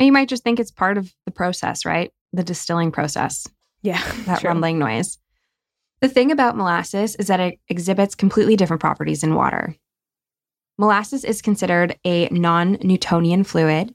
And 0.00 0.06
you 0.06 0.12
might 0.12 0.30
just 0.30 0.42
think 0.42 0.58
it's 0.58 0.70
part 0.70 0.96
of 0.96 1.12
the 1.26 1.30
process, 1.30 1.84
right? 1.84 2.10
The 2.32 2.42
distilling 2.42 2.90
process, 2.90 3.46
Yeah. 3.82 4.02
that 4.24 4.40
true. 4.40 4.48
rumbling 4.48 4.78
noise. 4.78 5.18
The 6.00 6.08
thing 6.08 6.32
about 6.32 6.56
molasses 6.56 7.16
is 7.16 7.26
that 7.26 7.38
it 7.38 7.60
exhibits 7.68 8.14
completely 8.14 8.56
different 8.56 8.80
properties 8.80 9.22
in 9.22 9.34
water. 9.34 9.76
Molasses 10.78 11.22
is 11.22 11.42
considered 11.42 11.98
a 12.06 12.28
non 12.30 12.78
Newtonian 12.82 13.44
fluid, 13.44 13.94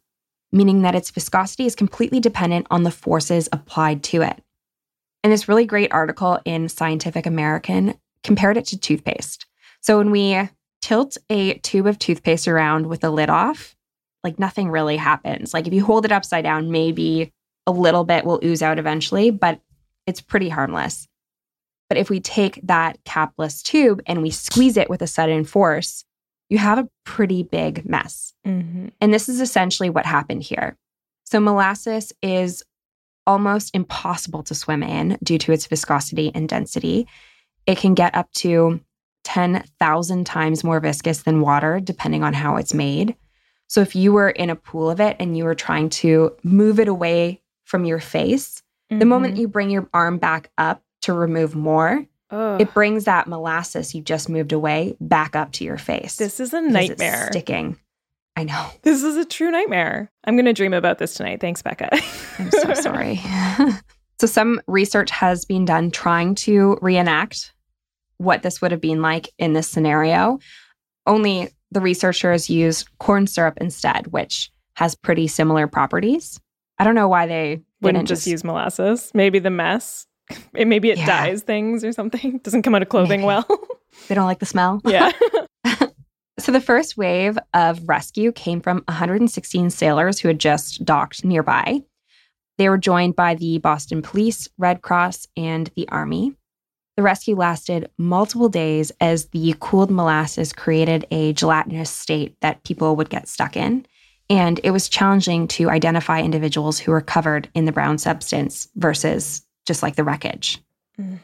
meaning 0.51 0.83
that 0.83 0.93
its 0.93 1.09
viscosity 1.09 1.65
is 1.65 1.73
completely 1.73 2.19
dependent 2.19 2.67
on 2.69 2.83
the 2.83 2.91
forces 2.91 3.49
applied 3.51 4.03
to 4.03 4.21
it. 4.21 4.43
And 5.23 5.33
this 5.33 5.49
really 5.49 5.65
great 5.65 5.91
article 5.91 6.39
in 6.45 6.69
Scientific 6.69 7.25
American 7.25 7.95
compared 8.23 8.57
it 8.57 8.65
to 8.67 8.77
toothpaste. 8.77 9.47
So 9.81 9.97
when 9.97 10.11
we 10.11 10.47
tilt 10.83 11.17
a 11.31 11.55
tube 11.55 11.87
of 11.87 11.97
toothpaste 11.97 12.47
around 12.47 12.85
with 12.85 13.01
the 13.01 13.09
lid 13.09 13.31
off, 13.31 13.74
like 14.25 14.39
nothing 14.39 14.69
really 14.69 14.97
happens. 14.97 15.53
Like 15.53 15.67
if 15.67 15.73
you 15.73 15.85
hold 15.85 16.03
it 16.03 16.11
upside 16.11 16.43
down, 16.43 16.71
maybe 16.71 17.31
a 17.67 17.71
little 17.71 18.03
bit 18.03 18.25
will 18.25 18.41
ooze 18.43 18.61
out 18.61 18.79
eventually, 18.79 19.29
but 19.29 19.61
it's 20.05 20.19
pretty 20.19 20.49
harmless. 20.49 21.07
But 21.87 21.97
if 21.97 22.09
we 22.09 22.19
take 22.19 22.59
that 22.63 22.97
capless 23.05 23.61
tube 23.61 24.01
and 24.07 24.21
we 24.21 24.31
squeeze 24.31 24.75
it 24.75 24.89
with 24.89 25.01
a 25.01 25.07
sudden 25.07 25.45
force, 25.45 26.03
you 26.49 26.57
have 26.57 26.79
a 26.79 26.89
pretty 27.05 27.43
big 27.43 27.85
mess. 27.85 28.33
Mhm. 28.45 28.91
And 28.99 29.13
this 29.13 29.29
is 29.29 29.39
essentially 29.39 29.89
what 29.89 30.05
happened 30.05 30.43
here. 30.43 30.75
So, 31.23 31.39
molasses 31.39 32.11
is 32.21 32.63
almost 33.27 33.75
impossible 33.75 34.43
to 34.43 34.55
swim 34.55 34.83
in 34.83 35.17
due 35.23 35.37
to 35.39 35.51
its 35.51 35.65
viscosity 35.65 36.31
and 36.35 36.49
density. 36.49 37.07
It 37.65 37.77
can 37.77 37.93
get 37.93 38.15
up 38.15 38.31
to 38.33 38.79
10,000 39.23 40.25
times 40.25 40.63
more 40.63 40.79
viscous 40.79 41.23
than 41.23 41.41
water, 41.41 41.79
depending 41.79 42.23
on 42.23 42.33
how 42.33 42.57
it's 42.57 42.73
made. 42.73 43.15
So, 43.67 43.81
if 43.81 43.95
you 43.95 44.13
were 44.13 44.29
in 44.29 44.49
a 44.49 44.55
pool 44.55 44.89
of 44.89 44.99
it 44.99 45.15
and 45.19 45.37
you 45.37 45.43
were 45.45 45.55
trying 45.55 45.89
to 45.89 46.35
move 46.43 46.79
it 46.79 46.87
away 46.87 47.41
from 47.63 47.83
your 47.85 47.99
face, 47.99 48.61
the 48.89 49.05
moment 49.05 49.35
Mhm. 49.35 49.39
you 49.39 49.47
bring 49.47 49.69
your 49.71 49.89
arm 49.93 50.17
back 50.19 50.51
up 50.57 50.83
to 51.01 51.13
remove 51.13 51.55
more, 51.55 52.05
Ugh. 52.29 52.61
it 52.61 52.73
brings 52.73 53.05
that 53.05 53.27
molasses 53.27 53.95
you 53.95 54.01
just 54.01 54.29
moved 54.29 54.53
away 54.53 54.95
back 55.01 55.35
up 55.35 55.51
to 55.53 55.63
your 55.63 55.77
face. 55.77 56.15
this 56.17 56.39
is 56.39 56.53
a 56.53 56.61
nightmare. 56.61 57.27
sticking. 57.31 57.77
I 58.37 58.43
know. 58.43 58.67
This 58.83 59.01
is 59.01 59.15
a 59.15 59.23
true 59.25 59.49
nightmare. 59.49 60.11
I'm 60.25 60.35
going 60.35 60.45
to 60.45 60.53
dream 60.53 60.73
about 60.73 60.97
this 60.99 61.13
tonight. 61.13 61.39
Thanks, 61.39 61.61
Becca. 61.61 61.89
I'm 62.39 62.51
so 62.51 62.73
sorry. 62.73 63.21
so, 64.19 64.27
some 64.27 64.61
research 64.67 65.09
has 65.09 65.45
been 65.45 65.63
done 65.65 65.89
trying 65.89 66.35
to 66.35 66.77
reenact 66.81 67.53
what 68.17 68.43
this 68.43 68.61
would 68.61 68.71
have 68.71 68.81
been 68.81 69.01
like 69.01 69.29
in 69.39 69.53
this 69.53 69.67
scenario. 69.69 70.39
Only 71.07 71.49
the 71.75 71.81
researchers 71.81 72.49
used 72.49 72.89
corn 72.97 73.27
syrup 73.27 73.59
instead, 73.61 74.07
which 74.07 74.49
has 74.77 74.95
pretty 74.95 75.27
similar 75.27 75.67
properties. 75.67 76.39
I 76.79 76.83
don't 76.83 76.95
know 76.95 77.07
why 77.07 77.27
they 77.27 77.61
Wouldn't 77.81 78.07
didn't 78.07 78.07
just 78.07 78.25
use 78.25 78.43
molasses. 78.43 79.11
Maybe 79.13 79.37
the 79.39 79.51
mess. 79.51 80.07
It, 80.55 80.67
maybe 80.67 80.89
it 80.89 80.97
Yeah. 80.97 81.05
dyes 81.05 81.43
things 81.43 81.83
or 81.83 81.91
something. 81.91 82.37
Doesn't 82.43 82.63
come 82.63 82.73
out 82.73 82.81
of 82.81 82.89
clothing 82.89 83.19
Maybe. 83.21 83.27
well. 83.27 83.45
They 84.07 84.15
don't 84.15 84.25
like 84.25 84.39
the 84.39 84.45
smell. 84.45 84.81
yeah. 84.85 85.11
So 86.37 86.51
the 86.51 86.59
first 86.59 86.97
wave 86.97 87.37
of 87.53 87.87
rescue 87.87 88.31
came 88.33 88.59
from 88.59 88.83
116 88.89 89.69
sailors 89.69 90.19
who 90.19 90.27
had 90.27 90.39
just 90.39 90.83
docked 90.83 91.23
nearby. 91.23 91.81
They 92.57 92.67
were 92.69 92.77
joined 92.77 93.15
by 93.15 93.35
the 93.35 93.57
Boston 93.59 94.01
Police, 94.01 94.49
Red 94.57 94.81
Cross, 94.81 95.27
and 95.37 95.69
the 95.75 95.87
Army. 95.89 96.33
The 96.97 97.03
rescue 97.03 97.35
lasted 97.35 97.89
multiple 97.97 98.47
days 98.47 98.91
as 99.01 99.27
the 99.27 99.55
cooled 99.59 99.91
molasses 99.91 100.53
created 100.53 101.05
a 101.11 101.33
gelatinous 101.33 101.89
state 101.89 102.35
that 102.41 102.63
people 102.63 102.95
would 102.95 103.09
get 103.09 103.27
stuck 103.27 103.57
in. 103.57 103.85
And 104.29 104.59
it 104.63 104.71
was 104.71 104.89
challenging 104.89 105.47
to 105.49 105.69
identify 105.69 106.21
individuals 106.21 106.79
who 106.79 106.91
were 106.91 107.01
covered 107.01 107.49
in 107.53 107.65
the 107.65 107.71
brown 107.71 107.97
substance 107.97 108.69
versus 108.75 109.45
just 109.67 109.83
like 109.83 109.95
the 109.95 110.03
wreckage. 110.03 110.61
Mm. 110.99 111.19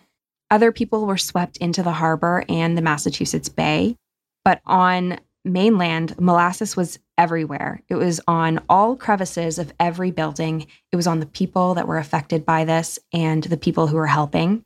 Other 0.51 0.71
people 0.71 1.05
were 1.05 1.17
swept 1.17 1.57
into 1.57 1.81
the 1.81 1.93
harbor 1.93 2.43
and 2.49 2.77
the 2.77 2.81
Massachusetts 2.81 3.49
Bay. 3.49 3.95
But 4.43 4.61
on 4.65 5.19
mainland, 5.45 6.19
molasses 6.19 6.75
was 6.75 6.99
everywhere. 7.17 7.81
It 7.87 7.95
was 7.95 8.19
on 8.27 8.61
all 8.67 8.95
crevices 8.95 9.57
of 9.57 9.73
every 9.79 10.11
building. 10.11 10.67
It 10.91 10.95
was 10.95 11.07
on 11.07 11.19
the 11.19 11.25
people 11.25 11.75
that 11.75 11.87
were 11.87 11.97
affected 11.97 12.45
by 12.45 12.65
this 12.65 12.99
and 13.13 13.43
the 13.43 13.57
people 13.57 13.87
who 13.87 13.95
were 13.95 14.07
helping. 14.07 14.63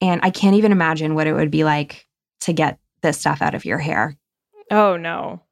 And 0.00 0.20
I 0.22 0.30
can't 0.30 0.56
even 0.56 0.72
imagine 0.72 1.14
what 1.14 1.26
it 1.26 1.32
would 1.32 1.50
be 1.50 1.64
like 1.64 2.06
to 2.42 2.52
get 2.52 2.78
this 3.02 3.18
stuff 3.18 3.40
out 3.42 3.54
of 3.54 3.64
your 3.64 3.78
hair. 3.78 4.16
Oh, 4.70 4.96
no. 4.96 5.42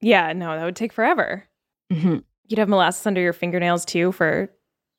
Yeah, 0.00 0.32
no, 0.32 0.56
that 0.56 0.64
would 0.64 0.76
take 0.76 0.92
forever. 0.92 1.44
Mhm. 1.92 2.24
You'd 2.46 2.58
have 2.58 2.68
molasses 2.68 3.06
under 3.06 3.20
your 3.20 3.32
fingernails 3.32 3.84
too 3.84 4.12
for 4.12 4.50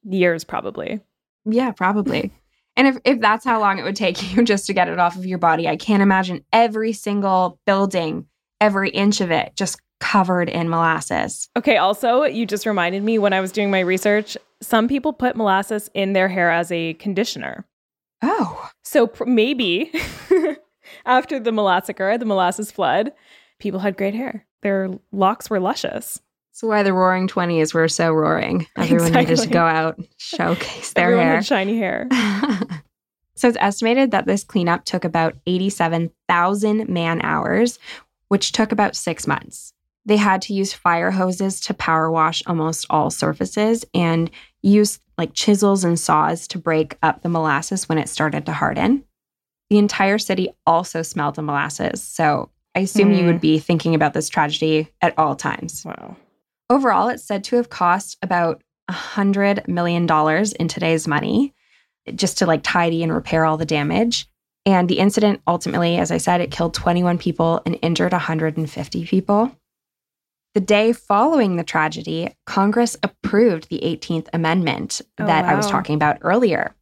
years, 0.04 0.44
probably. 0.44 1.02
Yeah, 1.46 1.72
probably. 1.72 2.32
And 2.78 2.88
if, 2.88 2.98
if 3.04 3.20
that's 3.20 3.44
how 3.44 3.60
long 3.60 3.80
it 3.80 3.84
would 3.84 3.98
take 3.98 4.34
you 4.36 4.44
just 4.46 4.66
to 4.68 4.74
get 4.74 4.88
it 4.88 4.98
off 4.98 5.18
of 5.18 5.26
your 5.26 5.38
body, 5.38 5.68
I 5.68 5.76
can't 5.76 6.02
imagine 6.02 6.46
every 6.54 6.94
single 6.94 7.60
building, 7.66 8.28
every 8.62 8.89
inch 8.92 9.20
of 9.20 9.30
it 9.30 9.52
just 9.58 9.78
covered 10.00 10.48
in 10.48 10.70
molasses. 10.70 11.50
Okay, 11.58 11.76
also, 11.76 12.24
you 12.24 12.46
just 12.46 12.66
reminded 12.66 13.04
me 13.04 13.20
when 13.20 13.34
I 13.34 13.42
was 13.42 13.52
doing 13.52 13.72
my 13.72 13.82
research, 13.82 14.38
some 14.62 14.88
people 14.88 15.12
put 15.12 15.36
molasses 15.36 15.89
in 15.94 16.14
their 16.14 16.30
hair 16.30 16.50
as 16.50 16.72
a 16.72 16.94
conditioner. 16.94 17.66
Oh, 18.22 18.61
So 18.84 19.08
pr- 19.08 19.26
maybe 19.26 19.92
after 21.06 21.40
the 21.40 21.52
molassacre, 21.52 22.18
the 22.20 22.26
molasses 22.26 22.72
flood, 22.72 23.12
people 23.60 23.80
had 23.80 23.98
great 23.98 24.14
hair. 24.16 24.46
Their 24.62 24.90
locks 25.12 25.50
were 25.50 25.60
luscious. 25.60 26.20
that's 26.52 26.64
why 26.64 26.84
the 26.84 26.94
roaring 26.94 27.28
20s 27.28 27.74
were 27.74 27.88
so 27.88 28.12
roaring. 28.12 28.68
Everyone 28.78 29.12
needed 29.14 29.38
to 29.40 29.48
go 29.48 29.64
out, 29.64 30.00
showcase 30.18 30.94
their 30.94 31.06
Everyone 31.06 31.26
hair. 31.26 31.36
had 31.36 31.46
shiny 31.46 31.78
hair. 31.78 32.08
so 33.36 33.48
it's 33.48 33.58
estimated 33.60 34.12
that 34.12 34.26
this 34.26 34.44
cleanup 34.44 34.86
took 34.86 35.04
about 35.04 35.36
87,000 35.48 36.90
man 36.90 37.22
hours, 37.22 37.80
which 38.28 38.52
took 38.52 38.72
about 38.72 38.96
six 38.96 39.26
months. 39.28 39.74
They 40.12 40.18
had 40.18 40.41
to 40.41 40.53
use 40.53 40.74
fire 40.74 41.09
hoses 41.09 41.62
to 41.62 41.74
power 41.74 42.12
wash 42.12 42.43
almost 42.45 42.86
all 42.89 43.09
surfaces 43.09 43.86
and 43.93 44.30
use 44.62 44.99
like 45.18 45.34
chisels 45.34 45.86
and 45.86 45.97
saws 45.97 46.49
to 46.49 46.59
break 46.59 46.97
up 47.01 47.22
the 47.22 47.30
molasses 47.30 47.88
when 47.88 47.97
it 47.97 48.09
started 48.09 48.45
to 48.47 48.51
harden. 48.51 49.05
The 49.70 49.78
entire 49.78 50.18
city 50.18 50.49
also 50.68 51.01
smelled 51.01 51.36
the 51.36 51.43
molasses. 51.43 52.03
So 52.03 52.49
I 52.76 52.80
assume 52.82 53.14
you 53.14 53.24
Mm. 53.24 53.28
would 53.28 53.39
be 53.39 53.57
thinking 53.57 53.95
about 53.95 54.14
this 54.14 54.28
tragedy 54.28 54.89
at 55.01 55.18
all 55.18 55.34
times. 55.38 55.86
Wow. 55.86 56.18
Overall, 56.70 57.07
it's 57.07 57.24
said 57.24 57.45
to 57.45 57.55
have 57.55 57.70
cost 57.70 58.18
about 58.22 58.62
$100 58.89 59.70
million 59.70 60.05
in 60.59 60.68
today's 60.68 61.07
money. 61.07 61.53
just 62.16 62.39
to 62.39 62.45
like 62.45 62.62
tidy 62.64 63.01
and 63.01 63.14
repair 63.14 63.45
all 63.45 63.55
the 63.55 63.66
damage. 63.66 64.28
And 64.66 64.89
the 64.89 64.99
incident 64.99 65.39
ultimately, 65.47 65.97
as 65.97 66.12
I 66.12 66.18
said, 66.18 66.41
it 66.41 66.51
killed 66.51 66.74
21 66.74 67.18
people 67.18 67.62
and 67.66 67.80
injured 67.82 68.12
150 68.12 69.05
people. 69.05 69.55
The 70.54 70.62
day 70.62 70.91
following 70.91 71.56
the 71.56 71.64
tragedy, 71.64 72.36
Congress 72.45 72.97
approved 73.04 73.70
the 73.70 73.80
18th 73.80 74.28
Amendment 74.34 75.02
Oh, 75.18 75.26
that 75.26 75.45
I 75.45 75.56
was 75.56 75.68
talking 75.68 75.95
about 75.95 76.18
earlier. 76.22 76.76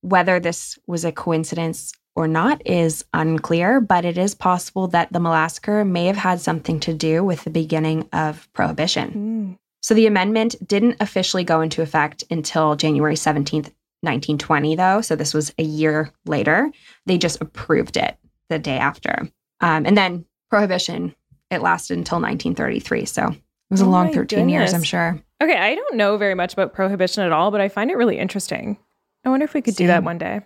Whether 0.00 0.40
this 0.40 0.76
was 0.88 1.04
a 1.04 1.12
coincidence 1.12 1.92
or 2.16 2.26
not 2.26 2.66
is 2.66 3.04
unclear, 3.14 3.80
but 3.80 4.04
it 4.04 4.18
is 4.18 4.34
possible 4.34 4.88
that 4.88 5.12
the 5.12 5.20
massacre 5.20 5.84
may 5.84 6.06
have 6.06 6.16
had 6.16 6.40
something 6.40 6.80
to 6.80 6.94
do 6.94 7.22
with 7.22 7.44
the 7.44 7.50
beginning 7.50 8.08
of 8.12 8.48
Prohibition. 8.54 9.12
Mm. 9.12 9.58
So 9.82 9.94
the 9.94 10.06
amendment 10.06 10.56
didn't 10.66 10.96
officially 10.98 11.44
go 11.44 11.60
into 11.60 11.82
effect 11.82 12.24
until 12.28 12.74
January 12.74 13.14
17th, 13.14 13.70
1920, 14.00 14.74
though. 14.74 15.00
So 15.00 15.14
this 15.14 15.32
was 15.32 15.54
a 15.58 15.62
year 15.62 16.10
later. 16.24 16.72
They 17.04 17.18
just 17.18 17.40
approved 17.40 17.96
it 17.96 18.16
the 18.48 18.58
day 18.58 18.78
after. 18.78 19.28
Um, 19.60 19.86
and 19.86 19.96
then 19.96 20.24
Prohibition, 20.50 21.14
it 21.50 21.62
lasted 21.62 21.98
until 21.98 22.16
1933. 22.18 23.04
So 23.04 23.28
it 23.28 23.36
was 23.70 23.80
a 23.80 23.84
Oh 23.84 23.88
long 23.88 24.06
my 24.06 24.12
13 24.12 24.48
years, 24.48 24.74
I'm 24.74 24.82
sure. 24.82 25.20
Okay, 25.42 25.56
I 25.56 25.74
don't 25.74 25.96
know 25.96 26.16
very 26.16 26.34
much 26.34 26.52
about 26.52 26.72
prohibition 26.72 27.22
at 27.24 27.32
all, 27.32 27.50
but 27.50 27.60
I 27.60 27.68
find 27.68 27.90
it 27.90 27.96
really 27.96 28.18
interesting. 28.18 28.78
I 29.24 29.28
wonder 29.28 29.44
if 29.44 29.54
we 29.54 29.62
could 29.62 29.74
do 29.74 29.88
that 29.88 30.04
one 30.04 30.18
day 30.18 30.40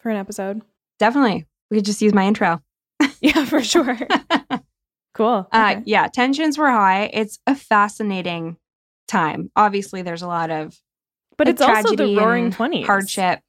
for 0.00 0.10
an 0.10 0.16
episode. 0.16 0.62
Definitely. 0.98 1.46
We 1.70 1.78
could 1.78 1.84
just 1.84 2.02
use 2.02 2.14
my 2.14 2.26
intro. 2.26 2.62
Yeah, 3.20 3.46
for 3.46 3.62
sure. 3.62 3.98
cool. 5.14 5.48
Uh, 5.50 5.80
yeah, 5.86 6.06
tensions 6.08 6.58
were 6.58 6.70
high. 6.70 7.10
It's 7.12 7.38
a 7.46 7.54
fascinating 7.54 8.58
time. 9.08 9.50
Obviously, 9.56 10.02
there's 10.02 10.22
a 10.22 10.26
lot 10.26 10.50
of 10.50 10.78
but 11.38 11.48
it's 11.48 11.62
also 11.62 11.96
the 11.96 12.14
roaring 12.16 12.50
20s. 12.50 12.84
hardship. 12.84 13.40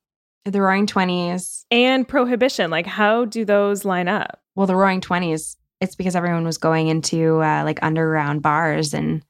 The 0.45 0.61
Roaring 0.61 0.88
Twenties. 0.88 1.65
And 1.71 2.07
prohibition. 2.07 2.71
Like, 2.71 2.85
how 2.85 3.25
do 3.25 3.43
those 3.43 3.83
line 3.83 4.07
up? 4.07 4.39
Well, 4.55 4.67
the 4.67 4.75
Roaring 4.75 5.01
Twenties. 5.01 5.57
It's 5.80 5.95
because 5.95 6.15
everyone 6.15 6.45
was 6.45 6.57
going 6.57 6.88
into 6.88 7.41
uh, 7.41 7.63
like 7.63 7.80
underground 7.84 8.41
bars 8.41 8.93
and 8.93 9.23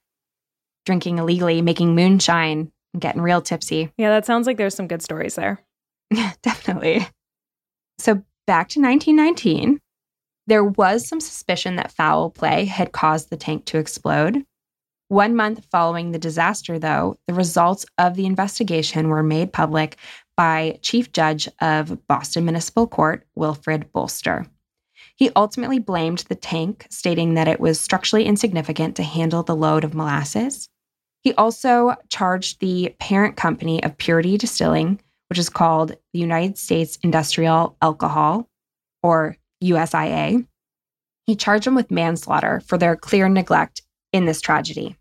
drinking 0.85 1.17
illegally, 1.17 1.61
making 1.61 1.95
moonshine, 1.95 2.71
and 2.93 3.01
getting 3.01 3.21
real 3.21 3.41
tipsy. 3.41 3.91
Yeah, 3.97 4.09
that 4.09 4.25
sounds 4.25 4.47
like 4.47 4.57
there's 4.57 4.75
some 4.75 4.87
good 4.87 5.01
stories 5.01 5.35
there. 5.35 5.59
Yeah, 6.09 6.31
Definitely. 6.41 7.05
So 7.99 8.23
back 8.45 8.69
to 8.69 8.81
1919, 8.81 9.79
there 10.47 10.63
was 10.63 11.05
some 11.05 11.19
suspicion 11.19 11.75
that 11.75 11.91
foul 11.91 12.29
play 12.29 12.63
had 12.63 12.93
caused 12.93 13.29
the 13.29 13.35
tank 13.35 13.65
to 13.65 13.77
explode. 13.77 14.45
One 15.09 15.35
month 15.35 15.65
following 15.71 16.11
the 16.11 16.19
disaster, 16.19 16.79
though, 16.79 17.17
the 17.27 17.33
results 17.33 17.85
of 17.97 18.15
the 18.15 18.25
investigation 18.25 19.09
were 19.09 19.23
made 19.23 19.53
public 19.53 19.97
by 20.35 20.79
Chief 20.81 21.11
Judge 21.11 21.49
of 21.59 22.07
Boston 22.07 22.45
Municipal 22.45 22.87
Court, 22.87 23.25
Wilfred 23.35 23.91
Bolster. 23.91 24.45
He 25.17 25.31
ultimately 25.35 25.79
blamed 25.79 26.19
the 26.29 26.35
tank, 26.35 26.87
stating 26.89 27.33
that 27.33 27.47
it 27.47 27.59
was 27.59 27.79
structurally 27.79 28.25
insignificant 28.25 28.95
to 28.95 29.03
handle 29.03 29.43
the 29.43 29.55
load 29.55 29.83
of 29.83 29.93
molasses. 29.93 30.69
He 31.23 31.33
also 31.33 31.95
charged 32.09 32.59
the 32.59 32.95
parent 32.99 33.35
company 33.35 33.83
of 33.83 33.97
Purity 33.97 34.37
Distilling 34.37 34.99
which 35.29 35.39
is 35.39 35.49
called 35.49 35.89
the 36.13 36.19
United 36.19 36.57
States 36.57 36.97
Industrial 37.03 37.75
Alcohol, 37.81 38.49
or 39.03 39.37
USIA. 39.63 40.45
He 41.25 41.35
charged 41.35 41.65
them 41.65 41.75
with 41.75 41.91
manslaughter 41.91 42.61
for 42.65 42.77
their 42.77 42.95
clear 42.95 43.27
neglect 43.27 43.81
in 44.13 44.25
this 44.25 44.41
tragedy. 44.41 44.95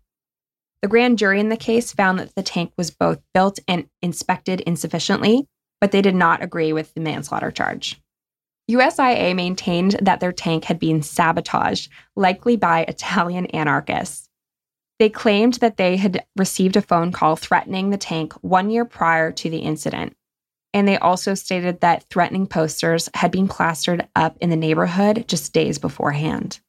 The 0.81 0.87
grand 0.87 1.17
jury 1.17 1.39
in 1.39 1.49
the 1.49 1.57
case 1.57 1.91
found 1.91 2.19
that 2.19 2.35
the 2.35 2.43
tank 2.43 2.71
was 2.77 2.91
both 2.91 3.19
built 3.33 3.59
and 3.67 3.87
inspected 4.01 4.61
insufficiently, 4.61 5.47
but 5.79 5.91
they 5.91 6.01
did 6.01 6.15
not 6.15 6.43
agree 6.43 6.73
with 6.73 6.93
the 6.93 7.01
manslaughter 7.01 7.51
charge. 7.51 7.99
USIA 8.69 9.33
maintained 9.35 9.97
that 10.01 10.19
their 10.19 10.33
tank 10.33 10.65
had 10.65 10.79
been 10.79 11.01
sabotaged, 11.01 11.89
likely 12.15 12.57
by 12.57 12.81
Italian 12.81 13.45
anarchists. 13.47 14.29
They 14.99 15.09
claimed 15.09 15.55
that 15.55 15.77
they 15.77 15.95
had 15.97 16.25
received 16.35 16.75
a 16.75 16.81
phone 16.81 17.11
call 17.11 17.35
threatening 17.35 17.89
the 17.89 17.97
tank 17.97 18.33
one 18.41 18.69
year 18.69 18.83
prior 18.83 19.31
to 19.31 19.49
the 19.49 19.59
incident. 19.59 20.15
And 20.73 20.87
they 20.87 20.97
also 20.97 21.33
stated 21.33 21.79
that 21.79 22.03
threatening 22.09 22.47
posters 22.47 23.09
had 23.13 23.31
been 23.31 23.47
plastered 23.47 24.07
up 24.15 24.37
in 24.41 24.49
the 24.49 24.55
neighborhood 24.55 25.25
just 25.27 25.53
days 25.53 25.77
beforehand. 25.77 26.59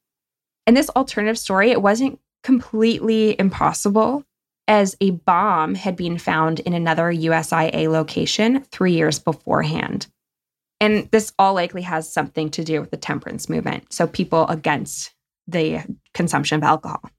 In 0.65 0.73
this 0.75 0.89
alternative 0.91 1.37
story, 1.37 1.71
it 1.71 1.81
wasn't 1.81 2.19
completely 2.43 3.37
impossible, 3.37 4.23
as 4.67 4.95
a 5.01 5.09
bomb 5.09 5.75
had 5.75 5.95
been 5.95 6.17
found 6.19 6.59
in 6.59 6.73
another 6.73 7.11
USIA 7.11 7.89
location 7.89 8.63
three 8.71 8.93
years 8.93 9.17
beforehand. 9.19 10.07
And 10.81 11.09
this 11.11 11.33
all 11.37 11.53
likely 11.53 11.81
has 11.81 12.11
something 12.11 12.49
to 12.51 12.63
do 12.63 12.79
with 12.79 12.91
the 12.91 12.97
temperance 12.97 13.49
movement. 13.49 13.91
So, 13.91 14.07
people 14.07 14.47
against 14.47 15.13
the 15.47 15.83
consumption 16.13 16.57
of 16.57 16.63
alcohol. 16.63 17.09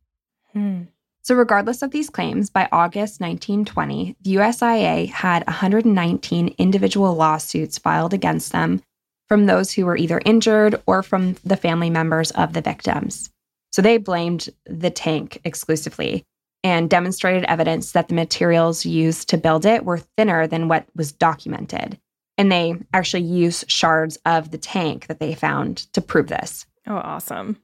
Hmm. 0.53 0.83
So, 1.23 1.35
regardless 1.35 1.83
of 1.83 1.91
these 1.91 2.09
claims, 2.09 2.49
by 2.49 2.69
August 2.73 3.21
1920, 3.21 4.17
the 4.23 4.37
USIA 4.37 5.09
had 5.11 5.47
119 5.47 6.55
individual 6.59 7.15
lawsuits 7.15 7.79
filed 7.79 8.15
against 8.15 8.53
them 8.53 8.83
from 9.29 9.47
those 9.47 9.73
who 9.73 9.85
were 9.85 9.97
either 9.97 10.21
injured 10.25 10.81
or 10.87 11.03
from 11.03 11.37
the 11.45 11.57
family 11.57 11.91
members 11.91 12.31
of 12.33 12.55
the 12.55 12.63
victims. 12.63 13.31
So, 13.73 13.83
they 13.83 13.99
blamed 13.99 14.49
the 14.65 14.91
tank 14.91 15.41
exclusively 15.45 16.25
and 16.65 16.91
demonstrated 16.91 17.45
evidence 17.45 17.93
that 17.93 18.09
the 18.09 18.15
materials 18.15 18.85
used 18.85 19.29
to 19.29 19.39
build 19.39 19.65
it 19.67 19.85
were 19.85 19.99
thinner 19.99 20.47
than 20.47 20.69
what 20.69 20.87
was 20.95 21.13
documented. 21.13 21.99
And 22.41 22.51
they 22.51 22.75
actually 22.95 23.25
used 23.25 23.71
shards 23.71 24.17
of 24.25 24.51
the 24.51 24.57
tank 24.57 25.09
that 25.09 25.21
they 25.21 25.35
found 25.35 25.77
to 25.93 26.01
prove 26.01 26.29
this. 26.29 26.65
Oh, 26.87 26.97
awesome. 26.97 27.59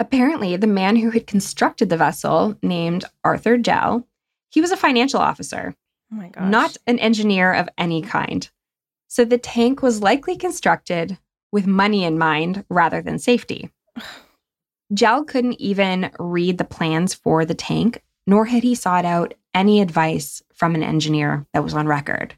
Apparently, 0.00 0.56
the 0.56 0.66
man 0.66 0.96
who 0.96 1.10
had 1.10 1.26
constructed 1.26 1.90
the 1.90 1.98
vessel, 1.98 2.56
named 2.62 3.04
Arthur 3.22 3.58
Jell, 3.58 4.08
he 4.50 4.62
was 4.62 4.70
a 4.72 4.78
financial 4.78 5.20
officer, 5.20 5.74
Oh 6.10 6.16
my 6.16 6.28
gosh. 6.30 6.50
not 6.50 6.76
an 6.86 6.98
engineer 7.00 7.52
of 7.52 7.68
any 7.76 8.00
kind. 8.00 8.48
So 9.08 9.26
the 9.26 9.36
tank 9.36 9.82
was 9.82 10.00
likely 10.00 10.38
constructed 10.38 11.18
with 11.52 11.66
money 11.66 12.02
in 12.04 12.16
mind 12.18 12.64
rather 12.70 13.02
than 13.02 13.18
safety. 13.18 13.68
Jell 14.94 15.24
couldn't 15.24 15.60
even 15.60 16.10
read 16.18 16.56
the 16.56 16.64
plans 16.64 17.12
for 17.12 17.44
the 17.44 17.54
tank, 17.54 18.02
nor 18.26 18.46
had 18.46 18.62
he 18.62 18.74
sought 18.74 19.04
out 19.04 19.34
any 19.52 19.82
advice 19.82 20.42
from 20.54 20.74
an 20.74 20.82
engineer 20.82 21.44
that 21.52 21.62
was 21.62 21.74
on 21.74 21.86
record. 21.86 22.36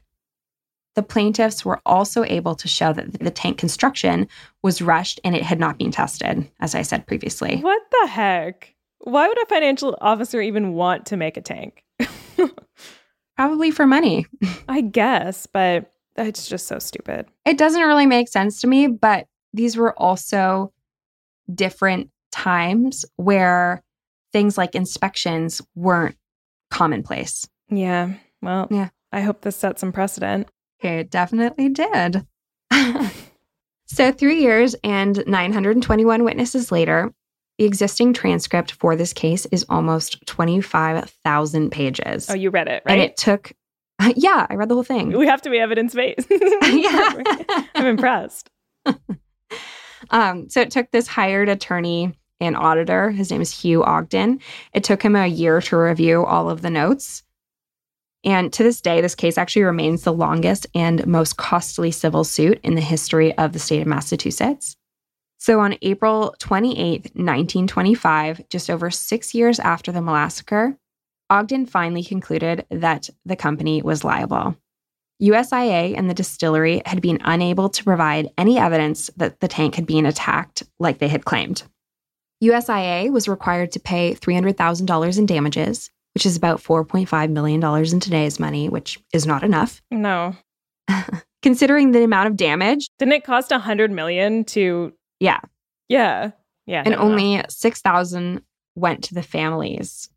The 0.97 1.03
plaintiffs 1.03 1.63
were 1.63 1.79
also 1.85 2.23
able 2.23 2.55
to 2.55 2.67
show 2.67 2.91
that 2.91 3.19
the 3.19 3.29
tank 3.29 3.59
construction 3.59 4.27
was 4.63 4.81
rushed 4.81 5.19
and 5.23 5.35
it 5.35 5.43
had 5.43 5.59
not 5.59 5.77
been 5.77 5.91
tested, 5.91 6.49
as 6.59 6.73
I 6.73 6.81
said 6.81 7.05
previously. 7.05 7.57
What 7.57 7.83
the 8.01 8.07
heck? 8.07 8.73
Why 9.01 9.27
would 9.27 9.39
a 9.39 9.45
financial 9.45 9.95
officer 10.01 10.41
even 10.41 10.73
want 10.73 11.05
to 11.05 11.15
make 11.15 11.37
a 11.37 11.41
tank? 11.41 11.83
Probably 13.35 13.69
for 13.69 13.85
money. 13.85 14.25
I 14.67 14.81
guess, 14.81 15.45
but 15.45 15.91
it's 16.15 16.47
just 16.47 16.65
so 16.67 16.79
stupid. 16.79 17.27
It 17.45 17.59
doesn't 17.59 17.83
really 17.83 18.07
make 18.07 18.27
sense 18.27 18.59
to 18.61 18.67
me, 18.67 18.87
but 18.87 19.27
these 19.53 19.77
were 19.77 19.93
also 19.99 20.73
different 21.53 22.09
times 22.31 23.05
where 23.17 23.83
things 24.33 24.57
like 24.57 24.73
inspections 24.73 25.61
weren't 25.75 26.17
commonplace. 26.71 27.47
Yeah. 27.69 28.15
Well, 28.41 28.67
Yeah. 28.71 28.89
I 29.11 29.21
hope 29.21 29.41
this 29.41 29.55
sets 29.57 29.81
some 29.81 29.91
precedent. 29.91 30.49
It 30.79 31.09
definitely 31.09 31.69
did. 31.69 32.25
so, 33.87 34.11
three 34.11 34.41
years 34.41 34.75
and 34.83 35.23
921 35.25 36.23
witnesses 36.23 36.71
later, 36.71 37.13
the 37.57 37.65
existing 37.65 38.13
transcript 38.13 38.73
for 38.73 38.95
this 38.95 39.13
case 39.13 39.45
is 39.47 39.65
almost 39.69 40.25
25,000 40.27 41.71
pages. 41.71 42.29
Oh, 42.29 42.35
you 42.35 42.51
read 42.51 42.67
it, 42.67 42.83
right? 42.85 42.93
And 42.93 43.01
it 43.01 43.17
took, 43.17 43.51
yeah, 44.15 44.45
I 44.49 44.55
read 44.55 44.69
the 44.69 44.75
whole 44.75 44.83
thing. 44.83 45.17
we 45.17 45.25
have 45.27 45.41
to 45.43 45.49
be 45.49 45.57
evidence 45.57 45.95
based. 45.95 46.27
Yeah. 46.29 47.23
I'm 47.75 47.87
impressed. 47.87 48.49
Um, 50.11 50.49
so 50.49 50.61
it 50.61 50.71
took 50.71 50.91
this 50.91 51.07
hired 51.07 51.49
attorney 51.49 52.13
and 52.39 52.55
auditor, 52.55 53.09
his 53.09 53.31
name 53.31 53.41
is 53.41 53.61
Hugh 53.61 53.83
Ogden. 53.83 54.39
It 54.73 54.83
took 54.83 55.01
him 55.01 55.15
a 55.15 55.25
year 55.27 55.59
to 55.61 55.77
review 55.77 56.23
all 56.23 56.49
of 56.49 56.61
the 56.61 56.69
notes. 56.69 57.23
And 58.23 58.51
to 58.53 58.63
this 58.63 58.81
day, 58.81 59.01
this 59.01 59.15
case 59.15 59.37
actually 59.37 59.63
remains 59.63 60.03
the 60.03 60.13
longest 60.13 60.67
and 60.73 61.05
most 61.07 61.37
costly 61.37 61.91
civil 61.91 62.23
suit 62.23 62.59
in 62.63 62.75
the 62.75 62.81
history 62.81 63.37
of 63.37 63.53
the 63.53 63.59
state 63.59 63.81
of 63.81 63.87
Massachusetts. 63.87 64.75
So 65.37 65.59
on 65.59 65.77
April 65.81 66.35
28, 66.39 67.13
1925, 67.15 68.49
just 68.49 68.69
over 68.69 68.89
six 68.89 69.35
years 69.35 69.59
after 69.59 69.91
the 69.91 70.01
massacre, 70.01 70.75
Ogden 71.29 71.65
finally 71.65 72.03
concluded 72.03 72.65
that 72.71 73.09
the 73.25 73.35
company 73.35 73.81
was 73.81 74.03
liable. 74.03 74.57
USIA 75.21 75.97
and 75.97 76.09
the 76.09 76.13
distillery 76.13 76.81
had 76.85 77.01
been 77.01 77.19
unable 77.23 77.69
to 77.69 77.83
provide 77.83 78.29
any 78.37 78.57
evidence 78.57 79.09
that 79.17 79.39
the 79.39 79.47
tank 79.47 79.75
had 79.75 79.85
been 79.85 80.05
attacked 80.05 80.63
like 80.79 80.99
they 80.99 81.07
had 81.07 81.25
claimed. 81.25 81.63
USIA 82.43 83.11
was 83.11 83.27
required 83.27 83.71
to 83.71 83.79
pay 83.79 84.13
$300,000 84.13 85.17
in 85.17 85.25
damages, 85.25 85.89
which 86.17 86.25
is 86.25 86.35
about 86.35 86.59
$4.5 86.59 87.29
million 87.29 87.63
in 87.93 87.99
today's 87.99 88.39
money, 88.39 88.69
which 88.69 88.99
is 89.13 89.27
not 89.27 89.43
enough. 89.43 89.83
No. 89.91 90.35
considering 91.43 91.91
the 91.91 92.03
amount 92.03 92.25
of 92.25 92.35
damage. 92.35 92.89
Didn't 92.97 93.13
it 93.13 93.23
cost 93.23 93.51
a 93.51 93.59
hundred 93.59 93.91
million 93.91 94.43
to? 94.45 94.93
Yeah. 95.19 95.41
Yeah. 95.89 96.31
Yeah. 96.65 96.81
and 96.83 96.95
no, 96.95 97.01
no, 97.01 97.07
no. 97.07 97.11
only 97.11 97.43
6,000 97.47 98.41
went 98.73 99.03
to 99.03 99.13
the 99.13 99.21
families 99.21 100.09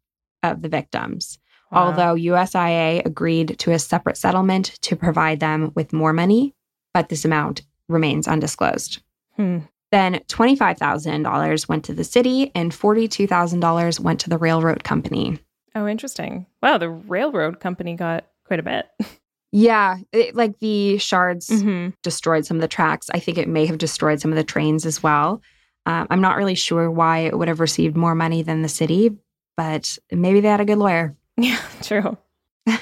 of 0.43 0.63
the 0.63 0.71
victims. 0.71 1.39
Wow. 1.71 1.89
Although 1.89 2.15
USIA 2.15 3.05
agreed 3.05 3.59
to 3.59 3.73
a 3.73 3.79
separate 3.79 4.17
settlement 4.17 4.79
to 4.81 4.97
provide 4.97 5.39
them 5.41 5.71
with 5.75 5.93
more 5.93 6.15
money, 6.15 6.55
but 6.95 7.11
this 7.11 7.27
amount 7.27 7.61
remains 7.91 8.27
undisclosed. 8.27 9.03
Hmm. 9.37 9.59
Then 9.93 10.15
$25,000 10.29 11.69
went 11.69 11.85
to 11.85 11.93
the 11.93 12.05
city 12.05 12.53
and 12.55 12.73
$42,000 12.73 14.01
went 14.01 14.21
to 14.21 14.31
the 14.31 14.39
railroad 14.39 14.83
company. 14.83 15.39
Oh, 15.75 15.87
interesting. 15.87 16.47
Wow, 16.63 16.79
the 16.79 16.89
railroad 16.91 17.61
company 17.61 17.95
got 17.97 18.27
quite 18.45 18.61
a 18.61 18.63
bit. 18.63 18.87
Yeah, 19.53 19.99
it, 20.13 20.35
like 20.37 20.59
the 20.61 20.99
shards 20.99 21.49
Mhm. 21.49 21.95
destroyed 22.03 22.47
some 22.47 22.57
of 22.57 22.61
the 22.61 22.69
tracks. 22.69 23.11
I 23.13 23.19
think 23.19 23.37
it 23.39 23.49
may 23.49 23.67
have 23.67 23.79
destroyed 23.79 24.21
some 24.21 24.31
of 24.31 24.37
the 24.37 24.45
trains 24.45 24.87
as 24.87 25.03
well. 25.03 25.43
Um, 25.87 26.07
I'm 26.11 26.21
not 26.21 26.37
really 26.37 26.55
sure 26.55 26.91
why 26.91 27.19
it 27.21 27.37
would 27.39 27.49
have 27.49 27.59
received 27.61 27.97
more 27.97 28.15
money 28.15 28.43
than 28.43 28.63
the 28.63 28.69
city, 28.69 29.11
but 29.57 29.99
maybe 30.13 30.41
they 30.41 30.49
had 30.49 30.61
a 30.61 30.65
good 30.65 30.79
lawyer. 30.79 31.17
Yeah, 31.37 31.59
true. 31.83 32.19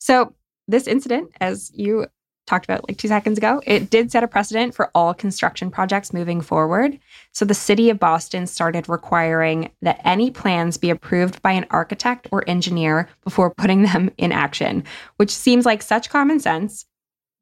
so, 0.00 0.34
this 0.68 0.86
incident, 0.86 1.30
as 1.40 1.70
you 1.74 2.06
talked 2.48 2.64
about 2.64 2.88
like 2.88 2.98
two 2.98 3.08
seconds 3.08 3.38
ago, 3.38 3.62
it 3.66 3.90
did 3.90 4.10
set 4.10 4.24
a 4.24 4.28
precedent 4.28 4.74
for 4.74 4.90
all 4.94 5.14
construction 5.14 5.70
projects 5.70 6.12
moving 6.12 6.40
forward. 6.40 6.98
So, 7.32 7.44
the 7.44 7.54
city 7.54 7.90
of 7.90 8.00
Boston 8.00 8.46
started 8.46 8.88
requiring 8.88 9.70
that 9.82 10.00
any 10.04 10.30
plans 10.30 10.76
be 10.76 10.90
approved 10.90 11.40
by 11.42 11.52
an 11.52 11.66
architect 11.70 12.26
or 12.32 12.48
engineer 12.48 13.08
before 13.22 13.54
putting 13.54 13.82
them 13.82 14.10
in 14.18 14.32
action, 14.32 14.84
which 15.16 15.30
seems 15.30 15.66
like 15.66 15.82
such 15.82 16.10
common 16.10 16.40
sense. 16.40 16.86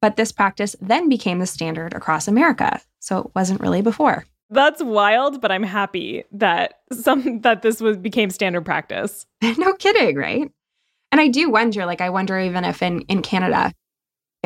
But 0.03 0.17
this 0.17 0.33
practice 0.33 0.77
then 0.81 1.09
became 1.09 1.39
the 1.39 1.47
standard 1.47 1.95
across 1.95 2.29
America. 2.29 2.81
So, 2.99 3.19
it 3.19 3.31
wasn't 3.35 3.61
really 3.61 3.83
before. 3.83 4.27
That's 4.51 4.83
wild, 4.83 5.41
but 5.41 5.51
I'm 5.51 5.65
happy 5.65 6.25
that 6.33 6.81
some 6.93 7.41
that 7.41 7.63
this 7.63 7.81
was 7.81 7.97
became 7.97 8.31
standard 8.31 8.65
practice. 8.65 9.27
no 9.59 9.73
kidding, 9.75 10.17
right? 10.17 10.51
And 11.13 11.21
I 11.21 11.29
do 11.29 11.49
wonder, 11.49 11.87
like, 11.87 12.01
I 12.01 12.11
wonder 12.11 12.39
even 12.39 12.65
if 12.65 12.83
in, 12.83 13.01
in 13.03 13.23
Canada, 13.23 13.73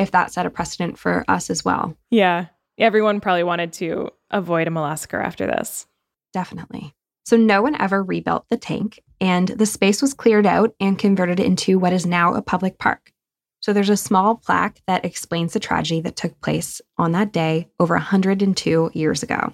if 0.01 0.11
that 0.11 0.33
set 0.33 0.45
a 0.45 0.49
precedent 0.49 0.97
for 0.97 1.23
us 1.27 1.49
as 1.49 1.63
well. 1.63 1.95
Yeah. 2.09 2.47
Everyone 2.77 3.21
probably 3.21 3.43
wanted 3.43 3.73
to 3.73 4.09
avoid 4.31 4.67
a 4.67 4.71
massacre 4.71 5.19
after 5.19 5.45
this. 5.45 5.85
Definitely. 6.33 6.95
So 7.25 7.37
no 7.37 7.61
one 7.61 7.79
ever 7.79 8.03
rebuilt 8.03 8.45
the 8.49 8.57
tank, 8.57 8.99
and 9.19 9.47
the 9.47 9.65
space 9.65 10.01
was 10.01 10.13
cleared 10.13 10.45
out 10.45 10.73
and 10.79 10.97
converted 10.97 11.39
into 11.39 11.77
what 11.77 11.93
is 11.93 12.05
now 12.05 12.33
a 12.33 12.41
public 12.41 12.79
park. 12.79 13.11
So 13.59 13.73
there's 13.73 13.89
a 13.89 13.97
small 13.97 14.35
plaque 14.35 14.81
that 14.87 15.05
explains 15.05 15.53
the 15.53 15.59
tragedy 15.59 16.01
that 16.01 16.15
took 16.15 16.41
place 16.41 16.81
on 16.97 17.11
that 17.11 17.31
day 17.31 17.69
over 17.79 17.93
102 17.93 18.91
years 18.93 19.21
ago. 19.21 19.53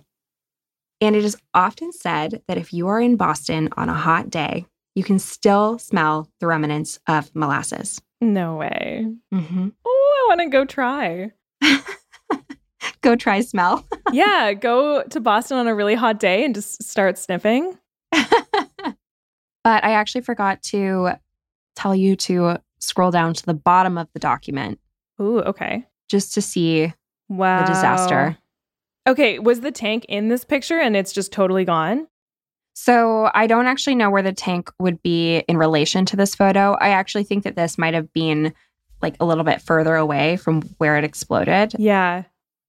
And 1.01 1.15
it 1.15 1.25
is 1.25 1.35
often 1.53 1.91
said 1.91 2.41
that 2.47 2.57
if 2.57 2.71
you 2.71 2.87
are 2.87 3.01
in 3.01 3.17
Boston 3.17 3.69
on 3.75 3.89
a 3.89 3.93
hot 3.93 4.29
day, 4.29 4.65
you 4.95 5.03
can 5.03 5.19
still 5.19 5.77
smell 5.77 6.29
the 6.39 6.47
remnants 6.47 6.99
of 7.07 7.35
molasses. 7.35 8.01
No 8.19 8.55
way. 8.55 9.05
Mm-hmm. 9.33 9.67
Want 10.28 10.41
to 10.41 10.49
go 10.49 10.65
try. 10.65 11.32
Go 13.01 13.15
try 13.15 13.41
smell. 13.41 13.88
yeah, 14.11 14.53
go 14.53 15.03
to 15.03 15.19
Boston 15.19 15.57
on 15.57 15.67
a 15.67 15.75
really 15.75 15.95
hot 15.95 16.19
day 16.19 16.43
and 16.43 16.53
just 16.53 16.84
start 16.84 17.17
sniffing. 17.17 17.78
but 18.11 18.23
I 19.65 19.91
actually 19.93 20.21
forgot 20.21 20.61
to 20.63 21.11
tell 21.75 21.95
you 21.95 22.15
to 22.17 22.57
scroll 22.80 23.11
down 23.11 23.34
to 23.36 23.45
the 23.45 23.53
bottom 23.53 23.97
of 23.97 24.07
the 24.13 24.19
document 24.19 24.80
Ooh, 25.21 25.39
okay. 25.41 25.86
just 26.09 26.34
to 26.36 26.41
see 26.41 26.93
Wow. 27.30 27.61
the 27.61 27.67
disaster. 27.67 28.38
Okay, 29.07 29.39
was 29.39 29.61
the 29.61 29.71
tank 29.71 30.05
in 30.09 30.28
this 30.30 30.43
picture 30.43 30.80
and 30.80 30.95
it's 30.95 31.13
just 31.13 31.32
totally 31.32 31.65
gone? 31.65 32.07
So 32.73 33.30
I 33.34 33.47
don't 33.47 33.67
actually 33.67 33.95
know 33.95 34.09
where 34.09 34.21
the 34.21 34.34
tank 34.34 34.71
would 34.80 35.01
be 35.01 35.38
in 35.47 35.57
relation 35.57 36.05
to 36.05 36.15
this 36.15 36.36
photo. 36.36 36.73
I 36.80 36.89
actually 36.89 37.23
think 37.23 37.43
that 37.43 37.55
this 37.55 37.78
might 37.78 37.93
have 37.93 38.11
been 38.13 38.53
like 39.01 39.15
a 39.19 39.25
little 39.25 39.43
bit 39.43 39.61
further 39.61 39.95
away 39.95 40.37
from 40.37 40.61
where 40.77 40.97
it 40.97 41.03
exploded 41.03 41.73
Yeah, 41.77 42.23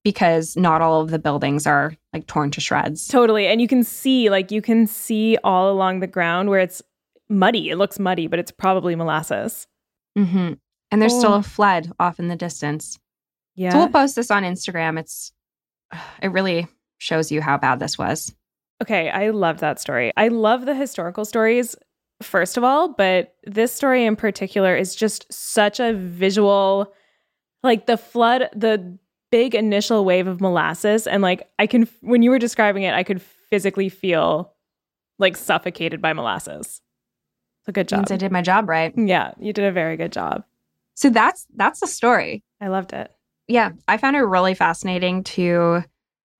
because 0.05 0.57
not 0.57 0.81
all 0.83 1.01
of 1.01 1.11
the 1.11 1.19
buildings 1.19 1.67
are 1.67 1.95
like 2.13 2.27
torn 2.27 2.51
to 2.53 2.61
shreds. 2.61 3.09
totally. 3.09 3.47
And 3.47 3.61
you 3.61 3.69
can 3.69 3.83
see, 3.85 4.31
like, 4.31 4.51
you 4.51 4.63
can 4.63 4.87
see 4.87 5.37
all 5.45 5.71
along 5.71 6.01
the 6.01 6.07
ground 6.07 6.49
where 6.51 6.61
it's 6.61 6.83
muddy. 7.29 7.71
It 7.71 7.77
looks 7.77 7.99
muddy, 7.99 8.27
but 8.27 8.39
it's 8.39 8.51
probably 8.51 8.95
molasses. 8.95 9.67
hmm 10.17 10.53
And 10.91 11.03
there's 11.03 11.17
still 11.17 11.33
Oh. 11.35 11.39
a 11.39 11.43
flood 11.43 11.93
off 12.01 12.19
in 12.19 12.29
the 12.29 12.37
distance. 12.37 12.99
Yeah. 13.55 13.71
So 13.73 13.79
we'll 13.79 13.89
post 13.89 14.17
this 14.17 14.31
on 14.31 14.45
Instagram. 14.45 14.99
It's 14.99 15.33
it 16.23 16.29
really 16.33 16.67
shows 16.99 17.31
you 17.33 17.41
how 17.41 17.59
bad 17.59 17.79
this 17.81 17.97
was. 17.99 18.35
Okay, 18.83 19.11
I 19.11 19.31
love 19.31 19.59
that 19.59 19.81
story. 19.81 20.13
I 20.17 20.29
love 20.29 20.65
the 20.65 20.75
historical 20.75 21.25
stories, 21.25 21.75
first 22.23 22.57
of 22.57 22.65
all, 22.65 22.89
but 22.89 23.35
this 23.45 23.73
story 23.73 24.05
in 24.05 24.17
particular 24.17 24.77
is 24.77 24.95
just 24.95 25.33
such 25.33 25.81
a 25.81 25.93
visual, 25.93 26.93
like 27.63 27.87
the 27.87 27.97
flood, 27.97 28.49
the 28.55 28.99
big 29.31 29.55
initial 29.55 30.05
wave 30.05 30.27
of 30.27 30.41
molasses. 30.41 31.07
And 31.07 31.23
like, 31.23 31.49
I 31.59 31.67
can, 31.67 31.89
when 32.01 32.23
you 32.23 32.31
were 32.31 32.39
describing 32.39 32.83
it, 32.83 32.95
I 32.95 33.03
could 33.03 33.23
physically 33.23 33.89
feel 33.89 34.55
like 35.19 35.37
suffocated 35.37 36.01
by 36.01 36.13
molasses. 36.13 36.81
So 37.67 37.73
good 37.73 37.89
job. 37.89 38.01
Means 38.01 38.13
I 38.13 38.17
did 38.17 38.33
my 38.33 38.43
job 38.43 38.69
right. 38.69 38.93
Yeah, 38.97 39.33
you 39.39 39.53
did 39.53 39.65
a 39.65 39.73
very 39.73 39.97
good 39.97 40.13
job. 40.13 40.45
So 40.95 41.11
that's 41.11 41.47
that's 41.55 41.81
the 41.81 41.87
story. 41.87 42.43
I 42.61 42.69
loved 42.69 42.93
it. 42.93 43.11
Yeah, 43.47 43.73
I 43.87 43.99
found 43.99 44.17
it 44.17 44.21
really 44.21 44.55
fascinating 44.55 45.23
to 45.25 45.85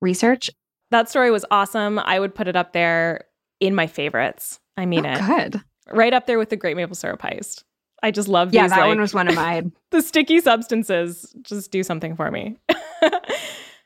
research. 0.01 0.51
That 0.91 1.09
story 1.09 1.31
was 1.31 1.45
awesome. 1.51 1.99
I 1.99 2.19
would 2.19 2.35
put 2.35 2.49
it 2.49 2.57
up 2.57 2.73
there 2.73 3.27
in 3.61 3.75
my 3.75 3.87
favorites. 3.87 4.59
I 4.79 4.87
mean 4.87 5.05
Oh, 5.05 5.13
it. 5.13 5.21
good. 5.27 5.61
Right 5.91 6.15
up 6.15 6.27
there 6.27 6.39
with 6.39 6.49
the 6.51 6.57
Great 6.57 6.77
Maple 6.77 6.95
Syrup 6.95 7.21
Heist. 7.21 7.65
I 8.03 8.11
just 8.13 8.29
love 8.29 8.55
Yeah, 8.55 8.63
these, 8.63 8.71
that 8.71 8.81
like- 8.81 8.89
one 8.89 9.01
was 9.01 9.13
one 9.13 9.29
of 9.29 9.35
mine. 9.35 9.73
the 9.91 10.01
sticky 10.03 10.41
substances 10.41 11.35
just 11.43 11.71
do 11.71 11.83
something 11.83 12.15
for 12.17 12.31
me. 12.31 12.57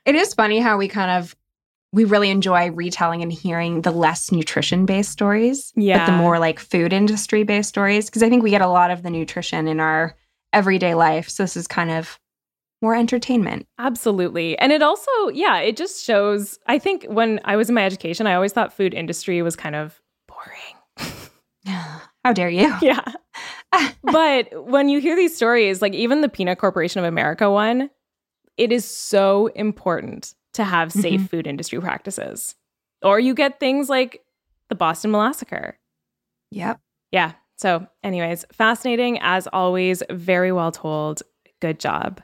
it 0.05 0.15
is 0.15 0.33
funny 0.33 0.59
how 0.59 0.77
we 0.77 0.87
kind 0.87 1.11
of 1.11 1.35
we 1.91 2.05
really 2.05 2.29
enjoy 2.31 2.71
retelling 2.71 3.21
and 3.21 3.31
hearing 3.31 3.81
the 3.81 3.91
less 3.91 4.31
nutrition 4.31 4.85
based 4.85 5.11
stories, 5.11 5.71
yeah. 5.75 5.97
but 5.97 5.99
Yeah. 5.99 6.05
the 6.17 6.17
more 6.23 6.39
like 6.39 6.59
food 6.59 6.91
industry 6.91 7.43
based 7.43 7.69
stories 7.69 8.07
because 8.07 8.23
I 8.23 8.29
think 8.29 8.41
we 8.43 8.49
get 8.49 8.61
a 8.61 8.67
lot 8.67 8.89
of 8.91 9.03
the 9.03 9.11
nutrition 9.11 9.67
in 9.67 9.79
our 9.79 10.15
everyday 10.53 10.95
life. 10.95 11.29
So 11.29 11.43
this 11.43 11.55
is 11.55 11.67
kind 11.67 11.91
of 11.91 12.19
more 12.81 12.95
entertainment. 12.95 13.67
Absolutely. 13.79 14.57
And 14.59 14.71
it 14.71 14.81
also, 14.81 15.09
yeah, 15.33 15.59
it 15.59 15.77
just 15.77 16.03
shows. 16.03 16.57
I 16.67 16.79
think 16.79 17.05
when 17.05 17.39
I 17.45 17.55
was 17.55 17.69
in 17.69 17.75
my 17.75 17.85
education, 17.85 18.25
I 18.27 18.33
always 18.33 18.51
thought 18.53 18.73
food 18.73 18.93
industry 18.93 19.41
was 19.41 19.55
kind 19.55 19.75
of. 19.75 19.99
How 22.23 22.33
dare 22.33 22.49
you? 22.49 22.73
yeah. 22.81 23.01
but 24.03 24.67
when 24.67 24.89
you 24.89 24.99
hear 24.99 25.15
these 25.15 25.35
stories, 25.35 25.81
like 25.81 25.93
even 25.93 26.21
the 26.21 26.29
Peanut 26.29 26.57
Corporation 26.57 26.99
of 26.99 27.05
America 27.05 27.49
one, 27.51 27.89
it 28.57 28.71
is 28.71 28.85
so 28.85 29.47
important 29.47 30.33
to 30.53 30.63
have 30.63 30.91
safe 30.91 31.21
Mhm. 31.21 31.29
food 31.29 31.47
industry 31.47 31.79
practices. 31.81 32.55
Or 33.01 33.19
you 33.19 33.33
get 33.33 33.59
things 33.59 33.89
like 33.89 34.23
the 34.69 34.75
Boston 34.75 35.11
Massacre. 35.11 35.77
Yep. 36.51 36.79
Yeah. 37.11 37.33
So, 37.57 37.87
anyways, 38.03 38.45
fascinating 38.51 39.19
as 39.21 39.47
always, 39.51 40.03
very 40.09 40.51
well 40.51 40.71
told. 40.71 41.23
Good 41.61 41.79
job. 41.79 42.21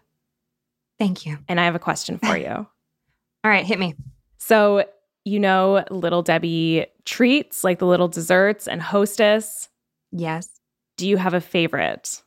Thank 0.99 1.25
you. 1.25 1.37
And 1.47 1.59
I 1.59 1.65
have 1.65 1.75
a 1.75 1.79
question 1.79 2.17
for 2.19 2.37
you. 2.37 2.47
All 3.43 3.51
right, 3.51 3.65
hit 3.65 3.79
me. 3.79 3.95
so, 4.37 4.85
you 5.29 5.39
know, 5.39 5.83
Little 5.91 6.21
Debbie 6.23 6.85
treats, 7.05 7.63
like 7.63 7.79
the 7.79 7.85
little 7.85 8.07
desserts 8.07 8.67
and 8.67 8.81
hostess. 8.81 9.69
Yes. 10.11 10.49
Do 10.97 11.07
you 11.07 11.17
have 11.17 11.33
a 11.33 11.41
favorite? 11.41 12.21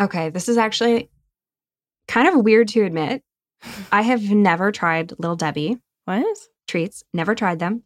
Okay, 0.00 0.30
this 0.30 0.48
is 0.48 0.58
actually 0.58 1.10
kind 2.06 2.28
of 2.28 2.44
weird 2.44 2.68
to 2.68 2.82
admit. 2.84 3.22
I 3.90 4.02
have 4.02 4.22
never 4.30 4.70
tried 4.72 5.12
Little 5.18 5.36
Debbie 5.36 5.78
What? 6.04 6.36
treats, 6.68 7.02
never 7.14 7.34
tried 7.34 7.58
them. 7.60 7.82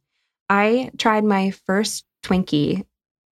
I 0.50 0.90
tried 0.98 1.24
my 1.24 1.50
first 1.66 2.04
Twinkie, 2.24 2.84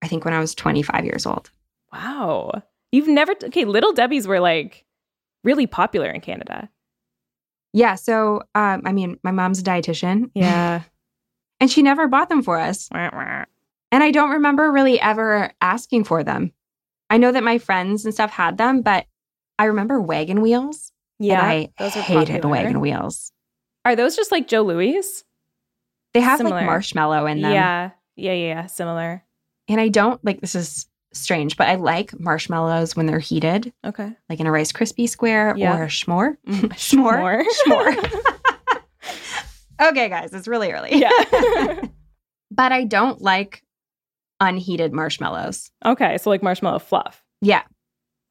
I 0.02 0.06
think 0.08 0.24
when 0.24 0.34
I 0.34 0.38
was 0.40 0.54
25 0.54 1.04
years 1.04 1.26
old. 1.26 1.50
Wow. 1.92 2.62
You've 2.92 3.08
never, 3.08 3.32
okay, 3.44 3.64
Little 3.64 3.92
Debbie's 3.92 4.28
were 4.28 4.38
like 4.40 4.84
really 5.42 5.66
popular 5.66 6.08
in 6.08 6.20
Canada. 6.20 6.68
Yeah, 7.72 7.94
so 7.96 8.42
um, 8.54 8.82
I 8.84 8.92
mean, 8.92 9.18
my 9.22 9.32
mom's 9.32 9.58
a 9.60 9.62
dietitian. 9.64 10.30
Yeah. 10.34 10.82
And 11.60 11.70
she 11.70 11.82
never 11.82 12.06
bought 12.08 12.28
them 12.28 12.42
for 12.42 12.58
us. 12.58 12.88
And 12.92 14.02
I 14.04 14.10
don't 14.10 14.30
remember 14.30 14.70
really 14.72 15.00
ever 15.00 15.52
asking 15.60 16.04
for 16.04 16.22
them. 16.22 16.52
I 17.08 17.18
know 17.18 17.32
that 17.32 17.44
my 17.44 17.58
friends 17.58 18.04
and 18.04 18.12
stuff 18.12 18.30
had 18.30 18.58
them, 18.58 18.82
but 18.82 19.06
I 19.58 19.64
remember 19.66 20.00
wagon 20.00 20.40
wheels. 20.42 20.92
and 21.20 21.32
I 21.32 21.68
those 21.78 21.96
are 21.96 22.00
hated 22.02 22.26
popular. 22.42 22.50
wagon 22.50 22.80
wheels. 22.80 23.32
Are 23.84 23.96
those 23.96 24.16
just 24.16 24.32
like 24.32 24.48
Joe 24.48 24.62
Louis? 24.62 25.24
They 26.12 26.20
have 26.20 26.38
Similar. 26.38 26.56
like 26.56 26.66
marshmallow 26.66 27.26
in 27.26 27.40
them. 27.42 27.52
Yeah. 27.52 27.90
Yeah, 28.16 28.32
yeah, 28.32 28.46
yeah. 28.48 28.66
Similar. 28.66 29.22
And 29.68 29.80
I 29.80 29.88
don't 29.88 30.22
like 30.24 30.40
this 30.40 30.54
is 30.54 30.86
strange, 31.12 31.56
but 31.56 31.68
I 31.68 31.76
like 31.76 32.18
marshmallows 32.18 32.96
when 32.96 33.06
they're 33.06 33.18
heated, 33.18 33.72
Okay. 33.84 34.12
like 34.28 34.40
in 34.40 34.46
a 34.46 34.50
Rice 34.52 34.72
Krispie 34.72 35.08
square 35.08 35.54
Yeah. 35.56 35.76
or 35.78 35.84
a 35.84 35.88
s'more. 35.88 36.36
Mm, 36.46 36.70
S'more. 36.76 37.44
s'more. 37.66 37.94
S'more. 37.96 38.32
okay, 39.80 40.08
guys, 40.08 40.32
it's 40.32 40.48
really 40.48 40.72
early. 40.72 40.96
Yeah. 40.96 41.10
but 42.50 42.72
I 42.72 42.84
don't 42.84 43.20
like 43.20 43.62
unheated 44.40 44.92
marshmallows. 44.92 45.70
okay. 45.84 46.18
So 46.18 46.30
like 46.30 46.42
marshmallow 46.42 46.78
fluff. 46.80 47.22
Yeah, 47.40 47.62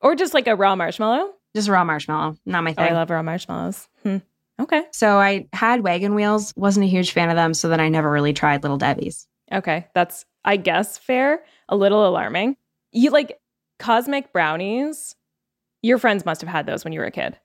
Or 0.02 0.16
just 0.16 0.34
like 0.34 0.48
a 0.48 0.56
raw 0.56 0.76
marshmallow. 0.76 1.32
just 1.56 1.70
raw 1.70 1.84
marshmallow, 1.84 2.38
not 2.46 2.64
my 2.64 2.74
Oh, 2.78 2.84
I 2.84 2.92
love 2.92 3.10
raw 3.10 3.22
marshmallows. 3.22 3.88
Hmm. 4.04 4.18
Okay. 4.60 4.84
so 4.92 5.18
I 5.20 5.48
had 5.54 5.82
wagon 5.82 6.16
wheels, 6.16 6.54
wasn't 6.56 6.86
a 6.86 6.90
huge 6.90 7.12
fan 7.12 7.30
of 7.30 7.36
them, 7.36 7.54
so 7.54 7.68
then 7.70 7.80
I 7.82 7.90
never 7.90 8.10
really 8.10 8.34
tried 8.34 8.64
Little 8.64 8.78
Debbie's. 8.78 9.28
Okay. 9.52 9.88
That's, 9.94 10.26
I 10.44 10.58
guess, 10.58 10.98
fair. 10.98 11.44
A 11.70 11.76
little 11.76 12.08
alarming. 12.08 12.56
You 12.92 13.12
like 13.12 13.38
cosmic 13.80 14.32
brownies. 14.34 15.16
Your 15.84 15.98
friends 15.98 16.26
must 16.26 16.42
have 16.42 16.50
had 16.50 16.66
those 16.66 16.84
when 16.84 16.94
you 16.94 17.00
were 17.02 17.06
a 17.06 17.12
kid. 17.12 17.38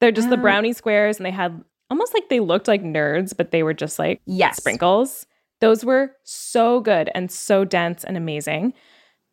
They're 0.00 0.10
just 0.10 0.30
the 0.30 0.36
Um, 0.36 0.42
brownie 0.42 0.72
squares 0.72 1.18
and 1.18 1.26
they 1.26 1.30
had 1.30 1.62
almost 1.94 2.12
like 2.14 2.28
they 2.28 2.40
looked 2.40 2.66
like 2.68 2.82
nerds, 2.82 3.34
but 3.36 3.50
they 3.52 3.62
were 3.62 3.72
just 3.74 3.98
like 3.98 4.20
Yes, 4.26 4.56
sprinkles. 4.56 5.26
Those 5.60 5.84
were 5.84 6.10
so 6.24 6.80
good 6.80 7.08
and 7.14 7.30
so 7.30 7.64
dense 7.64 8.04
and 8.04 8.16
amazing. 8.16 8.74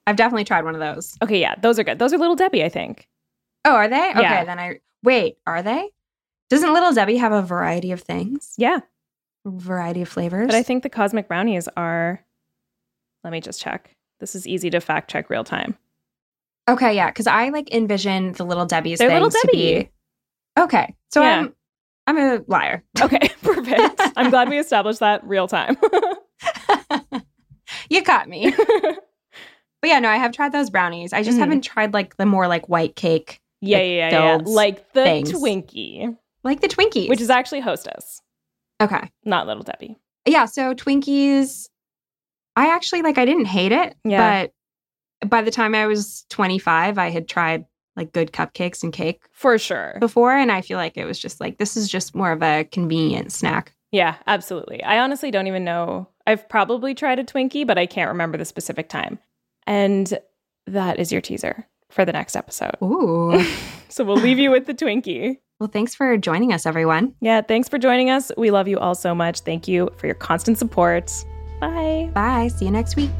I've 0.07 0.15
definitely 0.15 0.43
tried 0.45 0.63
one 0.63 0.75
of 0.75 0.79
those. 0.79 1.17
Okay, 1.21 1.39
yeah, 1.41 1.55
those 1.61 1.77
are 1.79 1.83
good. 1.83 1.99
Those 1.99 2.13
are 2.13 2.17
Little 2.17 2.35
Debbie, 2.35 2.63
I 2.63 2.69
think. 2.69 3.07
Oh, 3.65 3.73
are 3.75 3.87
they? 3.87 4.09
Okay, 4.11 4.21
Yeah. 4.21 4.43
then 4.45 4.59
I 4.59 4.79
wait. 5.03 5.37
Are 5.45 5.61
they? 5.61 5.89
Doesn't 6.49 6.73
Little 6.73 6.93
Debbie 6.93 7.17
have 7.17 7.31
a 7.31 7.41
variety 7.41 7.91
of 7.91 8.01
things? 8.01 8.53
Yeah, 8.57 8.79
A 9.45 9.49
variety 9.49 10.01
of 10.03 10.09
flavors. 10.09 10.47
but 10.47 10.55
I 10.55 10.63
think 10.63 10.83
the 10.83 10.89
cosmic 10.89 11.27
brownies 11.27 11.67
are. 11.75 12.23
Let 13.23 13.31
me 13.31 13.41
just 13.41 13.61
check. 13.61 13.95
This 14.19 14.35
is 14.35 14.47
easy 14.47 14.69
to 14.71 14.79
fact 14.81 15.09
check 15.11 15.29
real 15.29 15.43
time. 15.43 15.77
Okay, 16.69 16.95
yeah, 16.95 17.09
because 17.09 17.27
I 17.27 17.49
like 17.49 17.73
envision 17.73 18.33
the 18.33 18.43
Little 18.45 18.65
Debbie's 18.65 18.99
They're 18.99 19.09
things 19.09 19.33
Little 19.33 19.41
to 19.41 19.47
be. 19.51 19.73
Debbie. 19.73 19.91
Okay, 20.59 20.95
so 21.11 21.21
Yeah. 21.23 21.39
I'm 21.39 21.55
I'm 22.07 22.17
a 22.17 22.41
liar. 22.47 22.83
Okay, 23.01 23.29
perfect. 23.43 24.01
I'm 24.15 24.29
glad 24.29 24.49
we 24.49 24.59
established 24.59 24.99
that 24.99 25.23
real 25.23 25.47
time. 25.47 25.77
you 27.89 28.01
caught 28.03 28.27
me. 28.27 28.53
But 29.81 29.89
yeah, 29.89 29.99
no, 29.99 30.09
I 30.09 30.17
have 30.17 30.31
tried 30.31 30.51
those 30.51 30.69
brownies. 30.69 31.13
I 31.13 31.23
just 31.23 31.37
Mhm. 31.37 31.41
haven't 31.41 31.61
tried 31.61 31.93
like 31.93 32.17
the 32.17 32.25
more 32.25 32.47
like 32.47 32.69
white 32.69 32.95
cake, 32.95 33.39
yeah, 33.61 33.77
Like 33.77 33.87
yeah, 33.87 34.09
yeah, 34.09 34.37
yeah. 34.37 34.41
Like 34.43 34.93
the 34.93 35.03
things. 35.03 35.31
Twinkie, 35.31 36.15
like 36.43 36.61
the 36.61 36.67
Twinkies, 36.67 37.09
which 37.09 37.21
is 37.21 37.29
actually 37.31 37.61
Hostess, 37.61 38.21
okay. 38.81 39.09
not 39.25 39.47
Little 39.47 39.63
Debbie. 39.63 39.97
Yeah, 40.27 40.45
so 40.45 40.75
Twinkies, 40.75 41.67
I 42.55 42.67
actually 42.75 43.01
like. 43.01 43.17
I 43.17 43.25
didn't 43.25 43.45
hate 43.45 43.71
it, 43.71 43.95
Yeah. 44.03 44.47
but 45.21 45.29
by 45.29 45.41
the 45.41 45.49
time 45.51 45.73
I 45.73 45.87
was 45.87 46.25
25, 46.29 46.99
I 46.99 47.09
had 47.09 47.27
tried 47.27 47.65
like 48.01 48.11
good 48.13 48.31
cupcakes 48.31 48.83
and 48.83 48.91
cake 48.91 49.21
For 49.31 49.57
sure. 49.57 49.97
before, 49.99 50.33
and 50.33 50.51
I 50.51 50.61
feel 50.61 50.77
like 50.77 50.97
it 50.97 51.05
was 51.05 51.19
just 51.19 51.39
like 51.39 51.57
this 51.57 51.77
is 51.77 51.87
just 51.87 52.15
more 52.15 52.31
of 52.31 52.41
a 52.43 52.63
convenient 52.71 53.31
snack. 53.31 53.73
Yeah, 53.91 54.15
absolutely. 54.27 54.81
I 54.83 54.99
honestly 54.99 55.31
don't 55.31 55.47
even 55.47 55.63
know. 55.63 56.07
I've 56.25 56.47
probably 56.49 56.93
tried 56.95 57.19
a 57.19 57.23
Twinkie, 57.23 57.65
but 57.67 57.77
I 57.77 57.85
can't 57.85 58.07
remember 58.09 58.37
the 58.37 58.45
specific 58.45 58.87
time. 58.89 59.19
And 59.67 60.17
that 60.67 60.99
is 60.99 61.11
your 61.11 61.21
teaser 61.21 61.67
for 61.89 62.05
the 62.05 62.13
next 62.13 62.35
episode. 62.35 62.75
Ooh. 62.83 63.43
So 63.89 64.05
we'll 64.05 64.15
leave 64.15 64.39
you 64.39 64.51
with 64.51 64.67
the 64.67 64.73
Twinkie. 64.73 65.39
well, 65.59 65.67
thanks 65.67 65.93
for 65.93 66.15
joining 66.17 66.53
us, 66.53 66.65
everyone. 66.65 67.13
Yeah, 67.19 67.41
thanks 67.41 67.67
for 67.67 67.77
joining 67.77 68.09
us. 68.09 68.31
We 68.37 68.49
love 68.49 68.69
you 68.69 68.79
all 68.79 68.95
so 68.95 69.13
much. 69.13 69.41
Thank 69.41 69.67
you 69.67 69.89
for 69.97 70.05
your 70.07 70.15
constant 70.15 70.57
support. 70.57 71.11
Bye. 71.59 72.09
Bye. 72.13 72.47
See 72.47 72.63
you 72.63 72.71
next 72.71 72.95
week. 72.95 73.11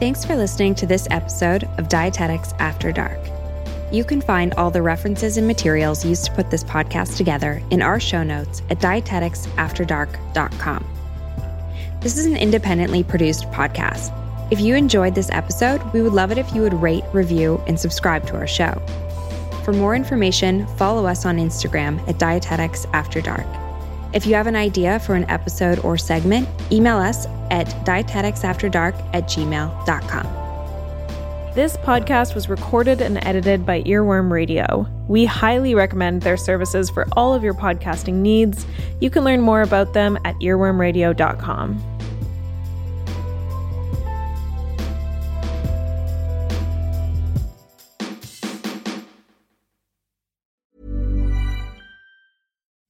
Thanks 0.00 0.24
for 0.24 0.34
listening 0.34 0.74
to 0.76 0.86
this 0.86 1.06
episode 1.12 1.64
of 1.78 1.88
Dietetics 1.88 2.52
After 2.58 2.90
Dark. 2.90 3.20
You 3.92 4.02
can 4.02 4.20
find 4.20 4.52
all 4.54 4.72
the 4.72 4.82
references 4.82 5.36
and 5.36 5.46
materials 5.46 6.04
used 6.04 6.24
to 6.24 6.32
put 6.32 6.50
this 6.50 6.64
podcast 6.64 7.16
together 7.16 7.62
in 7.70 7.80
our 7.80 8.00
show 8.00 8.24
notes 8.24 8.60
at 8.70 8.80
dieteticsafterdark.com. 8.80 10.84
This 12.00 12.18
is 12.18 12.26
an 12.26 12.36
independently 12.36 13.04
produced 13.04 13.44
podcast. 13.50 14.12
If 14.50 14.60
you 14.60 14.74
enjoyed 14.74 15.14
this 15.14 15.30
episode, 15.30 15.80
we 15.92 16.02
would 16.02 16.12
love 16.12 16.32
it 16.32 16.38
if 16.38 16.52
you 16.52 16.62
would 16.62 16.74
rate, 16.74 17.04
review, 17.12 17.62
and 17.68 17.78
subscribe 17.78 18.26
to 18.26 18.36
our 18.36 18.48
show. 18.48 18.82
For 19.64 19.72
more 19.72 19.94
information, 19.94 20.66
follow 20.76 21.06
us 21.06 21.24
on 21.24 21.38
Instagram 21.38 22.00
at 22.08 22.18
Dietetics 22.18 22.84
After 22.92 23.20
Dark. 23.20 23.46
If 24.14 24.26
you 24.26 24.34
have 24.34 24.46
an 24.46 24.54
idea 24.54 25.00
for 25.00 25.16
an 25.16 25.28
episode 25.28 25.80
or 25.80 25.98
segment, 25.98 26.48
email 26.70 26.98
us 26.98 27.26
at 27.50 27.66
dieteticsafterdark 27.84 28.94
at 29.12 29.24
gmail.com. 29.24 30.44
This 31.56 31.76
podcast 31.78 32.34
was 32.34 32.48
recorded 32.48 33.00
and 33.00 33.18
edited 33.24 33.66
by 33.66 33.82
Earworm 33.82 34.30
Radio. 34.30 34.86
We 35.08 35.24
highly 35.24 35.74
recommend 35.74 36.22
their 36.22 36.36
services 36.36 36.90
for 36.90 37.06
all 37.16 37.34
of 37.34 37.42
your 37.42 37.54
podcasting 37.54 38.14
needs. 38.14 38.66
You 39.00 39.10
can 39.10 39.24
learn 39.24 39.40
more 39.40 39.62
about 39.62 39.94
them 39.94 40.16
at 40.24 40.36
earwormradio.com. 40.36 41.93